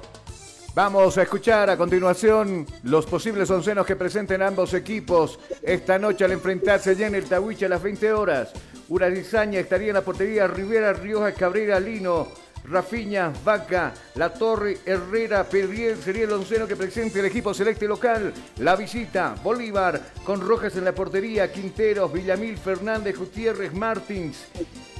vamos 0.73 1.17
a 1.17 1.23
escuchar 1.23 1.69
a 1.69 1.77
continuación 1.77 2.65
los 2.83 3.05
posibles 3.05 3.49
oncenos 3.49 3.85
que 3.85 3.95
presenten 3.95 4.41
ambos 4.41 4.73
equipos 4.73 5.39
esta 5.61 5.99
noche 5.99 6.25
al 6.25 6.31
enfrentarse 6.31 6.95
ya 6.95 7.07
en 7.07 7.15
el 7.15 7.25
Tahuiche 7.25 7.65
a 7.65 7.69
las 7.69 7.83
20 7.83 8.13
horas. 8.13 8.51
Una 8.89 9.07
disaña 9.07 9.59
estaría 9.59 9.89
en 9.89 9.95
la 9.95 10.01
portería 10.01 10.47
Rivera, 10.47 10.93
Rioja, 10.93 11.33
Cabrera, 11.33 11.79
Lino, 11.79 12.27
Rafiña, 12.65 13.33
Vaca, 13.43 13.93
La 14.15 14.33
Torre, 14.33 14.77
Herrera, 14.85 15.43
Pedriel 15.43 15.97
sería 16.01 16.23
el 16.23 16.33
onceno 16.33 16.67
que 16.67 16.75
presente 16.75 17.19
el 17.19 17.25
equipo 17.25 17.53
celeste 17.53 17.87
local. 17.87 18.33
La 18.57 18.75
visita, 18.75 19.35
Bolívar, 19.43 20.01
con 20.23 20.41
Rojas 20.41 20.75
en 20.75 20.85
la 20.85 20.93
portería, 20.93 21.51
Quinteros, 21.51 22.11
Villamil, 22.11 22.57
Fernández, 22.57 23.17
Gutiérrez, 23.17 23.73
Martins, 23.73 24.45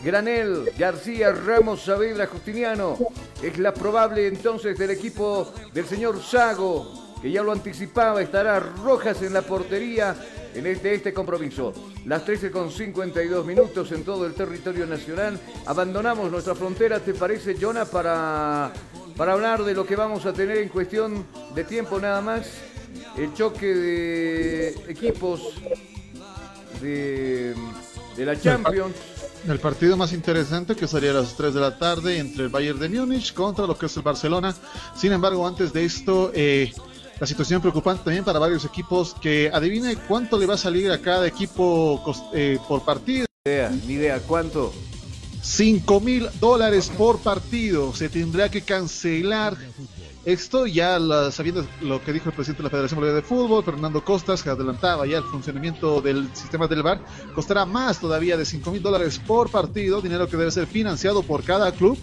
Granel, 0.03 0.71
García, 0.77 1.31
Ramos, 1.31 1.83
Saavedra, 1.83 2.27
Justiniano. 2.27 2.97
Es 3.41 3.57
la 3.57 3.73
probable 3.73 4.27
entonces 4.27 4.77
del 4.77 4.91
equipo 4.91 5.53
del 5.73 5.85
señor 5.85 6.21
Sago, 6.21 7.00
que 7.21 7.31
ya 7.31 7.43
lo 7.43 7.51
anticipaba, 7.51 8.21
estará 8.21 8.59
Rojas 8.59 9.21
en 9.21 9.33
la 9.33 9.41
portería 9.41 10.15
en 10.53 10.65
este, 10.65 10.93
este 10.95 11.13
compromiso. 11.13 11.73
Las 12.05 12.25
13 12.25 12.51
con 12.51 12.71
52 12.71 13.45
minutos 13.45 13.91
en 13.91 14.03
todo 14.03 14.25
el 14.25 14.33
territorio 14.33 14.85
nacional. 14.87 15.39
Abandonamos 15.65 16.31
nuestra 16.31 16.55
frontera, 16.55 16.99
¿te 16.99 17.13
parece, 17.13 17.55
Jonah, 17.59 17.85
para, 17.85 18.73
para 19.15 19.33
hablar 19.33 19.63
de 19.63 19.73
lo 19.73 19.85
que 19.85 19.95
vamos 19.95 20.25
a 20.25 20.33
tener 20.33 20.57
en 20.57 20.69
cuestión 20.69 21.25
de 21.53 21.63
tiempo 21.63 21.99
nada 21.99 22.21
más? 22.21 22.47
El 23.17 23.33
choque 23.33 23.67
de 23.67 24.69
equipos 24.89 25.41
de, 26.81 27.53
de 28.17 28.25
la 28.25 28.39
Champions. 28.39 28.95
El 29.47 29.59
partido 29.59 29.97
más 29.97 30.13
interesante 30.13 30.75
que 30.75 30.87
sería 30.87 31.11
a 31.11 31.15
las 31.15 31.35
3 31.35 31.53
de 31.53 31.59
la 31.59 31.77
tarde 31.77 32.19
entre 32.19 32.43
el 32.43 32.49
Bayern 32.49 32.79
de 32.79 32.89
Múnich 32.89 33.33
contra 33.33 33.65
lo 33.65 33.75
que 33.75 33.87
es 33.87 33.97
el 33.97 34.03
Barcelona. 34.03 34.53
Sin 34.95 35.11
embargo, 35.11 35.47
antes 35.47 35.73
de 35.73 35.83
esto, 35.83 36.31
eh, 36.35 36.71
la 37.21 37.27
situación 37.27 37.61
preocupante 37.61 38.03
también 38.03 38.25
para 38.25 38.39
varios 38.39 38.65
equipos 38.65 39.13
que 39.21 39.51
adivine 39.53 39.95
cuánto 39.95 40.39
le 40.39 40.47
va 40.47 40.55
a 40.55 40.57
salir 40.57 40.91
a 40.91 40.99
cada 40.99 41.27
equipo 41.27 42.03
eh, 42.33 42.57
por 42.67 42.83
partido. 42.83 43.27
Ni 43.45 43.51
idea, 43.51 43.69
ni 43.85 43.93
idea, 43.93 44.19
¿cuánto? 44.21 44.73
5 45.43 45.99
mil 45.99 46.27
dólares 46.39 46.91
por 46.97 47.19
partido. 47.19 47.93
Se 47.93 48.09
tendrá 48.09 48.49
que 48.49 48.63
cancelar 48.63 49.55
esto 50.25 50.67
ya 50.67 50.99
la, 50.99 51.31
sabiendo 51.31 51.65
lo 51.81 52.03
que 52.03 52.13
dijo 52.13 52.29
el 52.29 52.35
presidente 52.35 52.61
de 52.61 52.63
la 52.63 52.69
Federación 52.69 52.99
Boliviana 52.99 53.21
de 53.21 53.27
Fútbol, 53.27 53.63
Fernando 53.63 54.03
Costas, 54.03 54.41
que 54.41 54.49
adelantaba 54.49 55.07
ya 55.07 55.17
el 55.17 55.23
funcionamiento 55.23 56.01
del 56.01 56.27
sistema 56.35 56.67
del 56.67 56.83
VAR, 56.83 57.03
costará 57.33 57.65
más 57.65 57.99
todavía 57.99 58.37
de 58.37 58.45
5 58.45 58.71
mil 58.71 58.81
dólares 58.81 59.19
por 59.19 59.49
partido, 59.49 60.01
dinero 60.01 60.27
que 60.27 60.37
debe 60.37 60.51
ser 60.51 60.67
financiado 60.67 61.23
por 61.23 61.43
cada 61.43 61.71
club. 61.71 61.97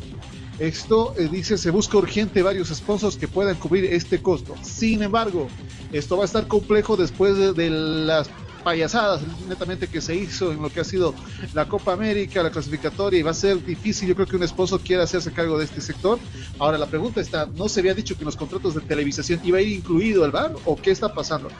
Esto 0.58 1.14
eh, 1.16 1.28
dice 1.30 1.56
se 1.56 1.70
busca 1.70 1.98
urgente 1.98 2.42
varios 2.42 2.68
sponsors 2.68 3.16
que 3.16 3.28
puedan 3.28 3.56
cubrir 3.56 3.84
este 3.84 4.20
costo. 4.20 4.56
Sin 4.62 5.02
embargo, 5.02 5.48
esto 5.92 6.16
va 6.16 6.24
a 6.24 6.26
estar 6.26 6.48
complejo 6.48 6.96
después 6.96 7.36
de, 7.54 7.70
las 7.70 8.28
payasadas 8.64 9.22
netamente 9.48 9.86
que 9.86 10.00
se 10.00 10.16
hizo 10.16 10.50
en 10.50 10.60
lo 10.60 10.68
que 10.68 10.80
ha 10.80 10.84
sido 10.84 11.14
la 11.54 11.68
Copa 11.68 11.92
América, 11.92 12.42
la 12.42 12.50
clasificatoria, 12.50 13.20
y 13.20 13.22
va 13.22 13.30
a 13.30 13.34
ser 13.34 13.64
difícil, 13.64 14.08
yo 14.08 14.14
creo 14.16 14.26
que 14.26 14.36
un 14.36 14.42
esposo 14.42 14.80
quiera 14.80 15.04
hacerse 15.04 15.32
cargo 15.32 15.58
de 15.58 15.64
este 15.64 15.80
sector. 15.80 16.18
Ahora 16.58 16.76
la 16.76 16.86
pregunta 16.86 17.20
está, 17.20 17.46
¿no 17.46 17.68
se 17.68 17.80
había 17.80 17.94
dicho 17.94 18.16
que 18.16 18.22
en 18.22 18.26
los 18.26 18.36
contratos 18.36 18.74
de 18.74 18.80
televisación 18.80 19.40
iba 19.44 19.58
a 19.58 19.62
ir 19.62 19.68
incluido 19.68 20.24
el 20.24 20.32
VAR 20.32 20.54
o 20.64 20.76
qué 20.76 20.90
está 20.90 21.14
pasando? 21.14 21.50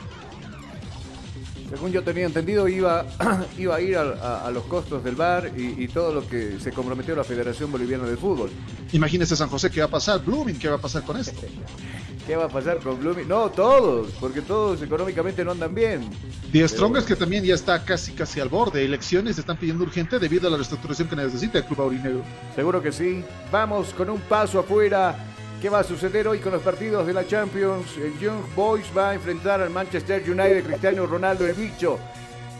Según 1.69 1.91
yo 1.91 2.03
tenía 2.03 2.25
entendido, 2.25 2.67
iba, 2.67 3.05
iba 3.57 3.75
a 3.75 3.81
ir 3.81 3.97
a, 3.97 4.01
a, 4.01 4.47
a 4.47 4.51
los 4.51 4.63
costos 4.63 5.03
del 5.03 5.15
VAR 5.15 5.51
y, 5.55 5.83
y, 5.83 5.87
todo 5.87 6.13
lo 6.13 6.27
que 6.27 6.59
se 6.59 6.71
comprometió 6.71 7.15
la 7.15 7.23
Federación 7.23 7.71
Boliviana 7.71 8.05
de 8.05 8.17
Fútbol. 8.17 8.49
Imagínese 8.91 9.35
San 9.35 9.49
José, 9.49 9.69
¿qué 9.69 9.81
va 9.81 9.85
a 9.85 9.89
pasar? 9.89 10.23
Blooming, 10.23 10.57
¿qué 10.57 10.67
va 10.67 10.75
a 10.75 10.81
pasar 10.81 11.03
con 11.03 11.17
esto? 11.17 11.41
¿Qué 12.27 12.35
va 12.35 12.45
a 12.45 12.49
pasar 12.49 12.77
con 12.79 12.99
Blooming? 12.99 13.27
No, 13.27 13.49
todos, 13.49 14.11
porque 14.19 14.41
todos 14.41 14.81
económicamente 14.83 15.43
no 15.43 15.51
andan 15.51 15.73
bien. 15.73 16.07
The 16.51 16.67
Strongest 16.67 17.07
que 17.07 17.15
también 17.15 17.43
ya 17.43 17.55
está 17.55 17.83
casi 17.83 18.11
casi 18.11 18.39
al 18.39 18.49
borde. 18.49 18.85
Elecciones 18.85 19.35
se 19.35 19.41
están 19.41 19.57
pidiendo 19.57 19.83
urgente 19.83 20.19
debido 20.19 20.47
a 20.47 20.51
la 20.51 20.57
reestructuración 20.57 21.07
que 21.07 21.15
necesita 21.15 21.59
el 21.59 21.65
Club 21.65 21.81
Aurinegro. 21.81 22.21
Seguro 22.55 22.83
que 22.83 22.91
sí. 22.91 23.23
Vamos 23.51 23.93
con 23.95 24.09
un 24.09 24.19
paso 24.21 24.59
afuera. 24.59 25.28
¿Qué 25.61 25.69
va 25.69 25.79
a 25.79 25.83
suceder 25.83 26.27
hoy 26.27 26.39
con 26.39 26.53
los 26.53 26.61
partidos 26.61 27.05
de 27.05 27.13
la 27.13 27.27
Champions? 27.27 27.97
El 27.97 28.17
Young 28.17 28.41
Boys 28.55 28.85
va 28.95 29.09
a 29.09 29.13
enfrentar 29.15 29.59
al 29.61 29.69
Manchester 29.69 30.21
United, 30.21 30.63
Cristiano 30.63 31.05
Ronaldo, 31.05 31.45
el 31.45 31.53
bicho. 31.53 31.99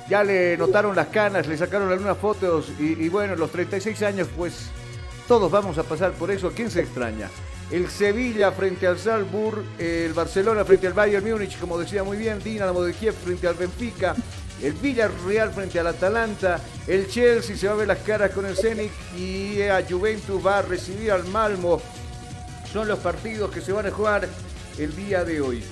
Ya 0.09 0.23
le 0.23 0.57
notaron 0.57 0.95
las 0.95 1.07
canas, 1.07 1.47
le 1.47 1.57
sacaron 1.57 1.91
algunas 1.91 2.17
fotos 2.17 2.71
y, 2.77 3.01
y 3.01 3.09
bueno, 3.09 3.35
los 3.35 3.51
36 3.51 4.01
años, 4.03 4.27
pues 4.35 4.69
todos 5.27 5.49
vamos 5.49 5.77
a 5.77 5.83
pasar 5.83 6.11
por 6.11 6.29
eso. 6.29 6.51
¿Quién 6.53 6.69
se 6.69 6.81
extraña? 6.81 7.29
el 7.71 7.87
Sevilla 7.89 8.51
frente 8.51 8.87
al 8.87 8.97
Salzburg, 8.97 9.63
el 9.77 10.13
Barcelona 10.13 10.65
frente 10.65 10.87
al 10.87 10.93
Bayern 10.93 11.29
Múnich, 11.29 11.59
como 11.59 11.77
decía 11.77 12.03
muy 12.03 12.17
bien, 12.17 12.39
Dinamo 12.39 12.81
de 12.81 12.93
Kiev 12.93 13.13
frente 13.13 13.47
al 13.47 13.53
Benfica, 13.55 14.15
el 14.61 14.73
Villarreal 14.73 15.51
frente 15.51 15.79
al 15.79 15.87
Atalanta, 15.87 16.59
el 16.87 17.07
Chelsea 17.07 17.55
se 17.55 17.67
va 17.67 17.73
a 17.73 17.77
ver 17.77 17.87
las 17.87 17.99
caras 17.99 18.31
con 18.31 18.45
el 18.45 18.57
Zenit 18.57 18.91
y 19.15 19.61
a 19.61 19.85
Juventus 19.87 20.45
va 20.45 20.59
a 20.59 20.61
recibir 20.63 21.11
al 21.11 21.25
Malmo. 21.25 21.79
Son 22.71 22.87
los 22.87 22.99
partidos 22.99 23.51
que 23.51 23.61
se 23.61 23.71
van 23.71 23.85
a 23.87 23.91
jugar 23.91 24.27
el 24.77 24.95
día 24.95 25.23
de 25.23 25.41
hoy. 25.41 25.63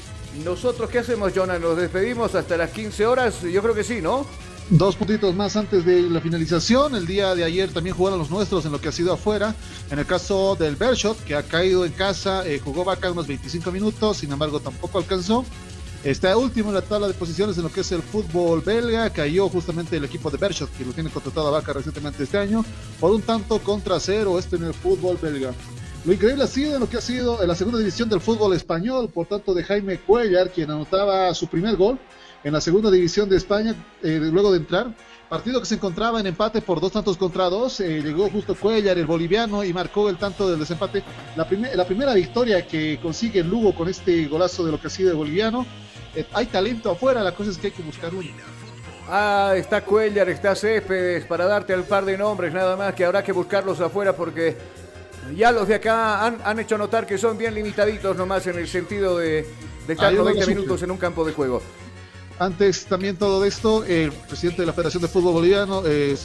Nosotros, 0.44 0.90
¿qué 0.90 1.00
hacemos, 1.00 1.32
Jonah? 1.34 1.60
¿Nos 1.60 1.78
despedimos 1.78 2.36
hasta 2.36 2.58
las 2.58 2.72
15 2.72 3.06
horas? 3.06 3.42
Yo 3.42 3.62
creo 3.62 3.74
que 3.74 3.84
sí, 3.84 4.02
¿no? 4.02 4.26
Dos 4.70 4.98
puntitos 4.98 5.34
más 5.34 5.56
antes 5.56 5.86
de 5.86 6.02
la 6.02 6.20
finalización. 6.20 6.96
El 6.96 7.08
día 7.08 7.34
de 7.36 7.44
ayer 7.46 7.72
también 7.72 7.96
jugaron 7.96 8.20
los 8.20 8.30
nuestros 8.30 8.66
en 8.66 8.74
lo 8.74 8.82
que 8.82 8.90
ha 8.90 8.92
sido 8.92 9.14
afuera. 9.14 9.56
En 9.90 9.98
el 9.98 10.06
caso 10.06 10.56
del 10.56 10.76
Bershot, 10.76 11.24
que 11.24 11.36
ha 11.36 11.44
caído 11.44 11.86
en 11.86 11.94
casa, 11.94 12.46
eh, 12.46 12.60
jugó 12.64 12.84
Vaca 12.84 13.10
unos 13.10 13.28
25 13.28 13.72
minutos, 13.72 14.18
sin 14.18 14.32
embargo 14.32 14.60
tampoco 14.60 14.98
alcanzó. 14.98 15.46
Está 16.04 16.38
último 16.38 16.70
en 16.70 16.76
la 16.76 16.82
tabla 16.82 17.08
de 17.08 17.14
posiciones 17.14 17.58
en 17.58 17.64
lo 17.64 17.72
que 17.72 17.82
es 17.82 17.92
el 17.92 18.02
fútbol 18.02 18.62
belga. 18.62 19.10
Cayó 19.10 19.48
justamente 19.50 19.98
el 19.98 20.04
equipo 20.04 20.30
de 20.30 20.38
Bershot, 20.38 20.70
que 20.78 20.86
lo 20.86 20.92
tiene 20.92 21.10
contratado 21.10 21.48
a 21.48 21.52
Vaca 21.52 21.74
recientemente 21.74 22.24
este 22.24 22.38
año, 22.38 22.64
por 23.00 23.12
un 23.12 23.22
tanto 23.22 23.60
contra 23.60 24.00
cero 24.00 24.38
este 24.38 24.58
en 24.58 24.66
el 24.66 24.74
fútbol 24.74 25.18
belga. 25.22 25.54
Lo 26.08 26.14
increíble 26.14 26.46
ha 26.46 26.48
sido 26.48 26.76
en 26.76 26.80
lo 26.80 26.90
que 26.90 26.96
ha 26.96 27.02
sido 27.02 27.42
en 27.42 27.50
la 27.50 27.56
segunda 27.56 27.80
división 27.80 28.08
del 28.08 28.22
fútbol 28.22 28.54
español, 28.56 29.10
por 29.14 29.28
tanto 29.28 29.54
de 29.54 29.62
Jaime 29.62 30.00
Cuellar, 30.00 30.50
quien 30.52 30.72
anotaba 30.72 31.34
su 31.34 31.48
primer 31.48 31.76
gol 31.76 32.00
en 32.46 32.54
la 32.54 32.62
segunda 32.62 32.90
división 32.90 33.28
de 33.28 33.36
España 33.36 33.76
eh, 34.02 34.18
luego 34.32 34.54
de 34.54 34.60
entrar. 34.60 34.96
Partido 35.28 35.60
que 35.60 35.66
se 35.66 35.76
encontraba 35.76 36.22
en 36.22 36.28
empate 36.28 36.62
por 36.62 36.80
dos 36.80 36.94
tantos 36.94 37.18
contra 37.18 37.50
dos. 37.50 37.82
eh, 37.82 38.02
llegó 38.02 38.30
justo 38.30 38.56
Cuellar, 38.56 38.98
el 38.98 39.06
boliviano, 39.06 39.66
y 39.66 39.74
marcó 39.74 40.08
el 40.08 40.16
tanto 40.18 40.50
del 40.50 40.58
desempate. 40.62 41.04
La, 41.36 41.46
primer- 41.46 41.76
la 41.76 41.86
primera 41.86 42.14
victoria 42.14 42.66
que 42.66 42.98
consigue 43.02 43.42
el 43.42 43.50
Lugo 43.50 43.76
con 43.76 43.90
este 43.90 44.28
golazo 44.28 44.64
de 44.66 44.72
lo 44.72 44.80
que 44.80 44.88
ha 44.88 44.90
sido 44.90 45.12
el 45.12 45.18
boliviano. 45.18 45.66
Eh, 46.16 46.26
hay 46.32 46.46
talento 46.46 46.90
afuera, 46.90 47.22
la 47.22 47.34
cosa 47.34 47.52
es 47.52 47.58
que 47.58 47.68
hay 47.68 47.74
que 47.74 47.84
buscar 47.84 48.16
uno. 48.16 48.30
Ah, 49.10 49.54
está 49.58 49.84
Cuellar, 49.84 50.30
está 50.30 50.56
Céspedes, 50.56 51.26
para 51.26 51.46
darte 51.48 51.74
el 51.74 51.84
par 51.84 52.06
de 52.06 52.18
nombres 52.18 52.54
nada 52.54 52.78
más 52.78 52.94
que 52.94 53.04
habrá 53.04 53.22
que 53.24 53.34
buscarlos 53.34 53.82
afuera 53.82 54.14
porque 54.16 54.56
ya 55.36 55.52
los 55.52 55.68
de 55.68 55.76
acá 55.76 56.26
han, 56.26 56.40
han 56.44 56.60
hecho 56.60 56.78
notar 56.78 57.06
que 57.06 57.18
son 57.18 57.38
bien 57.38 57.54
limitaditos 57.56 58.16
nomás 58.16 58.46
en 58.48 58.58
el 58.58 58.68
sentido 58.68 59.18
de, 59.18 59.46
de 59.88 59.94
estar 59.94 60.10
Ahí 60.10 60.16
uno 60.18 60.24
90 60.24 60.46
lo 60.46 60.46
sufre. 60.46 60.56
minutos 60.56 60.84
en 60.84 60.92
un 60.92 60.98
campo 60.98 61.26
de 61.26 61.34
juego. 61.34 61.62
Antes 62.40 62.86
también 62.86 63.18
todo 63.18 63.44
esto, 63.46 63.84
el 63.84 64.12
presidente 64.12 64.62
de 64.62 64.68
la 64.68 64.74
Federación 64.74 65.02
de 65.02 65.08
Fútbol 65.10 65.34
Boliviano, 65.34 65.82
eh, 65.86 66.16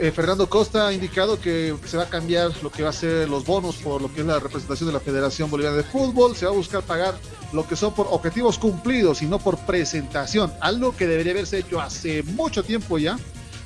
eh, 0.00 0.10
Fernando 0.10 0.48
Costa, 0.48 0.88
ha 0.88 0.92
indicado 0.92 1.40
que 1.40 1.76
se 1.84 1.96
va 1.96 2.04
a 2.04 2.08
cambiar 2.08 2.50
lo 2.60 2.72
que 2.72 2.82
va 2.82 2.88
a 2.88 2.92
ser 2.92 3.28
los 3.28 3.44
bonos 3.44 3.76
por 3.76 4.02
lo 4.02 4.12
que 4.12 4.22
es 4.22 4.26
la 4.26 4.40
representación 4.40 4.88
de 4.88 4.92
la 4.94 5.00
Federación 5.00 5.48
Boliviana 5.48 5.76
de 5.76 5.84
Fútbol. 5.84 6.34
Se 6.34 6.44
va 6.44 6.50
a 6.50 6.54
buscar 6.54 6.82
pagar 6.82 7.14
lo 7.52 7.68
que 7.68 7.76
son 7.76 7.94
por 7.94 8.08
objetivos 8.10 8.58
cumplidos 8.58 9.22
y 9.22 9.26
no 9.26 9.38
por 9.38 9.58
presentación. 9.58 10.52
Algo 10.60 10.96
que 10.96 11.06
debería 11.06 11.32
haberse 11.32 11.58
hecho 11.58 11.80
hace 11.80 12.24
mucho 12.24 12.64
tiempo 12.64 12.98
ya. 12.98 13.16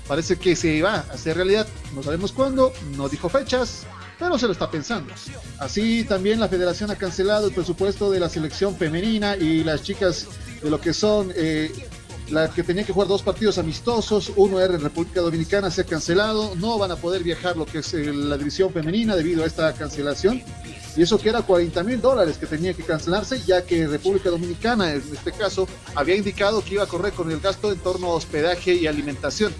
Parece 0.06 0.36
que 0.36 0.56
se 0.56 0.82
va 0.82 0.96
a 0.96 1.00
hacer 1.14 1.36
realidad. 1.36 1.66
No 1.94 2.02
sabemos 2.02 2.32
cuándo, 2.32 2.72
no 2.96 3.08
dijo 3.08 3.30
fechas, 3.30 3.86
pero 4.20 4.38
se 4.38 4.46
lo 4.46 4.52
está 4.52 4.70
pensando. 4.70 5.12
Así 5.58 6.04
también 6.04 6.38
la 6.38 6.48
federación 6.48 6.90
ha 6.90 6.96
cancelado 6.96 7.48
el 7.48 7.54
presupuesto 7.54 8.10
de 8.10 8.20
la 8.20 8.28
selección 8.28 8.76
femenina 8.76 9.34
y 9.34 9.64
las 9.64 9.82
chicas 9.82 10.26
de 10.62 10.68
lo 10.68 10.78
que 10.78 10.92
son 10.92 11.32
eh, 11.34 11.72
la 12.28 12.50
que 12.50 12.62
tenían 12.62 12.84
que 12.84 12.92
jugar 12.92 13.08
dos 13.08 13.22
partidos 13.22 13.56
amistosos, 13.56 14.30
uno 14.36 14.60
era 14.60 14.74
en 14.74 14.82
República 14.82 15.22
Dominicana, 15.22 15.70
se 15.70 15.80
ha 15.80 15.84
cancelado, 15.84 16.54
no 16.56 16.78
van 16.78 16.92
a 16.92 16.96
poder 16.96 17.24
viajar 17.24 17.56
lo 17.56 17.64
que 17.64 17.78
es 17.78 17.94
eh, 17.94 18.12
la 18.12 18.36
división 18.36 18.70
femenina 18.72 19.16
debido 19.16 19.42
a 19.42 19.46
esta 19.46 19.72
cancelación. 19.72 20.42
Y 20.96 21.02
eso 21.02 21.18
que 21.18 21.30
era 21.30 21.40
40 21.40 21.82
mil 21.82 22.00
dólares 22.00 22.36
que 22.36 22.46
tenía 22.46 22.74
que 22.74 22.82
cancelarse, 22.82 23.40
ya 23.46 23.64
que 23.64 23.86
República 23.86 24.28
Dominicana, 24.28 24.92
en 24.92 25.02
este 25.12 25.32
caso, 25.32 25.66
había 25.94 26.16
indicado 26.16 26.62
que 26.62 26.74
iba 26.74 26.82
a 26.82 26.86
correr 26.86 27.14
con 27.14 27.30
el 27.30 27.40
gasto 27.40 27.72
en 27.72 27.78
torno 27.78 28.08
a 28.08 28.14
hospedaje 28.14 28.74
y 28.74 28.86
alimentación 28.86 29.52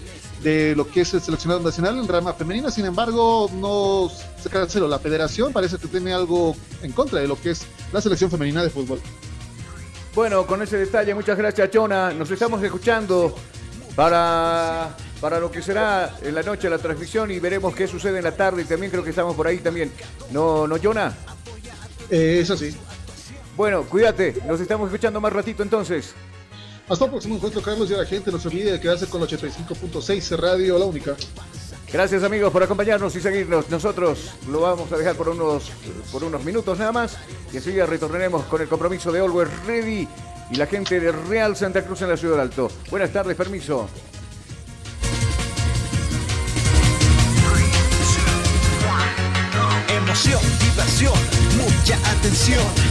de 0.43 0.75
lo 0.75 0.87
que 0.87 1.01
es 1.01 1.13
el 1.13 1.21
seleccionado 1.21 1.61
nacional 1.61 1.97
en 1.97 2.07
rama 2.07 2.33
femenina. 2.33 2.71
Sin 2.71 2.85
embargo, 2.85 3.49
no 3.53 4.09
se 4.41 4.49
canceló. 4.49 4.87
La 4.87 4.99
federación 4.99 5.53
parece 5.53 5.77
que 5.77 5.87
tiene 5.87 6.13
algo 6.13 6.55
en 6.81 6.91
contra 6.91 7.19
de 7.19 7.27
lo 7.27 7.39
que 7.39 7.51
es 7.51 7.65
la 7.91 8.01
selección 8.01 8.31
femenina 8.31 8.63
de 8.63 8.69
fútbol. 8.69 8.99
Bueno, 10.13 10.45
con 10.45 10.61
ese 10.61 10.77
detalle, 10.77 11.13
muchas 11.13 11.37
gracias, 11.37 11.69
Chona. 11.71 12.11
Nos 12.11 12.29
estamos 12.31 12.61
escuchando 12.63 13.35
para, 13.95 14.95
para 15.21 15.39
lo 15.39 15.51
que 15.51 15.61
será 15.61 16.17
en 16.21 16.35
la 16.35 16.43
noche 16.43 16.69
la 16.69 16.79
transmisión 16.79 17.31
y 17.31 17.39
veremos 17.39 17.73
qué 17.75 17.87
sucede 17.87 18.17
en 18.17 18.23
la 18.23 18.35
tarde. 18.35 18.63
Y 18.63 18.65
también 18.65 18.91
creo 18.91 19.03
que 19.03 19.11
estamos 19.11 19.35
por 19.35 19.47
ahí 19.47 19.59
también. 19.59 19.91
¿No, 20.31 20.67
no 20.67 20.77
Jonah? 20.81 21.13
Eh, 22.09 22.39
eso 22.41 22.57
sí. 22.57 22.75
Bueno, 23.55 23.83
cuídate. 23.83 24.41
Nos 24.47 24.59
estamos 24.59 24.87
escuchando 24.87 25.21
más 25.21 25.31
ratito 25.31 25.63
entonces. 25.63 26.13
Hasta 26.91 27.05
el 27.05 27.11
próximo 27.11 27.35
encuentro, 27.35 27.61
Carlos, 27.61 27.89
y 27.89 27.93
a 27.93 27.99
la 27.99 28.05
gente 28.05 28.33
no 28.33 28.37
se 28.37 28.49
olvide 28.49 28.73
de 28.73 28.79
quedarse 28.81 29.07
con 29.07 29.21
la 29.21 29.27
85.6 29.27 30.37
Radio 30.37 30.77
La 30.77 30.83
Única. 30.83 31.15
Gracias 31.89 32.21
amigos 32.21 32.51
por 32.51 32.63
acompañarnos 32.63 33.15
y 33.15 33.21
seguirnos. 33.21 33.69
Nosotros 33.69 34.31
lo 34.49 34.59
vamos 34.59 34.91
a 34.91 34.97
dejar 34.97 35.15
por 35.15 35.29
unos, 35.29 35.71
por 36.11 36.25
unos 36.25 36.43
minutos 36.43 36.77
nada 36.77 36.91
más 36.91 37.15
y 37.53 37.57
enseguida 37.57 37.85
retornaremos 37.85 38.43
con 38.43 38.61
el 38.61 38.67
compromiso 38.67 39.09
de 39.09 39.21
Always 39.21 39.49
Ready 39.65 40.05
y 40.51 40.55
la 40.55 40.65
gente 40.65 40.99
de 40.99 41.13
Real 41.13 41.55
Santa 41.55 41.81
Cruz 41.81 42.01
en 42.01 42.09
la 42.09 42.17
Ciudad 42.17 42.33
del 42.33 42.41
Alto. 42.41 42.69
Buenas 42.89 43.13
tardes, 43.13 43.37
permiso. 43.37 43.87
Emoción, 49.87 50.41
diversión, 50.59 51.13
mucha 51.55 51.95
atención. 52.11 52.90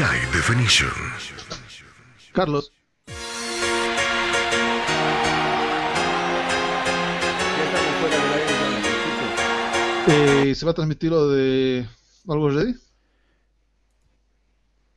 High 0.00 0.30
Definition. 0.32 0.92
Carlos. 2.32 2.72
Eh, 10.06 10.54
¿Se 10.54 10.64
va 10.64 10.70
a 10.70 10.74
transmitir 10.74 11.10
lo 11.10 11.28
de 11.30 11.84
Algo 12.28 12.48
Ready? 12.48 12.76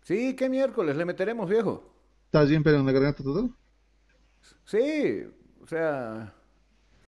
Sí, 0.03 0.35
¿qué 0.35 0.47
miércoles? 0.47 0.95
Le 0.95 1.05
meteremos, 1.05 1.49
viejo. 1.49 1.83
¿Estás 2.25 2.47
bien, 2.47 2.61
pero 2.61 2.77
en 2.77 2.85
la 2.85 2.91
garganta 2.91 3.23
total? 3.23 3.49
Sí, 4.65 5.23
o 5.63 5.65
sea, 5.65 6.31